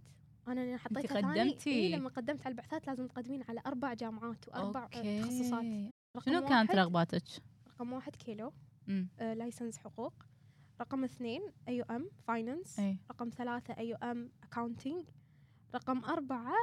أنا 0.48 0.60
لأني 0.60 0.78
حطيتها 0.78 1.18
قدمتي؟ 1.18 1.70
إيه 1.70 1.96
لما 1.96 2.10
قدمت 2.10 2.46
على 2.46 2.52
البعثات 2.52 2.88
لازم 2.88 3.08
تقدمين 3.08 3.44
على 3.50 3.62
أربع 3.66 3.94
جامعات 3.94 4.48
وأربع 4.48 4.84
okay 4.84 5.22
تخصصات 5.22 5.66
شنو 6.18 6.42
كانت 6.46 6.72
رغباتك؟ 6.76 7.24
رقم 7.68 7.94
واحد 7.94 8.16
KILAW. 8.16 8.54
آه 9.20 9.34
license 9.34 9.78
حقوق. 9.78 10.14
رقم 10.82 11.04
اثنين 11.04 11.42
AUM 11.68 12.10
finance 12.28 12.80
أي. 12.80 12.98
رقم 13.12 13.30
ثلاثة 13.30 13.78
AUM 13.78 14.32
accounting 14.44 15.06
رقم 15.76 16.04
أربعة 16.06 16.54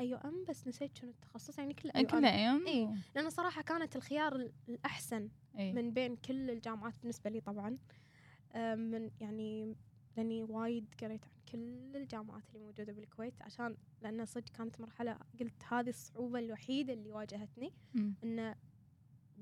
AUM 0.00 0.44
بس 0.48 0.68
نسيت 0.68 0.96
شنو 0.96 1.10
التخصص؟ 1.10 1.58
يعني 1.58 1.74
كله 1.74 1.92
AUM 1.96 2.24
AUM 2.24 2.66
إيه. 2.66 2.88
لأنه 3.16 3.28
صراحة 3.28 3.62
كانت 3.62 3.96
الخيار 3.96 4.36
ال- 4.36 4.52
الأحسن 4.68 5.28
أي. 5.58 5.72
من 5.72 5.90
بين 5.90 6.16
كل 6.16 6.50
الجامعات 6.50 6.94
بالنسبة 7.00 7.30
لي 7.30 7.40
طبعا. 7.40 7.78
آه، 8.52 8.74
من 8.74 9.10
يعني 9.20 9.74
لأني 10.18 10.42
وايد 10.42 10.94
قريت 11.02 11.24
عن 11.24 11.30
كل 11.52 11.96
الجامعات 11.96 12.42
اللي 12.48 12.64
موجودة 12.66 12.92
بالكويت 12.92 13.42
عشان 13.42 13.76
لأن 14.02 14.24
صدق 14.24 14.48
كانت 14.52 14.80
مرحلة 14.80 15.18
قلت 15.40 15.62
هذه 15.68 15.88
الصعوبة 15.88 16.38
الوحيدة 16.38 16.92
اللي 16.92 17.12
واجهتني. 17.12 17.72
إنه 18.24 18.54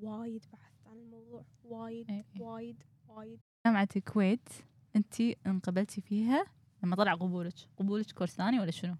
وايد 0.00 0.44
بحثت 0.52 0.86
عن 0.86 0.96
الموضوع 0.96 1.44
وايد 1.64 2.10
إيه، 2.10 2.24
إيه. 2.36 2.42
وايد 2.42 2.82
وايد 3.08 3.40
جامعة 3.66 3.88
الكويت 3.96 4.48
أنت 4.96 5.20
انقبلتي 5.46 6.00
فيها 6.00 6.44
لما 6.82 6.96
طلع 6.96 7.14
قبولك 7.14 7.54
قبولك 7.76 8.10
course 8.12 8.36
ثاني 8.36 8.60
ولا 8.60 8.70
شنو؟ 8.70 8.96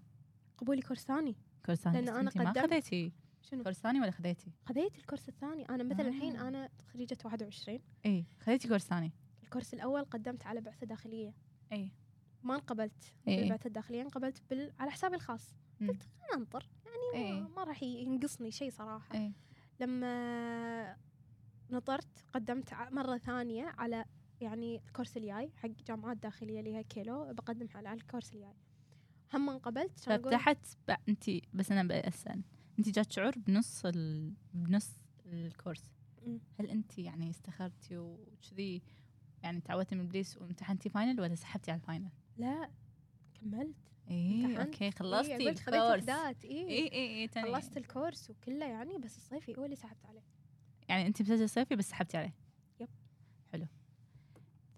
قبولي 0.57 0.81
course 0.81 1.05
ثاني 1.05 1.35
course 1.65 1.79
ثاني 1.79 2.01
بس 2.01 2.09
أنا 2.09 2.19
أنت 2.21 2.37
ما 2.37 2.51
قدمت- 2.51 2.65
خذيتي 2.71 3.11
شنو 3.41 3.63
course 3.63 3.79
ثاني 3.79 4.01
ولا 4.01 4.11
خذيتي؟ 4.11 4.51
خذيت 4.65 4.97
ال 4.99 5.03
course 5.03 5.29
الثاني 5.29 5.69
أنا 5.69 5.83
مثلا 5.83 6.07
الحين 6.07 6.35
آه. 6.35 6.47
أنا 6.47 6.69
خريجه 6.93 7.17
21 7.25 7.79
اي 8.05 8.25
خذيتي 8.39 8.67
course 8.67 8.83
ثاني 8.87 9.11
ال 9.43 9.47
course 9.47 9.73
الأول 9.73 10.03
قدمت 10.05 10.45
على 10.45 10.61
بعثة 10.61 10.85
داخلية 10.87 11.33
اي 11.73 11.89
ما 12.43 12.55
انقبلت 12.55 13.13
إيه. 13.27 13.39
بالبعثة 13.41 13.67
الداخلية 13.67 14.01
انقبلت 14.01 14.41
بال... 14.49 14.73
على 14.79 14.91
حسابي 14.91 15.15
الخاص. 15.15 15.55
قلت 15.81 16.03
خلينا 16.03 16.33
انطر 16.35 16.69
يعني 16.85 17.25
إيه. 17.25 17.41
ما, 17.41 17.47
ما 17.47 17.63
راح 17.63 17.83
ينقصني 17.83 18.51
شيء 18.51 18.71
صراحة 18.71 19.15
اي 19.15 19.33
لما 19.79 20.97
نطرت 21.71 22.25
قدمت 22.33 22.73
مرة 22.73 23.17
ثانية 23.17 23.65
على 23.77 24.05
يعني 24.41 24.81
ال 24.85 24.90
course 24.90 25.17
الجاي 25.17 25.51
حق 25.55 25.69
جامعات 25.87 26.17
داخلية 26.17 26.59
اللي 26.59 26.75
هي 26.75 26.83
KILAW 26.83 27.33
بقدم 27.33 27.67
على 27.75 27.93
ال 27.93 27.99
course 27.99 28.33
الجاي 28.33 28.53
هم 29.33 29.49
انقبلت 29.49 29.99
أقول- 29.99 30.03
ففتحت 30.03 30.67
انت 31.09 31.29
بس 31.53 31.71
أنا 31.71 32.07
بسال 32.07 32.41
أنت 32.79 32.89
جات 32.89 33.11
شعور 33.11 33.31
بنص 33.37 33.85
ال... 33.85 34.33
بنص 34.53 34.91
ال 35.25 35.33
course. 35.33 35.91
هل 36.59 36.69
أنت 36.69 36.97
يعني 36.97 37.29
استخرتي 37.29 37.97
وكذي 37.97 38.81
يعني 39.43 39.61
تعودتي 39.61 39.95
من 39.95 40.05
ابليس 40.05 40.37
وامتحنتي 40.37 40.89
final 40.89 41.21
ولا 41.21 41.35
سحبتي 41.35 41.71
على 41.71 41.79
ال 41.79 41.83
final؟ 41.83 42.09
لا 42.37 42.69
كملت 43.41 43.75
اي. 44.09 44.59
okay 44.59 44.85
إيه، 44.85 44.91
خلصتي 44.91 45.33
خذيت 45.35 45.59
ال 45.67 45.72
course 45.72 46.03
وحدات 46.03 46.45
اي 46.45 46.69
اي 46.69 47.23
اي. 47.23 47.27
خلصت 47.27 47.77
ال 47.77 47.84
course 47.84 48.29
وكله 48.29 48.65
يعني 48.65 48.97
بس 48.97 49.17
الصيفي 49.17 49.57
هو 49.57 49.65
اللي 49.65 49.75
سحبت 49.75 50.05
عليه 50.05 50.23
يعني 50.89 51.07
انت 51.07 51.21
بسجل 51.21 51.49
صيفي 51.49 51.75
بس 51.75 51.89
سحبتي 51.89 52.17
عليه 52.17 52.33
yep. 52.79 52.89
حلو 53.51 53.67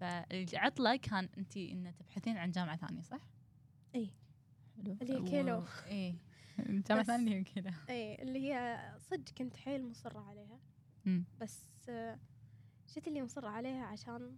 فالعطلة 0.00 0.96
كان 0.96 1.28
انت 1.38 1.56
إن 1.56 1.94
تبحثين 1.98 2.36
عن 2.36 2.50
جامعة 2.50 2.76
ثانية 2.76 3.02
صح؟ 3.02 3.20
اي 3.94 4.10
حلو 4.76 4.96
اللي 5.02 5.14
هي 5.14 5.30
KILAW. 5.30 5.64
اي 5.86 6.14
جامعة 6.58 7.04
ثانية 7.04 7.24
اللي 7.24 7.36
هي 7.38 7.44
كذا 7.44 7.74
اي 7.90 8.22
اللي 8.22 8.38
هي 8.52 8.90
صدق 8.98 9.32
كنت 9.38 9.56
حيل 9.56 9.86
مصرة 9.86 10.20
عليها 10.20 10.60
مم. 11.04 11.24
بس 11.40 11.62
شت 12.86 13.08
اللي 13.08 13.22
مصرة 13.22 13.48
عليها 13.48 13.84
عشان 13.84 14.36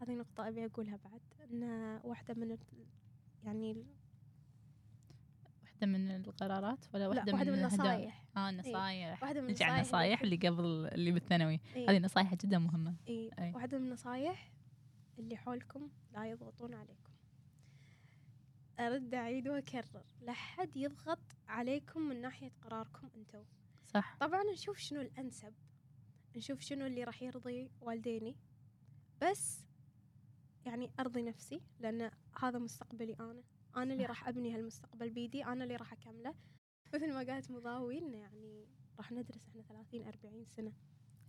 هذه 0.00 0.14
نقطة 0.14 0.48
أبي 0.48 0.66
أقولها 0.66 0.98
بعد 1.04 1.20
إن 1.50 1.62
واحدة 2.04 2.34
من 2.34 2.58
يعني 3.44 3.86
واحدة 5.62 5.86
من 5.86 6.10
القرارات 6.10 6.86
ولا 6.94 7.02
لا 7.02 7.08
واحدة 7.08 7.32
واحدة 7.32 7.52
من 7.52 7.58
من؟ 7.58 7.64
النصايح. 7.64 8.24
آه 8.36 8.50
النصايح. 8.50 9.22
واحدة 9.22 9.40
من 9.40 9.54
على 9.60 9.76
النصايح. 9.76 10.22
اللي 10.22 10.36
قبل 10.36 10.64
اللي 10.92 11.12
بالثانوي. 11.12 11.60
إيه، 11.76 11.90
هذه 11.90 11.98
نصايح 11.98 12.34
جدا 12.34 12.58
مهمة. 12.58 12.94
إيه، 13.08 13.30
أي. 13.38 13.52
واحدة 13.54 13.78
من 13.78 13.86
النصايح 13.86 14.52
اللي 15.18 15.36
حولكم 15.36 15.88
لا 16.12 16.26
يضغطون 16.26 16.74
عليكم. 16.74 17.12
أرد 18.80 19.14
أعيد 19.14 19.48
وأكرر. 19.48 20.04
لا 20.20 20.32
حد 20.32 20.76
يضغط 20.76 21.36
عليكم 21.48 22.00
من 22.00 22.20
ناحية 22.20 22.52
قراركم 22.62 23.08
أنتم 23.16 23.44
صح. 23.94 24.16
طبعا 24.20 24.42
نشوف 24.52 24.78
شنو 24.78 25.00
الأنسب. 25.00 25.54
نشوف 26.36 26.60
شنو 26.60 26.86
اللي 26.86 27.04
راح 27.04 27.22
يرضي 27.22 27.70
والديني. 27.80 28.36
بس 29.22 29.64
يعني 30.68 30.90
أرضي 31.00 31.22
نفسي 31.22 31.60
لأن 31.80 32.10
هذا 32.42 32.58
مستقبلي 32.58 33.14
أنا 33.20 33.42
أنا 33.76 33.92
اللي 33.92 34.04
صح. 34.04 34.08
راح 34.08 34.28
أبني 34.28 34.54
هالمستقبل 34.54 35.10
بيدي 35.10 35.44
أنا 35.44 35.64
اللي 35.64 35.76
راح 35.76 35.92
أكمله 35.92 36.34
مثل 36.94 37.12
ما 37.12 37.18
قالت 37.18 37.50
مضاوي 37.50 37.98
إنه 37.98 38.16
يعني 38.18 38.66
راح 38.98 39.12
ندرس 39.12 39.48
إحنا 39.48 39.62
30 39.62 40.02
40 40.06 40.44
سنة 40.44 40.72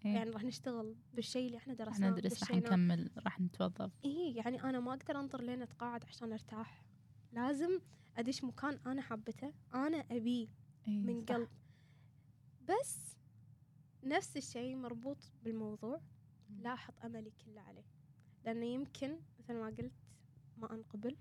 إيه. 0.05 0.13
يعني 0.15 0.29
راح 0.29 0.43
نشتغل 0.43 0.95
بالشيء 1.13 1.45
اللي 1.45 1.57
إحنا 1.57 1.73
درسناه 1.73 2.09
ندرس 2.09 2.43
راح. 2.43 2.51
نكمل 2.51 3.09
راح 3.17 3.39
نتوظف 3.41 3.91
إيه 4.05 4.37
يعني 4.37 4.63
أنا 4.63 4.79
ما 4.79 4.93
أقدر 4.93 5.19
أنطر 5.19 5.41
لين 5.41 5.61
أتقاعد 5.61 6.05
عشان 6.05 6.33
أرتاح 6.33 6.85
لازم 7.31 7.79
أدش 8.17 8.43
مكان 8.43 8.79
أنا 8.85 9.01
حابته 9.01 9.53
أنا 9.75 9.97
أبيه 10.11 10.47
إيه، 10.87 11.01
من 11.01 11.21
صح. 11.21 11.35
قلب 11.35 11.49
بس 12.69 13.17
نفس 14.03 14.37
الشيء 14.37 14.75
مربوط 14.75 15.17
بالموضوع 15.43 16.01
لا 16.49 16.73
أحط 16.73 16.93
أملي 17.05 17.31
كله 17.45 17.61
عليه 17.61 17.85
لأنه 18.45 18.65
يمكن 18.65 19.15
مثل 19.39 19.53
ما 19.53 19.65
قلت 19.65 19.91
ما 20.57 20.73
أنقبل. 20.73 21.15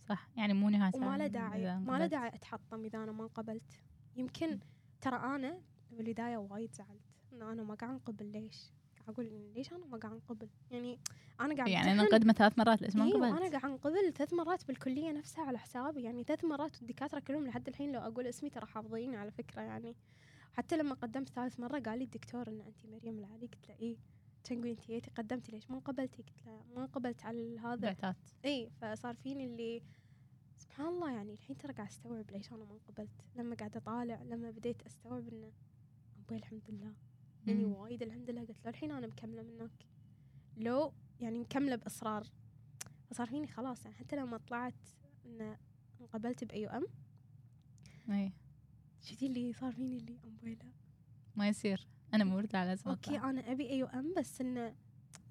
صح 0.00 0.28
يعني 0.36 0.54
مو 0.54 0.68
نهاية 0.68 0.92
وما 0.94 1.18
له 1.18 1.26
داعي 1.26 1.78
ما 1.78 1.98
له. 1.98 2.06
داعي 2.06 2.28
أتحطم 2.28 2.84
إذا 2.84 2.98
أنا 2.98 3.12
ما 3.12 3.22
انقبلت. 3.22 3.80
يمكن 4.16 4.58
ترى 5.00 5.16
أنا 5.16 5.60
بالبداية 5.90 6.36
وايد 6.36 6.74
زعلت 6.74 7.00
إن 7.32 7.42
أنا 7.42 7.62
ما 7.62 7.74
قاعد 7.74 7.90
أنقبل 7.92 8.26
ليش؟ 8.26 8.72
إن 9.18 9.52
ليش 9.54 9.72
أنا 9.72 9.86
ما 9.86 9.98
قاعد 9.98 10.12
أنقبل؟ 10.12 10.48
يعني 10.70 10.98
أنا 11.40 11.54
قاعد 11.54 11.68
يعني 11.68 11.92
أنا 11.92 12.02
مقدمه 12.02 12.32
ثلاث 12.32 12.58
مرات 12.58 12.82
ليش 12.82 12.96
ما 12.96 13.04
إيه 13.04 13.14
انقبلت؟ 13.14 13.32
وأنا 13.32 13.58
قاعد 13.58 13.64
أنقبل 13.64 14.12
ثلاث 14.12 14.32
مرات 14.32 14.66
بالكلية 14.66 15.12
نفسها 15.12 15.44
على 15.44 15.58
حسابي. 15.58 16.02
يعني 16.02 16.24
ثلاث 16.24 16.44
مرات 16.44 16.78
والدكاترة 16.78 17.20
كلهم 17.20 17.46
لحد 17.46 17.68
الحين 17.68 17.92
لو 17.92 18.00
أقول 18.00 18.26
اسمي 18.26 18.50
ترى 18.50 18.66
حافظيني 18.66 19.16
على 19.16 19.30
فكرة 19.30 19.60
يعني. 19.62 19.96
حتى 20.52 20.76
لما 20.76 20.94
قدمت 20.94 21.28
ثالث 21.28 21.60
مرة 21.60 21.78
قال 21.78 21.98
لي 21.98 22.04
الدكتور 22.04 22.48
إن 22.48 22.60
انت 22.60 22.86
مريم 22.86 23.18
العلي 23.18 23.46
قلت 23.46 23.68
له 23.68 23.74
إيه؟ 23.80 23.96
يقول 24.50 24.76
انت 24.90 25.10
قدمتي 25.10 25.52
ليش؟ 25.52 25.70
ما 25.70 25.76
انقبلتي 25.76 26.22
قلت 26.22 26.46
له 26.46 26.64
ما 26.74 26.82
انقبلت 26.82 27.24
على 27.24 27.58
هذا. 27.58 27.76
بعثات 27.76 28.16
إي 28.44 28.70
فصار 28.80 29.14
فيني 29.14 29.46
اللي 29.46 29.82
سبحان 30.56 30.86
الله 30.86 31.10
يعني 31.12 31.32
الحين 31.34 31.56
ترى 31.56 31.72
قاعد 31.72 31.88
استوعب 31.88 32.30
ليش 32.30 32.52
أنا 32.52 32.64
ما 32.64 32.72
انقبلت 32.72 33.10
لما 33.36 33.54
قاعدة 33.56 33.76
أطالع 33.80 34.22
لما 34.22 34.50
بديت 34.50 34.82
أستوعب 34.82 35.28
إنه 35.28 35.52
أبوي 36.18 36.38
الحمد 36.38 36.62
لله. 36.68 36.94
يعني. 37.46 37.64
وايد 37.64 38.02
الحمد 38.02 38.30
لله. 38.30 38.40
قلت 38.44 38.64
له 38.64 38.70
الحين 38.70 38.90
أنا 38.90 39.06
مكملة 39.06 39.42
منك. 39.42 39.86
لو 40.56 40.92
يعني 41.20 41.38
مكملة 41.38 41.76
بإصرار. 41.76 42.26
فصار 43.10 43.26
فيني 43.26 43.46
خلاص 43.46 43.84
يعني 43.84 43.96
حتى 43.96 44.16
لما 44.16 44.36
طلعت 44.38 44.88
ان 45.26 45.56
انقبلت 46.00 46.44
بأي 46.44 46.66
أم. 46.66 46.86
إي. 48.10 48.32
شتي 49.02 49.26
اللي 49.26 49.52
صار 49.52 49.72
فيني 49.72 49.96
اللي 49.96 50.18
امبويلا 50.24 50.62
إيه، 50.64 50.72
ما 51.36 51.48
يصير. 51.48 51.86
أنا 52.14 52.24
مورده 52.24 52.58
على 52.58 52.68
لازم 52.68 52.90
أوكي. 52.90 53.18
أنا 53.18 53.52
أبي 53.52 53.70
اي 53.70 53.84
ام 53.84 54.14
بس 54.16 54.40
انه 54.40 54.74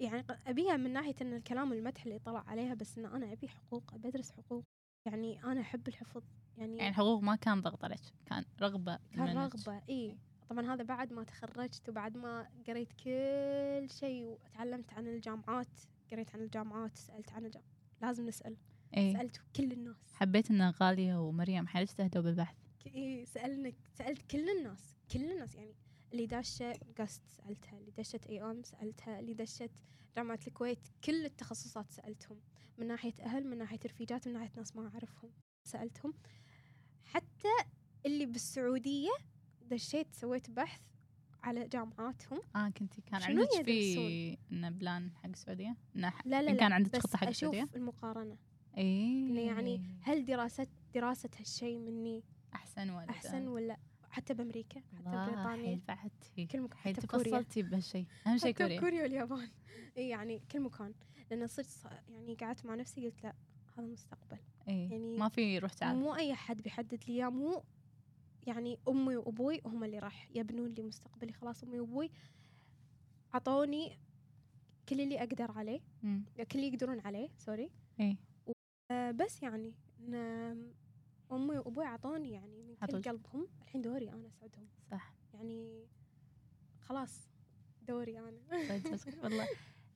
يعني 0.00 0.24
أبيها 0.46 0.76
من 0.76 0.92
ناحية 0.92 1.14
إن 1.22 1.34
الكلام 1.34 1.72
المدح 1.72 2.04
اللي 2.04 2.18
طلع 2.18 2.44
عليها 2.46 2.74
بس 2.74 2.98
إن 2.98 3.04
أنا 3.04 3.32
أبي 3.32 3.48
حقوق 3.48 3.94
أبي 3.94 4.08
أدرس 4.08 4.30
حقوق. 4.30 4.64
يعني 5.06 5.44
أنا 5.44 5.60
أحب 5.60 5.88
الحفظ. 5.88 6.22
يعني, 6.58 6.76
يعني 6.76 6.88
الحقوق 6.88 7.22
ما 7.22 7.36
كان 7.36 7.60
ضغط 7.60 7.84
عليك 7.84 8.00
كان 8.26 8.44
رغبة 8.60 8.98
كان. 9.12 9.38
رغبة 9.38 9.82
إي. 9.88 10.16
طبعا 10.48 10.74
هذا 10.74 10.82
بعد 10.82 11.12
ما 11.12 11.24
تخرجت 11.24 11.88
وبعد 11.88 12.16
ما 12.16 12.48
قريت 12.68 12.92
كل 12.92 13.90
شيء 13.90 14.26
وتعلمت 14.26 14.92
عن 14.92 15.06
الجامعات 15.06 15.66
قريت 16.12 16.34
عن 16.34 16.40
الجامعات 16.40 16.98
سألت 16.98 17.32
عن 17.32 17.44
الجامعات 17.44 17.70
لازم 18.02 18.26
نسأل. 18.26 18.56
إي. 18.96 19.12
سألت 19.12 19.40
كل 19.56 19.72
الناس. 19.72 20.14
حبيت 20.14 20.50
إن 20.50 20.70
غالية 20.70 21.16
ومريم 21.16 21.66
حيل 21.66 21.82
اجتهدوا 21.82 22.22
بالبحث 22.22 22.56
إيه 22.86 23.24
سالنا 23.24 23.72
سألت 23.94 24.30
كل 24.30 24.48
الناس 24.58 24.96
كل 25.12 25.32
الناس. 25.32 25.54
يعني 25.54 25.74
اللي 26.12 26.26
داشة 26.26 26.72
GUST 26.98 27.22
سألتها 27.28 27.78
اللي 27.78 27.90
دشت 27.98 28.26
AUM 28.26 28.62
سألتها 28.62 29.20
اللي 29.20 29.34
دشت 29.34 29.70
جامعة 30.16 30.38
الكويت 30.46 30.88
كل 31.04 31.24
التخصصات 31.24 31.90
سألتهم. 31.90 32.40
من 32.78 32.86
ناحية 32.86 33.14
أهل 33.20 33.46
من 33.46 33.58
ناحية 33.58 33.78
رفيجات 33.86 34.28
من 34.28 34.34
ناحية 34.34 34.50
ناس 34.56 34.76
ما 34.76 34.88
أعرفهم 34.88 35.30
سألتهم. 35.64 36.14
حتى 37.04 37.48
اللي 38.06 38.26
بالسعودية 38.26 39.10
دشيت 39.62 40.14
سويت 40.14 40.50
بحث 40.50 40.80
على 41.42 41.68
جامعاتهم. 41.68 42.40
آه 42.56 42.68
كنتي 42.68 43.00
كان 43.00 43.22
عندك 43.22 43.62
في؟ 43.64 44.38
إنه 44.52 44.70
plan 44.70 45.10
حق 45.10 45.28
السعودية؟ 45.28 45.76
لا 45.94 46.12
لا 46.24 46.42
لا 46.42 46.54
كان 46.54 46.72
عندك 46.72 46.98
خطة 46.98 47.18
حق 47.18 47.28
السعودية؟ 47.28 47.68
المقارنة. 47.76 48.36
اي 48.78 49.28
إنه 49.28 49.40
يعني 49.40 49.80
هل 50.00 50.24
دراسة 50.24 50.66
دراسة 50.94 51.30
هالشيء 51.38 51.78
مني 51.78 52.22
أحسن 52.54 52.90
ولا 52.90 53.10
أحسن 53.10 53.48
ولا 53.48 53.76
حتى 54.10 54.34
بأمريكا 54.34 54.80
حتى 54.80 55.08
الله 55.08 55.26
بريطانيا. 55.26 55.80
بعدتي 55.88 56.46
كل 56.46 56.60
مكان 56.60 56.78
حتى 56.78 56.92
تفصلتي 57.00 57.62
بهالشيء 57.62 58.06
أهم 58.26 58.38
شيء 58.38 58.54
كوريا. 58.54 58.80
كوريا 58.80 59.02
واليابان. 59.02 59.48
إي 59.96 60.08
يعني 60.08 60.42
كل 60.52 60.60
مكان. 60.60 60.94
لأن 61.30 61.46
صرت 61.46 61.66
يعني 62.08 62.34
قعدت 62.34 62.66
مع 62.66 62.74
نفسي 62.74 63.06
قلت 63.06 63.24
لا 63.24 63.34
هذا 63.78 63.86
مستقبل. 63.86 64.38
إي 64.68 64.88
يعني 64.90 65.18
ما 65.18 65.28
في 65.28 65.58
روح 65.58 65.72
تعال. 65.72 65.96
مو 65.96 66.14
أي 66.14 66.34
حد 66.34 66.62
بيحدد 66.62 67.04
لي 67.08 67.14
إياه، 67.14 67.28
مو 67.28 67.62
يعني 68.46 68.78
أمي 68.88 69.16
وأبوي 69.16 69.60
هم 69.64 69.84
اللي 69.84 69.98
راح 69.98 70.28
يبنون 70.34 70.70
لي 70.70 70.82
مستقبلي. 70.82 71.32
خلاص 71.32 71.62
أمي 71.62 71.80
وأبوي 71.80 72.10
عطوني 73.34 73.98
كل 74.88 75.00
اللي 75.00 75.18
أقدر 75.18 75.50
عليه. 75.50 75.80
مم. 76.02 76.24
كل 76.36 76.58
اللي 76.58 76.68
يقدرون 76.68 77.00
عليه 77.00 77.28
سوري. 77.38 77.70
إي. 78.00 78.16
آه 78.90 79.10
بس 79.10 79.42
يعني 79.42 79.74
امي 81.32 81.58
وأبوي 81.58 81.84
عطوني 81.84 82.30
يعني 82.32 82.62
من 82.62 82.74
كل. 82.74 83.02
قلبهم. 83.02 83.46
الحين 83.62 83.82
دوري 83.82 84.10
أنا 84.12 84.26
اسعدهم 84.28 84.68
صح. 84.90 85.14
يعني 85.34 85.86
خلاص 86.80 87.28
دوري 87.82 88.18
أنا. 88.18 88.40
والله 89.24 89.48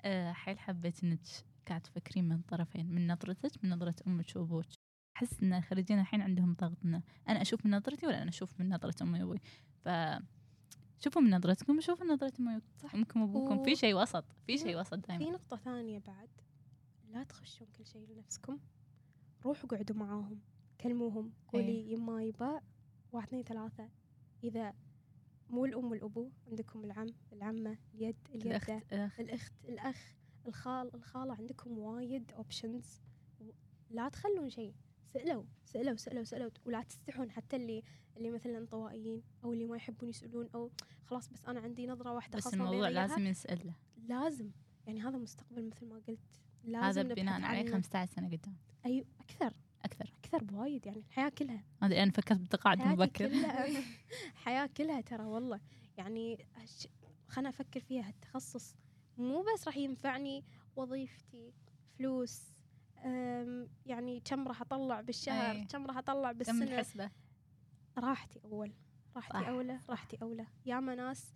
آه، 0.05 0.33
حيل 0.33 0.59
حبيت 0.59 1.05
إنك 1.05 1.21
قاعد 1.69 1.81
تفكرين 1.81 2.29
من 2.29 2.41
طرفين 2.43 2.87
من 2.95 3.07
نظرتك 3.13 3.65
من 3.65 3.71
نظرة 3.71 3.95
أمك 4.07 4.27
وأبوك. 4.37 4.65
أحس 5.17 5.43
إن 5.43 5.53
الخريجين 5.53 5.99
الحين 6.01 6.21
عندهم 6.23 6.55
ضغط 6.55 6.77
إنه 6.85 7.03
أنا 7.29 7.43
أشوف 7.43 7.67
من 7.67 7.75
نظرتي 7.75 8.07
ولا 8.07 8.23
أنا 8.23 8.31
أشوف 8.31 8.61
من 8.61 8.69
نظرة 8.69 9.03
أمي 9.03 9.23
وأبوي؟ 9.23 9.39
ف 9.85 9.89
شوفوا 11.05 11.23
من 11.23 11.31
نظرتكم 11.35 11.77
وشوفوا 11.79 12.07
من 12.07 12.13
نظرة 12.13 12.33
أمي. 12.41 12.61
أمكم 12.95 13.23
وأبوكم. 13.23 13.59
و- 13.59 13.63
في 13.65 13.77
شيء 13.77 13.95
وسط 14.03 14.25
في 14.47 14.59
شيء 14.59 14.81
وسط 14.81 14.95
في 14.95 15.01
دائما 15.19 15.31
نقطة 15.31 15.57
ثانية 15.57 15.99
بعد. 15.99 16.29
لا 17.13 17.23
تخشون 17.23 17.69
كل 17.79 17.87
شيء 17.87 18.07
لنفسكم. 18.11 18.59
روحوا 19.45 19.69
قعدوا 19.71 19.97
معاهم. 19.97 20.41
كلموهم 20.81 21.33
قولي 21.49 21.69
إيه. 21.69 21.93
يما 21.93 22.25
يبا 22.25 22.61
واحد 23.13 23.27
اثنين 23.29 23.43
ثلاثة. 23.43 23.89
إذا 24.45 24.75
مو 25.51 25.65
الأم 25.65 25.91
والأبو 25.91 26.31
عندكم 26.47 26.85
العم 26.85 27.15
العمة 27.33 27.79
اليد 27.95 28.17
اليدة 28.29 28.57
الاخت 28.57 28.93
الأخ. 28.93 29.21
الأخت 29.21 29.53
الأخ 29.65 30.15
الخال 30.47 30.95
الخالة 30.95 31.35
عندكم 31.35 31.79
وايد 31.79 32.33
أوبشنز 32.33 33.01
لا 33.91 34.09
تخلون 34.09 34.51
شيء. 34.51 34.75
سألوا 35.07 35.45
سألوا 35.65 35.97
سألوا 35.97 36.25
سألوا. 36.25 36.51
ولا 36.65 36.83
تستحون 36.83 37.31
حتى 37.31 37.57
اللي 37.57 37.83
اللي 38.17 38.31
مثلا 38.31 38.59
انطوائيين 38.59 39.23
أو 39.45 39.53
اللي 39.53 39.65
ما 39.65 39.77
يحبون 39.77 40.09
يسألون 40.09 40.49
أو 40.55 40.71
خلاص 41.05 41.29
بس 41.29 41.47
أنا 41.47 41.61
عندي 41.61 41.87
نظرة 41.87 42.13
واحدة 42.13 42.39
بس 42.39 42.55
الموضوع. 42.55 42.89
لازم 42.89 43.27
ينسأل 43.27 43.67
له 43.67 43.75
لازم. 43.97 44.51
يعني 44.87 45.03
هذا 45.03 45.19
مستقبل 45.19 45.67
مثل 45.67 45.87
ما 45.87 46.03
قلت. 46.09 46.21
لازم 46.65 47.01
هذا 47.01 47.15
بناء 47.15 47.43
عليه 47.43 47.59
عنه. 47.59 47.73
15 47.73 48.13
سنة 48.15 48.27
قدام. 48.27 48.57
أي 48.87 49.05
أكثر 49.21 49.47
أكثر. 49.47 49.57
أكثر 50.35 50.45
بوايد 50.45 50.87
يعني 50.87 50.99
الحياة 50.99 51.29
كلها. 51.29 51.65
هذا 51.83 52.03
أنا 52.03 52.11
فكرت 52.11 52.39
بتقاعد 52.41 52.79
مبكر. 52.83 53.29
كلها. 53.29 53.67
حياة 54.45 54.67
كلها 54.77 55.01
ترى 55.01 55.25
والله. 55.25 55.61
يعني 55.99 56.47
خلنا 57.29 57.49
أفكر 57.49 57.81
فيها 57.81 58.09
هالتخصص 58.09 58.77
مو 59.19 59.43
بس 59.55 59.67
راح 59.67 59.77
ينفعني 59.77 60.45
وظيفتي 60.77 61.53
فلوس 61.99 62.43
يعني 63.87 64.21
كم 64.25 64.49
راح 64.49 64.61
أطلع 64.61 65.01
بالشهر 65.01 65.57
أي. 65.57 65.65
كم 65.65 65.87
راح 65.87 65.99
أطلع 65.99 66.33
كم 66.33 66.39
بالسنة. 66.39 66.65
الحسبة؟ 66.65 67.11
راحتي 67.99 68.41
أول 68.45 68.73
راحتي 69.17 69.49
أولى 69.49 69.81
راحتي 69.91 70.19
أولى. 70.23 70.47
ياما 70.67 70.95
ناس 70.95 71.35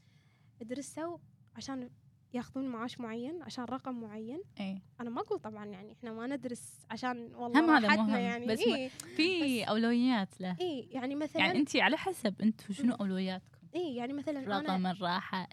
درسوا 0.60 1.18
عشان 1.56 1.90
ياخذون 2.34 2.68
معاش 2.68 3.00
معين 3.00 3.42
عشان 3.42 3.64
رقم 3.64 4.00
معين. 4.00 4.42
اي 4.60 4.82
أنا 5.00 5.10
ما 5.10 5.20
أقول 5.20 5.38
طبعا 5.38 5.64
يعني 5.64 5.92
إحنا 5.92 6.12
ما 6.12 6.26
ندرس 6.26 6.86
عشان 6.90 7.34
والله 7.34 7.60
هم 7.60 7.70
هذا 7.70 7.96
مهم، 8.02 8.16
يعني 8.18 8.46
بس 8.46 8.58
اي 8.58 8.88
في 8.88 9.64
أولويات 9.64 10.40
له. 10.40 10.56
اي 10.60 10.88
يعني 10.90 11.14
مثلا 11.14 11.42
يعني 11.42 11.58
انت 11.58 11.76
على 11.76 11.96
حسب 11.96 12.42
أنتم 12.42 12.74
شنو. 12.74 12.94
أولوياتكم؟ 12.94 13.58
اي 13.74 13.96
يعني 13.96 14.12
مثلا 14.12 14.58
رقم 14.58 14.86
الراحة 14.86 15.48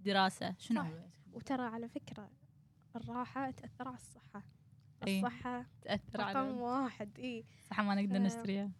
الدراسة 0.00 0.54
شنو 0.58 0.80
صح. 0.82 0.88
وترى 1.32 1.62
على 1.62 1.88
فكرة 1.88 2.30
الراحة 2.96 3.50
تأثر 3.50 3.88
على 3.88 3.96
الصحة. 3.96 4.42
إي. 5.06 5.18
الصحة 5.18 5.66
تأثر 5.82 6.18
رقم 6.20 6.36
على 6.36 6.50
واحد 6.50 7.18
اي 7.18 7.44
صح 7.70 7.80
ما 7.80 7.94
نقدر 7.94 8.18
ف- 8.18 8.22
نشتريها. 8.22 8.70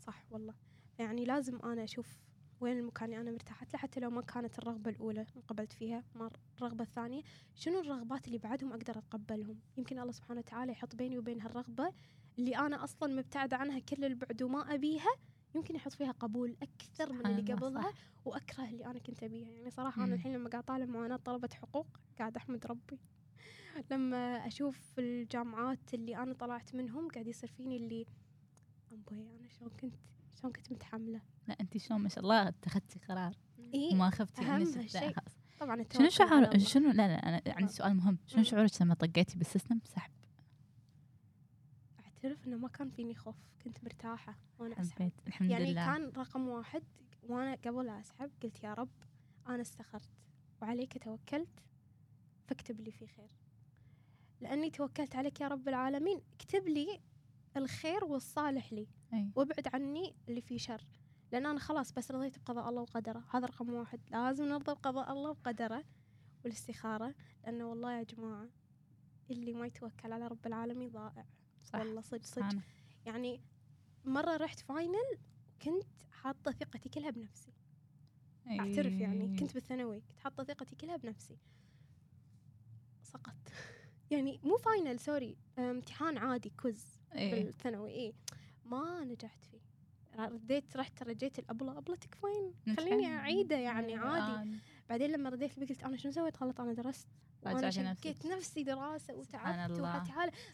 صح 0.00 0.24
والله. 0.30 0.54
يعني 0.98 1.24
لازم 1.24 1.58
أنا 1.64 1.84
أشوف 1.84 2.18
وين 2.60 2.78
المكان 2.78 3.04
اللي 3.08 3.20
أنا 3.20 3.30
مرتاحت 3.30 3.72
له 3.72 3.78
حتى 3.78 4.00
لو 4.00 4.10
ما 4.10 4.22
كانت 4.22 4.58
الرغبة 4.58 4.90
الأولى 4.90 5.26
انقبلت 5.36 5.72
فيها 5.72 6.04
ما 6.14 6.30
الرغبة 6.56 6.84
الثانية 6.84 7.22
شنو 7.54 7.80
الرغبات 7.80 8.26
اللي 8.26 8.38
بعدهم 8.38 8.72
أقدر 8.72 8.98
أتقبلهم 8.98 9.60
يمكن 9.76 9.98
الله 9.98 10.12
سبحانه 10.12 10.40
وتعالى 10.40 10.72
يحط 10.72 10.96
بيني 10.96 11.18
وبين 11.18 11.40
هالرغبة 11.40 11.92
اللي 12.38 12.56
أنا 12.56 12.84
أصلا 12.84 13.14
مبتعدة 13.14 13.56
عنها 13.56 13.78
كل 13.78 14.04
البعد 14.04 14.42
وما 14.42 14.74
أبيها 14.74 15.10
يمكن 15.54 15.74
يحط 15.76 15.92
فيها 15.92 16.12
قبول 16.12 16.56
أكثر 16.62 17.12
من 17.12 17.26
اللي 17.26 17.52
قبلها. 17.52 17.92
وأكره 18.24 18.64
اللي 18.64 18.86
أنا 18.86 18.98
كنت 18.98 19.22
أبيها 19.22 19.48
يعني 19.48 19.70
صراحة. 19.70 20.04
أنا 20.04 20.14
الحين 20.14 20.32
لما 20.34 20.48
قاعد 20.50 20.64
طالع 20.64 20.84
معاناة 20.84 21.16
طلبة 21.16 21.48
حقوق 21.54 21.86
قاعد 22.18 22.36
أحمد 22.36 22.66
ربي 22.66 22.98
لما 23.90 24.46
أشوف 24.46 24.98
الجامعات 24.98 25.94
اللي 25.94 26.16
أنا 26.16 26.32
طلعت 26.34 26.74
منهم 26.74 27.08
قاعد 27.08 27.26
يصير 27.26 27.50
فيني 27.50 27.76
اللي 27.76 28.06
أمبوي 28.92 29.36
أنا 29.40 29.48
شلون 29.48 29.70
كنت 29.70 29.94
شلون 30.40 30.52
كنت 30.52 30.72
متحملة؟ 30.72 31.20
لا 31.48 31.56
انت 31.60 31.76
شلون 31.76 32.00
ما 32.00 32.08
شاء 32.08 32.24
الله 32.24 32.48
اتخذتي 32.48 32.98
قرار 33.08 33.34
إيه 33.74 33.92
وما 33.94 34.10
خفتي 34.10 34.44
شيء. 34.44 34.64
تبدأ 34.64 35.12
خلاص. 35.12 35.38
طبعا 35.60 35.84
شنو 35.94 36.08
شعور. 36.08 36.58
شنو 36.58 36.90
لا 36.90 37.08
لا 37.08 37.28
أنا 37.28 37.42
عندي. 37.46 37.72
سؤال 37.72 37.96
مهم. 37.96 38.18
شنو. 38.26 38.42
شعورك 38.42 38.82
لما 38.82 38.94
طقيتي 38.94 39.38
بالسيستم؟ 39.38 39.80
سحب. 39.84 40.10
أعترف 42.00 42.46
إنه 42.46 42.56
ما 42.56 42.68
كان 42.68 42.90
فيني 42.90 43.14
خوف. 43.14 43.36
كنت 43.64 43.84
مرتاحة 43.84 44.38
وأنا 44.58 44.80
أسحب. 44.80 45.12
الحمد 45.26 45.50
يعني 45.50 45.72
لله. 45.72 45.86
كان 45.86 46.12
رقم 46.16 46.48
واحد 46.48 46.82
وأنا 47.28 47.54
قبل 47.54 47.88
أسحب 47.88 48.30
قلت 48.42 48.62
يا 48.62 48.74
رب 48.74 48.88
أنا 49.48 49.60
استخرت. 49.62 50.10
وعليك 50.62 51.04
توكلت 51.04 51.62
فاكتب 52.46 52.80
لي 52.80 52.90
في 52.90 53.06
خير. 53.06 53.30
لأني 54.40 54.70
توكلت 54.70 55.16
عليك 55.16 55.40
يا 55.40 55.48
رب 55.48 55.68
العالمين. 55.68 56.20
اكتب 56.34 56.68
لي 56.68 57.00
الخير 57.56 58.04
والصالح 58.04 58.72
لي. 58.72 58.86
أي. 59.12 59.30
وابعد 59.36 59.68
عني 59.74 60.14
اللي 60.28 60.40
فيه 60.40 60.58
شر 60.58 60.84
لأن 61.32 61.46
أنا 61.46 61.58
خلاص 61.58 61.92
بس 61.92 62.10
رضيت 62.10 62.38
بقضاء 62.38 62.68
الله 62.68 62.82
وقدره. 62.82 63.24
هذا 63.30 63.46
رقم 63.46 63.74
واحد. 63.74 64.00
لازم 64.10 64.44
نرضى 64.44 64.72
بقضاء 64.72 65.12
الله 65.12 65.30
وقدره 65.30 65.84
والاستخارة 66.44 67.14
لأنه 67.44 67.66
والله 67.66 67.98
يا 67.98 68.02
جماعة 68.02 68.48
اللي 69.30 69.52
ما 69.52 69.66
يتوكل 69.66 70.12
على 70.12 70.26
رب 70.26 70.46
العالمين 70.46 70.90
ضائع. 70.90 71.26
صح. 71.64 71.78
والله 71.78 72.00
صدق 72.00 72.24
صدق. 72.24 72.58
يعني 73.06 73.40
مرة 74.04 74.36
رحت 74.36 74.60
final 74.60 75.18
كنت 75.62 75.86
حاطة 76.12 76.52
ثقتي 76.52 76.88
كلها 76.88 77.10
بنفسي. 77.10 77.52
أعترف 78.46 78.92
يعني 78.92 79.32
أي. 79.32 79.36
كنت 79.36 79.54
بالثانوي 79.54 80.00
كنت 80.00 80.18
حاطة 80.18 80.44
ثقتي 80.44 80.76
كلها 80.76 80.96
بنفسي. 80.96 81.38
سقطت. 83.02 83.52
يعني 84.10 84.40
مو 84.44 84.56
final 84.56 85.00
sorry 85.00 85.36
امتحان 85.58 86.18
عادي 86.18 86.50
quiz 86.50 86.84
إيه. 87.14 87.44
بالثانوي 87.44 87.90
إيه 87.90 88.12
ما 88.70 89.04
نجحت 89.04 89.44
فيه. 89.44 89.58
رديت 90.18 90.76
رحت 90.76 91.02
رجيت 91.02 91.38
الأبلة 91.38 91.78
أبلتك 91.78 92.14
فين 92.14 92.54
نجحت. 92.66 92.80
خليني 92.80 93.06
أعيده 93.06 93.56
يعني 93.56 93.92
إيه، 93.92 93.98
عادي. 93.98 94.58
بعدين 94.88 95.10
لما 95.10 95.30
رديت 95.30 95.54
البيت 95.54 95.68
قلت 95.68 95.82
أنا 95.82 95.96
شنو 95.96 96.12
سويت؟ 96.12 96.42
غلط 96.42 96.60
أنا 96.60 96.72
درست. 96.72 97.08
نفسك. 97.46 97.70
شقيت 97.70 98.26
نفسي 98.26 98.62
دراسة 98.62 99.14
وتعبت 99.14 99.76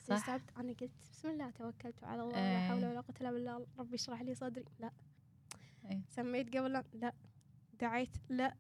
صح. 0.09 0.27
تعبت 0.27 0.51
أنا 0.57 0.73
قلت 0.73 0.91
بسم 1.13 1.29
الله 1.29 1.51
توكلت 1.51 2.05
على 2.05 2.23
الله 2.23 2.37
إيه. 2.37 2.69
لا 2.69 2.69
حول 2.69 2.85
ولا 2.85 3.01
قوة 3.01 3.17
إلا 3.21 3.33
بالله. 3.33 3.67
ربي 3.79 3.95
اشرح 3.95 4.23
لي 4.23 4.35
صدري. 4.35 4.65
لا. 4.81 4.91
إيه. 5.91 6.03
سميت 6.09 6.57
قبل 6.57 6.83
لا. 6.93 7.13
دعيت 7.81 8.17
لا. 8.29 8.55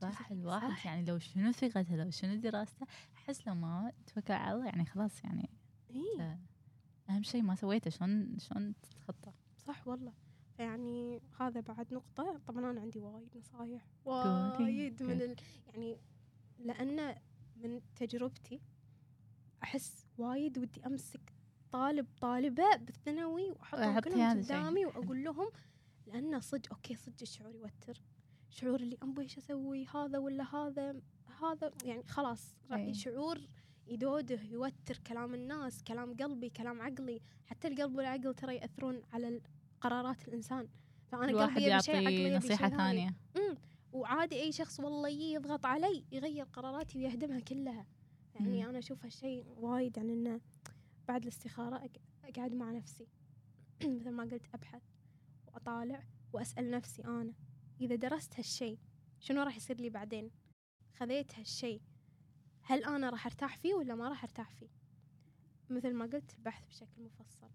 صح 0.00 0.12
صح. 0.12 0.30
الواحد 0.30 0.86
يعني 0.86 1.04
لو 1.04 1.18
شنو 1.18 1.52
ثقته 1.52 1.96
لو 1.96 2.10
شنو 2.10 2.34
دراسته 2.34 2.86
أحس 3.16 3.48
لو 3.48 3.54
ما 3.54 3.92
توكل 4.14 4.32
على 4.32 4.54
الله 4.54 4.66
يعني 4.66 4.84
خلاص 4.84 5.24
يعني 5.24 5.50
إيه. 5.90 6.38
أهم 7.12 7.22
شيء 7.22 7.42
ما 7.42 7.54
سويته 7.54 7.90
شلون 7.90 8.38
شلون 8.38 8.74
تتخطى؟ 8.82 9.32
صح 9.56 9.88
والله. 9.88 10.12
يعني 10.58 11.20
هذا 11.40 11.60
بعد 11.60 11.94
نقطة. 11.94 12.40
طبعا 12.46 12.70
أنا 12.70 12.80
عندي 12.80 12.98
وايد 12.98 13.28
نصايح. 13.36 13.86
وايد 14.04 15.02
من 15.02 15.22
ال... 15.22 15.36
يعني 15.66 15.98
لأن 16.58 17.16
من 17.56 17.80
تجربتي 17.96 18.60
أحس 19.62 20.06
وايد 20.18 20.58
ودي 20.58 20.86
أمسك 20.86 21.32
طالب 21.72 22.06
طالبة 22.20 22.76
بالثانوي 22.76 23.50
وأحطهم 23.50 23.90
أحط 23.90 24.04
كلهم. 24.04 24.42
قدامي 24.42 24.86
وأقول 24.86 25.24
لهم 25.24 25.48
لأن 26.06 26.40
صدق 26.40 26.72
okay 26.72 26.94
صدق 26.94 27.16
الشعور 27.22 27.54
يوتر. 27.54 28.02
شعور 28.50 28.80
اللي 28.80 28.98
أمبي 29.02 29.22
إيش 29.22 29.38
أسوي؟ 29.38 29.86
هذا 29.86 30.18
ولا 30.18 30.56
هذا؟ 30.56 31.00
هذا 31.42 31.70
يعني 31.84 32.02
خلاص 32.02 32.54
أي. 32.72 32.94
شعور 32.94 33.40
يدوده 33.86 34.40
يوتر 34.42 34.96
كلام 35.06 35.34
الناس 35.34 35.82
كلام 35.82 36.16
قلبي 36.16 36.50
كلام 36.50 36.82
عقلي. 36.82 37.20
حتى 37.46 37.68
القلب 37.68 37.96
والعقل 37.96 38.34
ترى 38.34 38.56
يأثرون 38.56 39.02
على 39.12 39.40
قرارات 39.80 40.28
الإنسان. 40.28 40.68
فأنا 41.06 41.24
الواحد 41.24 41.56
قلبي 41.56 41.70
يبي 41.70 41.82
شيء 41.82 41.94
عقلي 41.94 42.04
يعطي 42.04 42.26
يبي 42.26 42.36
نصيحة 42.36 42.68
شيء 42.68 42.76
ثاني. 42.76 42.98
ثانية. 42.98 43.14
امم 43.36 43.56
وعادي 43.92 44.40
أي 44.40 44.52
شخص 44.52 44.80
والله 44.80 45.08
يضغط 45.08 45.66
علي 45.66 46.04
يغير 46.12 46.44
قراراتي 46.44 46.98
ويهدمها 46.98 47.40
كلها. 47.40 47.86
يعني 48.34 48.62
مم. 48.62 48.68
أنا 48.68 48.78
أشوف 48.78 49.04
هالشيء 49.04 49.46
وايد 49.56 49.96
يعني 49.96 50.12
إنه 50.12 50.40
بعد 51.08 51.22
الاستخارة 51.22 51.90
أقعد 52.24 52.54
مع 52.54 52.70
نفسي. 52.70 53.06
مثل 53.84 54.10
ما 54.10 54.22
قلت 54.22 54.46
أبحث 54.54 54.82
وأطالع 55.46 56.02
وأسأل 56.32 56.70
نفسي 56.70 57.04
أنا 57.04 57.32
إذا 57.80 57.94
درست 57.94 58.38
هالشيء 58.38 58.78
شنو 59.20 59.42
راح 59.42 59.56
يصير 59.56 59.80
لي 59.80 59.90
بعدين؟ 59.90 60.30
خذيت 60.94 61.38
هالشيء. 61.38 61.80
هل 62.64 62.84
أنا 62.84 63.10
راح 63.10 63.26
أرتاح 63.26 63.56
فيه 63.56 63.74
ولا 63.74 63.94
ما 63.94 64.08
راح 64.08 64.24
أرتاح 64.24 64.50
فيه؟ 64.50 64.68
مثل 65.70 65.94
ما 65.94 66.04
قلت 66.04 66.34
البحث 66.38 66.66
بشكل 66.66 67.02
مفصل. 67.02 67.48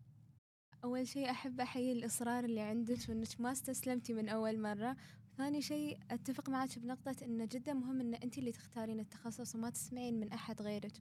أول 0.84 1.08
شيء 1.08 1.32
أحب 1.32 1.62
أحيي 1.62 1.91
الإصرار 1.91 2.43
اللي 2.43 2.62
عندك 2.62 3.10
وإنك 3.10 3.41
ما 3.41 3.51
استسلمتي 3.51 4.14
من 4.14 4.30
أول 4.30 4.60
مرة. 4.60 4.97
ثاني 5.38 5.62
شيء 5.62 5.99
أتفق 6.12 6.49
معك 6.49 6.80
بنقطة 6.80 7.16
إنه 7.24 7.45
جدا 7.45 7.74
مهم 7.74 8.01
إن 8.01 8.14
أنت 8.14 8.38
اللي 8.38 8.51
تختارين 8.51 8.99
التخصص 8.99 9.55
وما 9.55 9.70
تسمعين 9.70 10.20
من 10.20 10.32
أحد 10.32 10.62
غيرك. 10.62 10.93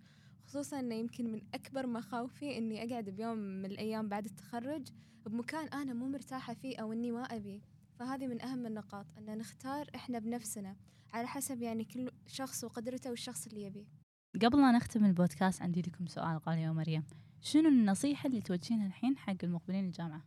خصوصا 0.46 0.80
إنه 0.80 0.94
يمكن 0.94 1.32
من 1.32 1.42
أكبر 1.54 1.86
مخاوفي 1.86 2.58
إني 2.58 2.92
أقعد 2.92 3.10
بيوم 3.10 3.38
من 3.38 3.66
الأيام 3.66 4.08
بعد 4.08 4.24
التخرج 4.24 4.88
بمكان 5.26 5.68
أنا 5.68 5.94
مو 5.94 6.08
مرتاحة 6.08 6.54
فيه 6.54 6.78
أو 6.78 6.92
إني 6.92 7.10
ما 7.10 7.22
أبي. 7.22 7.62
فهذه 7.98 8.26
من 8.26 8.42
أهم 8.42 8.66
النقاط 8.66 9.06
إن 9.18 9.38
نختار 9.38 9.90
إحنا 9.94 10.18
بنفسنا. 10.18 10.76
على 11.12 11.26
حسب 11.26 11.62
يعني 11.62 11.84
كل 11.84 12.10
شخص 12.26 12.64
وقدرته 12.64 13.10
والشخص 13.10 13.46
اللي 13.46 13.62
يبيه. 13.62 13.86
قبل 14.42 14.60
لا 14.60 14.72
نختم 14.72 15.04
البودكاست 15.04 15.62
عندي 15.62 15.82
لكم 15.82 16.06
سؤال 16.06 16.38
غالية 16.38 16.70
ومريم 16.70 17.04
شنو 17.40 17.68
النصيحة 17.68 18.26
اللي 18.26 18.40
توجهينها 18.40 18.86
الحين 18.86 19.16
حق 19.18 19.36
المقبلين 19.44 19.84
الجامعة؟ 19.84 20.24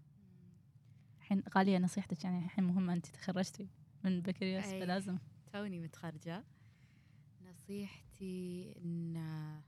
الحين 1.18 1.44
غالية 1.56 1.78
نصيحتك 1.78 2.24
يعني 2.24 2.46
الحين 2.46 2.64
مهمة 2.64 2.94
أنت 2.94 3.06
تخرجتي 3.06 3.70
من 4.04 4.22
بكالوريوس. 4.22 4.66
فلازم. 4.66 5.18
توني 5.54 5.80
متخرجة. 5.80 6.44
نصيحتي 7.50 8.74
إن 8.86 9.62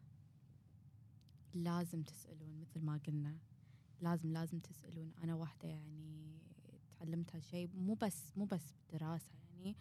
لازم 1.53 2.03
تسألون 2.03 2.59
مثل 2.61 2.85
ما 2.85 2.99
قلنا. 3.07 3.37
لازم 4.01 4.33
لازم 4.33 4.59
تسألون. 4.59 5.11
أنا 5.23 5.35
واحدة 5.35 5.69
يعني 5.69 6.39
تعلمت 6.91 7.35
هالشيء 7.35 7.69
مو 7.75 7.93
بس 7.93 8.37
مو 8.37 8.45
بس 8.45 8.73
بالدراسة 8.73 9.31
يعني. 9.53 9.75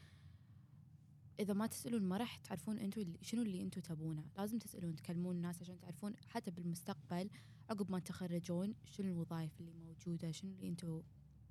إذا 1.41 1.55
ما 1.55 1.67
تسألون 1.67 2.03
ما 2.03 2.17
راح 2.17 2.37
تعرفون 2.37 2.79
اللي- 2.79 3.19
شنو 3.23 3.43
اللي 3.43 3.63
أنتوا 3.63 3.83
تبونه. 3.83 4.25
لازم 4.39 4.59
تسألون 4.59 4.97
تكلمون 4.97 5.37
الناس 5.37 5.63
عشان 5.63 5.81
تعرفون 5.81 6.15
حتى 6.29 6.51
بالمستقبل 6.51 7.31
عقب 7.71 7.91
ما 7.91 7.99
تخرجون 7.99 8.75
شنو 8.85 9.07
الوظائف 9.13 9.61
اللي 9.61 9.73
موجودة 9.73 10.31
شنو 10.31 10.51
اللي 10.53 10.69
أنتوا 10.69 11.03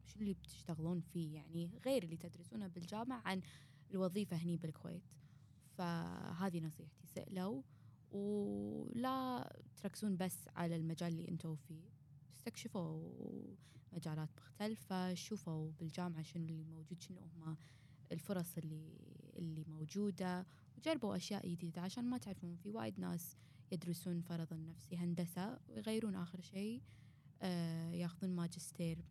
شنو 0.05 0.21
اللي 0.21 0.33
بتشتغلون 0.33 0.99
فيه. 0.99 1.35
يعني 1.35 1.69
غير 1.85 2.03
اللي 2.03 2.17
تدرسونه 2.17 2.67
بالجامعة 2.67 3.21
عن 3.25 3.41
الوظيفة 3.91 4.37
هني 4.37 4.57
بالكويت. 4.57 5.03
فهذه 5.77 6.59
نصيحتي 6.59 7.07
سألوا 7.07 7.61
ولا 8.11 9.53
تركزون 9.77 10.17
بس 10.17 10.37
على 10.55 10.75
المجال 10.75 11.11
اللي 11.11 11.27
أنتوا 11.27 11.55
فيه. 11.55 11.89
استكشفوا 12.37 13.11
مجالات 13.93 14.29
مختلفة 14.37 15.13
شوفوا 15.13 15.71
بالجامعة 15.79 16.21
شنو 16.21 16.45
اللي 16.45 16.63
موجود 16.63 17.01
شنو 17.01 17.19
هما 17.19 17.57
الفرص 18.11 18.57
اللي 18.57 18.99
اللي 19.37 19.63
موجودة 19.67 20.45
وجربوا 20.77 21.15
أشياء 21.15 21.47
جديدة 21.47 21.81
عشان 21.81 22.05
ما 22.05 22.17
تعرفون 22.17 22.55
في 22.55 22.69
وايد 22.69 22.99
ناس 22.99 23.37
يدرسون 23.71 24.21
فرضا 24.21 24.55
نفسي 24.55 24.97
هندسة 24.97 25.59
ويغيرون 25.69 26.15
آخر 26.15 26.41
شيء 26.41 26.81
آه 27.41 27.91
ياخذون 27.91 28.35
ماجستير 28.35 29.05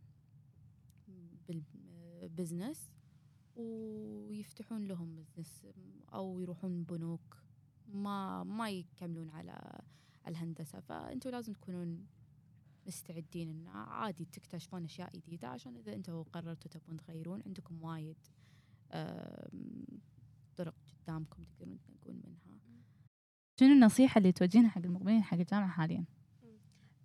بال 1.48 1.77
business 1.77 2.90
ويفتحون 3.56 4.84
لهم 4.84 5.16
business 5.16 5.66
أو 6.12 6.40
يروحون 6.40 6.84
بنوك 6.84 7.36
ما 7.88 8.44
ما 8.44 8.70
يكملون 8.70 9.30
على 9.30 9.80
الهندسة. 10.26 10.80
فأنتوا 10.80 11.30
لازم 11.30 11.52
تكونون 11.52 12.06
مستعدين 12.86 13.48
إن 13.48 13.66
عادي 13.66 14.24
تكتشفون 14.24 14.84
أشياء 14.84 15.16
جديدة 15.16 15.48
عشان 15.48 15.76
إذا 15.76 15.94
أنتوا 15.94 16.22
قررتوا 16.32 16.70
تبون 16.70 16.96
تغيرون 16.96 17.42
عندكم 17.46 17.84
وايد 17.84 18.16
طرق 20.56 20.74
قدامكم 21.02 21.42
تقدرون 21.42 21.78
تنقون 21.82 22.14
منها. 22.24 22.38
شنو 23.60 23.72
النصيحة 23.72 24.18
اللي 24.18 24.32
توجهينها 24.32 24.70
حق 24.70 24.78
المقبلين 24.78 25.22
حق 25.22 25.38
الجامعة 25.38 25.68
حاليا؟ 25.68 26.04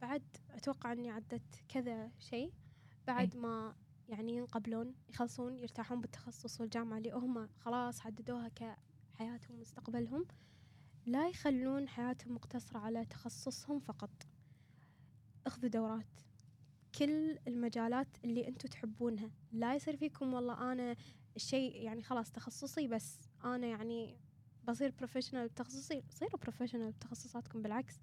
بعد 0.01 0.23
أتوقع 0.51 0.91
إني 0.91 1.09
عدت 1.09 1.63
كذا 1.67 2.11
شيء. 2.19 2.53
بعد 3.07 3.35
ما 3.35 3.75
يعني 4.09 4.37
ينقبلون 4.37 4.93
يخلصون 5.09 5.57
يرتاحون 5.57 6.01
بالتخصص 6.01 6.61
والجامعة 6.61 6.97
اللي 6.97 7.11
هم 7.11 7.49
خلاص 7.59 7.99
حددوها 7.99 8.49
كحياتهم 8.49 9.57
ومستقبلهم 9.57 10.25
لا 11.05 11.29
يخلون 11.29 11.87
حياتهم 11.87 12.35
مقتصرة 12.35 12.79
على 12.79 13.05
تخصصهم 13.05 13.79
فقط. 13.79 14.27
اخذوا 15.47 15.69
دورات. 15.69 16.19
كل 16.99 17.37
المجالات 17.47 18.07
اللي 18.25 18.47
أنتم 18.47 18.69
تحبونها. 18.69 19.31
لا 19.51 19.75
يصير 19.75 19.97
فيكم 19.97 20.33
والله 20.33 20.71
أنا 20.71 20.95
الشيء 21.35 21.81
يعني 21.81 22.03
خلاص 22.03 22.31
تخصصي 22.31 22.87
بس 22.87 23.19
أنا 23.43 23.67
يعني 23.67 24.17
بصير 24.67 24.91
professional 24.91 25.47
بتخصصي. 25.47 26.03
صيروا 26.09 26.39
professional 26.39 26.91
بتخصصاتكم 26.91 27.61
بالعكس. 27.61 27.95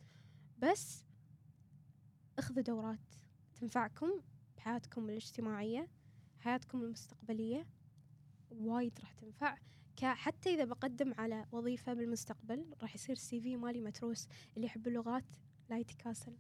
بس 0.59 1.05
اخذوا 2.39 2.63
دورات 2.63 3.15
تنفعكم 3.61 4.11
بحياتكم 4.57 5.09
الاجتماعية 5.09 5.89
حياتكم 6.39 6.83
المستقبلية. 6.83 7.67
وايد 8.51 8.99
راح 9.01 9.13
تنفع. 9.13 9.57
حتى 10.03 10.55
إذا 10.55 10.65
بقدم 10.65 11.15
على 11.15 11.47
وظيفة 11.53 11.95
بالمستقبل 11.95 12.75
راح 12.83 12.95
يصير 12.95 13.17
السي 13.17 13.41
في 13.41 13.57
مالي 13.57 13.81
متروس. 13.81 14.29
اللي 14.57 14.67
يحب 14.67 14.89
اللغات 14.89 15.25
لا 15.71 15.79
يتكاسل. 15.79 16.37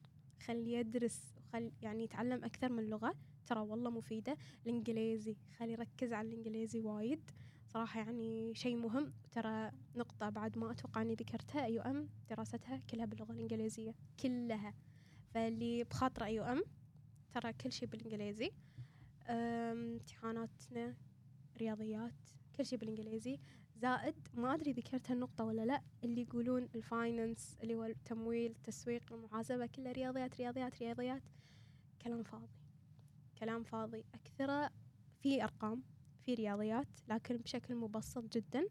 خلي 0.46 0.72
يدرس 0.72 1.34
وخل 1.50 1.72
يعني 1.82 2.04
يتعلم 2.04 2.44
أكثر 2.44 2.72
من 2.72 2.90
لغة. 2.90 3.14
ترى 3.46 3.60
والله 3.60 3.90
مفيدة. 3.90 4.36
الإنجليزي 4.66 5.36
خلي 5.58 5.72
يركز 5.72 6.12
على 6.12 6.28
الإنجليزي 6.28 6.80
وايد. 6.80 7.30
صراحة 7.66 8.00
يعني 8.00 8.54
شيء 8.54 8.76
مهم. 8.76 9.12
ترى 9.32 9.70
نقطة 9.96 10.28
بعد 10.28 10.58
ما 10.58 10.70
أتوقع 10.70 11.02
أني 11.02 11.14
ذكرتها 11.14 11.64
أي 11.64 11.80
أم 11.80 12.08
دراستها 12.30 12.82
كلها 12.90 13.04
باللغة 13.06 13.32
الإنجليزية 13.32 13.94
كلها. 14.20 14.74
فاللي 15.34 15.84
بخاطر 15.84 16.24
أي 16.24 16.40
أم 16.40 16.62
ترى 17.32 17.52
كل 17.52 17.72
شيء 17.72 17.88
بالإنجليزي. 17.88 18.50
امتحاناتنا 19.28 20.94
رياضيات 21.58 22.14
كل 22.56 22.66
شيء 22.66 22.78
بالإنجليزي. 22.78 23.38
زائد 23.76 24.14
ما 24.34 24.54
أدري 24.54 24.72
ذكرت 24.72 25.10
هالنقطة 25.10 25.44
ولا 25.44 25.62
لأ 25.64 25.82
اللي 26.04 26.20
يقولون 26.22 26.68
الفاينانس 26.74 27.56
اللي 27.62 27.74
هو 27.74 27.84
التمويل 27.84 28.50
التسويق 28.50 29.12
المحاسبة 29.12 29.66
كلها 29.66 29.92
رياضيات 29.92 30.40
رياضيات 30.40 30.82
رياضيات. 30.82 31.22
كلام 32.02 32.22
فاضي. 32.22 32.48
كلام 33.38 33.62
فاضي. 33.62 34.04
أكثره 34.14 34.70
في 35.22 35.42
أرقام 35.44 35.82
في 36.24 36.34
رياضيات 36.34 36.88
لكن 37.08 37.36
بشكل 37.36 37.74
مبسط 37.74 38.24
جدا. 38.36 38.68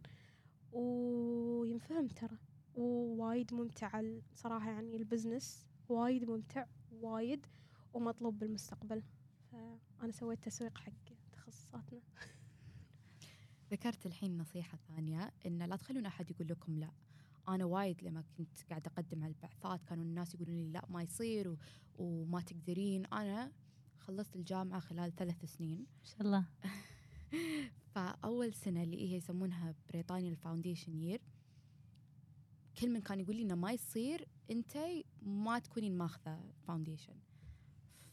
وينفهم 0.72 2.08
ترى. 2.08 2.38
ووايد 2.76 3.54
ممتع 3.54 4.02
صراحة 4.36 4.72
يعني 4.72 4.98
ال 4.98 5.05
business. 5.05 5.68
وايد 5.90 6.24
ممتع 6.24 6.66
وايد 6.92 7.46
ومطلوب 7.94 8.40
بالمستقبل. 8.40 9.04
فأنا 9.52 10.12
سويت 10.12 10.44
تسويق 10.44 10.78
حق 10.78 10.94
تخصصاتنا. 11.32 12.02
ذكرت 13.72 14.06
الحين 14.06 14.38
نصيحة 14.38 14.78
ثانية 14.78 15.32
إن 15.46 15.62
لا 15.64 15.76
تخلون 15.76 16.06
أحد 16.06 16.32
يقول 16.32 16.48
لكم 16.48 16.80
لا. 16.80 16.92
أنا 17.50 17.66
وايد 17.66 18.04
لما 18.04 18.24
كنت 18.38 18.60
قاعدة 18.70 18.91
أقدم 18.91 19.24
على 19.24 19.34
البعثات 19.34 19.84
كانوا 19.84 20.04
الناس 20.04 20.36
يقولون 20.36 20.56
لي 20.56 20.70
لا 20.70 20.86
ما 20.89 21.04
يصير 21.04 21.50
و... 21.50 21.58
وما 21.97 22.41
تقدرين. 22.41 23.06
أنا 23.06 23.52
خلصت 24.00 24.36
الجامعة 24.36 24.80
خلال 24.80 25.16
ثلاث 25.16 25.45
سنين. 25.45 25.80
ما 25.80 26.04
شاء 26.04 26.22
الله. 26.22 26.45
فأول 27.95 28.54
سنة 28.54 28.84
اللي 28.84 29.12
هي 29.12 29.18
يسمونها 29.18 29.76
بريطانيا 29.89 30.30
ال 30.30 30.36
foundation 30.36 30.98
year 30.98 31.22
كل 32.78 32.89
من 32.89 33.02
كان 33.02 33.20
يقول 33.20 33.36
لي 33.36 33.41
إنه 33.41 33.56
ما 33.56 33.72
يصير 33.72 34.28
أنت 34.52 34.78
ما 35.22 35.60
تكونين 35.60 35.97
ماخذة 35.97 36.39
فاونديشن 36.68 37.16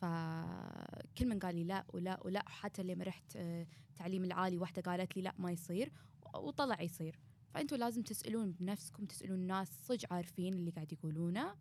فكل 0.01 1.27
من 1.29 1.39
قال 1.39 1.55
لي 1.55 1.65
لا 1.65 1.85
ولا 1.93 2.21
ولا 2.25 2.49
حتى 2.49 2.83
لما 2.83 3.05
رحت 3.05 3.37
آه، 3.37 3.67
التعليم 3.91 4.25
العالي 4.25 4.59
واحدة 4.59 4.83
قالت 4.83 5.17
لي 5.17 5.23
لا 5.23 5.35
ما 5.39 5.51
يصير 5.51 5.93
وطلع 6.35 6.83
يصير. 6.83 7.19
فأنتوا 7.57 7.79
لازم 7.79 8.03
تسألون 8.03 8.53
بنفسكم 8.53 9.05
تسألون 9.05 9.39
ناس 9.39 9.87
صج 9.87 10.05
عارفين 10.11 10.55
اللي 10.55 10.71
قاعد 10.71 10.93
يقولونه 10.93 11.55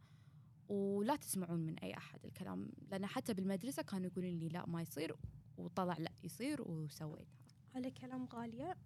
ولا 0.69 1.15
تسمعون 1.15 1.59
من 1.59 1.79
أي 1.79 1.97
أحد 1.97 2.25
الكلام. 2.25 2.71
لأن 2.91 3.05
حتى 3.05 3.33
بالمدرسة 3.33 3.83
كانوا 3.83 4.07
يقولون 4.07 4.39
لي 4.39 4.49
لا 4.49 4.65
ما 4.65 4.81
يصير 4.81 5.15
وطلع 5.57 5.97
لا 5.97 6.11
يصير 6.23 6.61
وسويتها. 6.61 7.25
على 7.75 7.91
كلام 7.91 8.27
غالية 8.33 8.77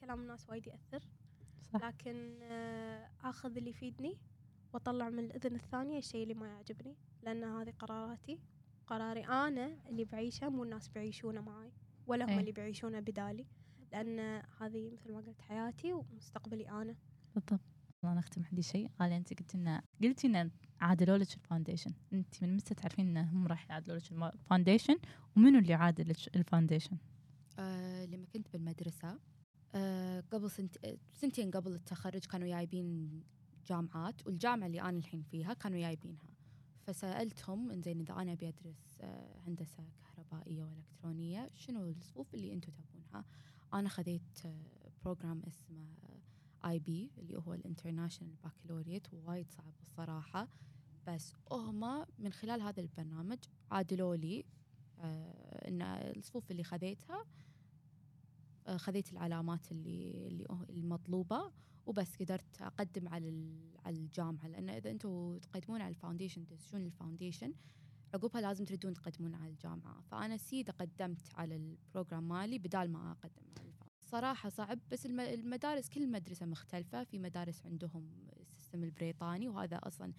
كلام 0.00 0.20
الناس 0.20 0.48
وايد 0.48 0.66
يأثر. 0.66 1.08
صح. 1.72 1.84
لكن 1.84 2.38
آه، 2.42 3.10
آخذ 3.24 3.56
اللي 3.56 3.70
يفيدني 3.70 4.18
وأطلع 4.72 5.08
من 5.08 5.24
الأذن 5.24 5.54
الثانية 5.54 5.98
الشيء 5.98 6.22
اللي 6.22 6.34
ما 6.34 6.48
يعجبني. 6.48 6.96
لأن 7.22 7.44
هذه 7.44 7.70
قراراتي. 7.70 8.38
قراري 8.86 9.24
أنا 9.26 9.88
اللي 9.88 10.04
بعيشه 10.04 10.48
مو 10.48 10.64
الناس 10.64 10.88
بيعيشونه 10.88 11.40
معي 11.40 11.72
ولا 12.06 12.24
هم 12.24 12.28
إيه. 12.28 12.40
اللي 12.40 12.52
بيعيشونه 12.52 13.00
بدالي. 13.00 13.46
لأن 13.92 14.42
هذه 14.60 14.90
مثل 14.90 15.12
ما 15.12 15.20
قلت 15.20 15.40
حياتي 15.40 15.92
ومستقبلي 15.92 16.70
أنا. 16.70 16.96
بالضبط. 17.34 17.60
والله 18.02 18.18
نختم 18.18 18.44
عندي 18.44 18.62
شيء. 18.62 18.90
غالي 19.00 19.16
أنت 19.16 19.40
قلت 19.40 19.56
لنا 19.56 19.82
قلتي 20.02 20.26
إن 20.26 20.50
عادلوا 20.80 21.18
لك 21.18 21.34
ال 21.34 21.39
foundation. 21.39 21.92
أنت 22.12 22.42
من 22.42 22.56
متى 22.56 22.74
تعرفين 22.74 23.16
انهم 23.16 23.46
راح 23.46 23.70
يعادلوا 23.70 23.98
لك 23.98 24.12
ال 24.12 24.19
foundation؟ 24.19 24.96
ومنو 25.36 25.58
اللي 25.58 25.74
عادل 25.74 26.08
لك 26.08 26.36
ال 26.36 26.41
foundation؟ 26.41 26.96
آه 27.58 28.04
لما 28.04 28.26
كنت 28.26 28.48
بالمدرسة 28.52 29.18
آه 29.74 30.20
قبل 30.20 30.50
سنت... 30.50 30.98
سنتين 31.12 31.50
قبل 31.50 31.72
التخرج 31.72 32.24
كانوا 32.24 32.48
جايبين 32.48 33.22
جامعات 33.66 34.26
والجامعة 34.26 34.66
اللي 34.66 34.80
أنا 34.82 34.98
الحين 34.98 35.22
فيها 35.22 35.54
كانوا 35.54 35.78
جايبينها. 35.78 36.30
فسألتهم 36.82 37.70
إنزين 37.70 38.00
إذا 38.00 38.14
أنا 38.14 38.32
أبي 38.32 38.48
أدرس 38.48 38.98
آه 39.00 39.38
هندسة 39.46 39.84
كهربائية 40.02 40.64
وإلكترونية 40.64 41.48
شنو 41.54 41.84
الصفوف 41.84 42.34
اللي 42.34 42.52
أنتم 42.52 42.72
تبونها؟ 42.72 43.24
أنا 43.74 43.88
خذيت 43.88 44.46
آه 44.46 44.90
program 45.04 45.42
اسمه 45.46 45.86
IB 46.64 47.10
اللي 47.18 47.36
هو 47.46 47.54
ال 47.54 47.60
International 47.60 48.34
Baccalaureate 48.44 49.02
ووايد 49.12 49.50
صعب 49.50 49.74
الصراحة. 49.82 50.48
بس 51.06 51.32
هما 51.52 52.06
من 52.18 52.32
خلال 52.32 52.62
هذا 52.62 52.80
البرنامج 52.80 53.38
عادلوا 53.70 54.16
لي 54.16 54.44
آه 54.98 55.68
إن 55.68 55.82
الصفوف 55.82 56.50
اللي 56.50 56.64
خذيتها 56.64 57.24
آه، 58.66 58.76
خذيت 58.76 59.12
العلامات 59.12 59.72
اللي 59.72 60.26
اللي 60.28 60.46
المطلوبة 60.70 61.52
وبس 61.86 62.16
قدرت 62.16 62.62
أقدم 62.62 63.08
على 63.08 63.50
على 63.84 63.96
الجامعة. 63.96 64.48
لأن 64.48 64.68
إذا 64.68 64.90
أنتم 64.90 65.38
تقدمون 65.38 65.80
على 65.80 65.90
ال 65.90 65.95
foundation 65.95 66.46
تدشون 66.46 66.82
ال 66.82 66.88
foundation 66.88 67.52
عقبها 68.14 68.40
لازم 68.40 68.64
تردون 68.64 68.94
تقدمون 68.94 69.34
على 69.34 69.50
الجامعة. 69.50 70.00
فأنا 70.00 70.36
سيده 70.36 70.72
قدمت 70.72 71.34
على 71.34 71.56
ال 71.56 71.65
program 71.65 72.28
مالي 72.28 72.58
بدال 72.58 72.90
ما 72.92 73.10
أقدم 73.10 73.42
على 73.58 73.68
ال 73.68 73.70
foundation 73.70 73.90
صراحة 74.00 74.48
صعب 74.48 74.78
بس 74.92 75.06
الم- 75.06 75.20
المدارس 75.20 75.88
كل 75.88 76.10
مدرسة 76.10 76.46
مختلفة. 76.46 77.04
في 77.04 77.18
مدارس 77.18 77.66
عندهم 77.66 78.10
ال 78.40 78.46
system 78.46 78.84
البريطاني 78.84 79.48
وهذا 79.48 79.76
أصلا 79.76 80.12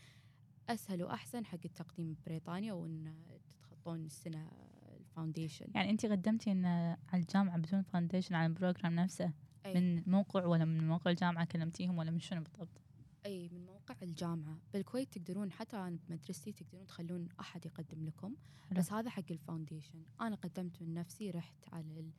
أسهل 0.69 1.03
وأحسن 1.03 1.45
حق 1.45 1.59
التقديم 1.65 2.13
ببريطانيا 2.13 2.73
وان 2.73 3.13
تتخطون 3.49 4.05
السنة 4.05 4.51
ال 4.99 5.05
foundation 5.05 5.65
يعني 5.75 5.89
انت 5.89 6.05
قدمتي 6.05 6.51
إن 6.51 6.65
على 6.65 6.97
الجامعة 7.13 7.57
بدون 7.57 7.81
foundation 7.81 8.35
على 8.35 8.45
ال 8.45 8.52
program 8.52 8.95
نفسه؟ 8.95 9.31
أي. 9.65 9.73
من 9.73 10.03
موقع 10.07 10.45
ولا 10.45 10.65
من 10.65 10.87
موقع 10.87 11.11
الجامعة 11.11 11.45
كلمتيهم 11.45 11.97
ولا 11.97 12.11
من 12.11 12.19
شنو 12.19 12.41
بالضبط؟ 12.43 12.81
أي 13.25 13.49
من 13.49 13.65
موقع 13.89 13.95
الجامعة 14.01 14.57
بالكويت 14.73 15.17
تقدرون 15.17 15.51
حتى 15.51 15.77
أنا 15.77 15.97
بمدرستي 16.09 16.51
تقدرون 16.51 16.87
تخلون 16.87 17.27
أحد 17.39 17.65
يقدم 17.65 18.05
لكم. 18.05 18.35
بس 18.71 18.93
هذا 18.93 19.09
حق 19.09 19.23
ال 19.31 19.37
foundation. 19.37 20.03
أنا 20.21 20.35
قدمت 20.35 20.81
من 20.81 20.93
نفسي 20.93 21.31
رحت 21.31 21.55
على 21.73 21.99
ال- 21.99 22.11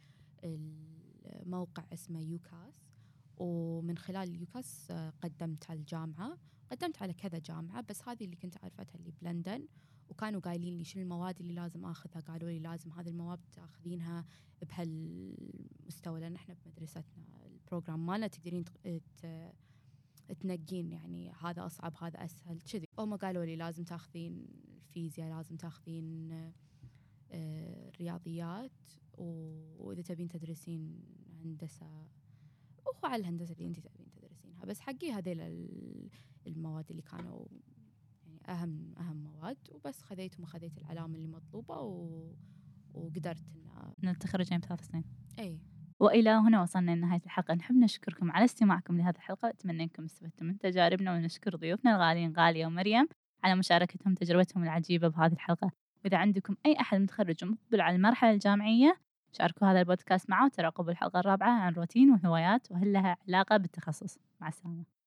الموقع 1.24 1.84
اسمه 1.92 2.20
UCAS. 2.20 2.74
ومن 3.36 3.98
خلال 3.98 4.40
UCAS 4.40 4.90
آه، 4.90 5.10
قدمت 5.22 5.70
على 5.70 5.78
الجامعة. 5.80 6.38
قدمت 6.70 7.02
على 7.02 7.12
كذا 7.12 7.38
جامعة 7.38 7.80
بس 7.80 8.08
هذه 8.08 8.24
اللي 8.24 8.36
كنت 8.36 8.64
عرفتها 8.64 8.94
اللي 8.98 9.12
بلندن. 9.22 9.68
وكانوا 10.08 10.40
قايلين 10.40 10.78
لي 10.78 10.84
شنو 10.84 11.02
المواد 11.02 11.40
اللي 11.40 11.52
لازم 11.54 11.84
آخذها؟ 11.84 12.20
قالوا 12.20 12.50
لي 12.50 12.58
لازم 12.58 12.92
هذه 12.92 13.08
المواد 13.08 13.40
تاخذينها 13.52 14.24
بهالمستوى 14.62 16.20
لأن 16.20 16.34
إحنا 16.34 16.54
بمدرستنا 16.54 17.46
ال 17.46 17.54
program 17.54 18.06
مالنا 18.06 18.26
تقدرين 18.26 18.64
تنقين 20.40 20.88
يعني 20.92 21.30
هذا 21.30 21.66
أصعب 21.66 21.94
هذا 22.00 22.24
أسهل 22.24 22.60
كذي. 22.60 22.84
هم 22.98 23.16
قالوا 23.16 23.44
لي 23.44 23.56
لازم 23.56 23.84
تاخذين 23.84 24.46
الفيزياء 24.76 25.36
لازم 25.36 25.56
تاخذين 25.56 26.32
آه، 27.30 27.90
رياضيات 28.00 28.70
و- 29.18 29.88
وإذا 29.88 30.02
تبين 30.02 30.28
تدرسين 30.28 31.00
هندسة 31.44 31.86
وهو 32.86 33.00
على 33.04 33.20
الهندسة 33.20 33.52
اللي 33.52 33.66
أنت 33.66 33.80
تبين 33.80 34.10
تدرسينها. 34.10 34.64
بس 34.64 34.80
حقي 34.80 35.12
هذيل 35.12 35.40
ال- 35.40 36.10
المواد 36.46 36.90
اللي 36.90 37.02
كانوا 37.02 37.44
يعني 38.26 38.40
أهم 38.48 38.94
أهم 38.98 39.16
مواد. 39.16 39.58
وبس 39.70 40.02
خذيتهم 40.02 40.42
وخذيت 40.42 40.78
العلامة 40.78 41.14
اللي 41.16 41.28
مطلوبة 41.28 41.80
و... 41.80 42.26
وقدرت 42.94 43.44
ان 43.56 43.92
من 44.02 44.08
التخرج 44.08 44.50
يعني 44.50 44.62
بثلاث 44.62 44.86
سنين. 44.86 45.04
إي. 45.38 45.60
وإلى 46.02 46.30
هنا 46.30 46.62
وصلنا 46.62 46.90
لنهاية 46.90 47.20
الحلقة. 47.24 47.54
نحب 47.54 47.76
نشكركم 47.76 48.32
على 48.32 48.44
استماعكم 48.44 48.98
لهذه 48.98 49.16
الحلقة. 49.16 49.48
أتمنى 49.48 49.82
أنكم 49.82 50.04
استفدتم 50.04 50.46
من 50.46 50.58
تجاربنا 50.58 51.14
ونشكر 51.14 51.56
ضيوفنا 51.56 51.96
الغاليين 51.96 52.32
غالية 52.36 52.66
ومريم 52.66 53.08
على 53.44 53.54
مشاركتهم 53.54 54.14
تجربتهم 54.14 54.62
العجيبة 54.62 55.08
بهذه 55.08 55.32
الحلقة. 55.32 55.70
وإذا 56.04 56.16
عندكم 56.16 56.56
أي 56.66 56.76
أحد 56.80 57.00
متخرج 57.00 57.44
ومقبل 57.44 57.80
على 57.80 57.96
المرحلة 57.96 58.30
الجامعية 58.30 58.96
شاركوا 59.32 59.68
هذا 59.68 59.80
البودكاست 59.80 60.30
معه 60.30 60.44
وتراقبوا 60.44 60.90
الحلقة 60.90 61.20
الرابعة 61.20 61.60
عن 61.60 61.72
روتين 61.72 62.10
وهوايات 62.10 62.70
وهل 62.70 62.92
لها 62.92 63.16
علاقة 63.28 63.56
بالتخصص. 63.56 64.18
مع 64.40 64.48
السلامة. 64.48 65.01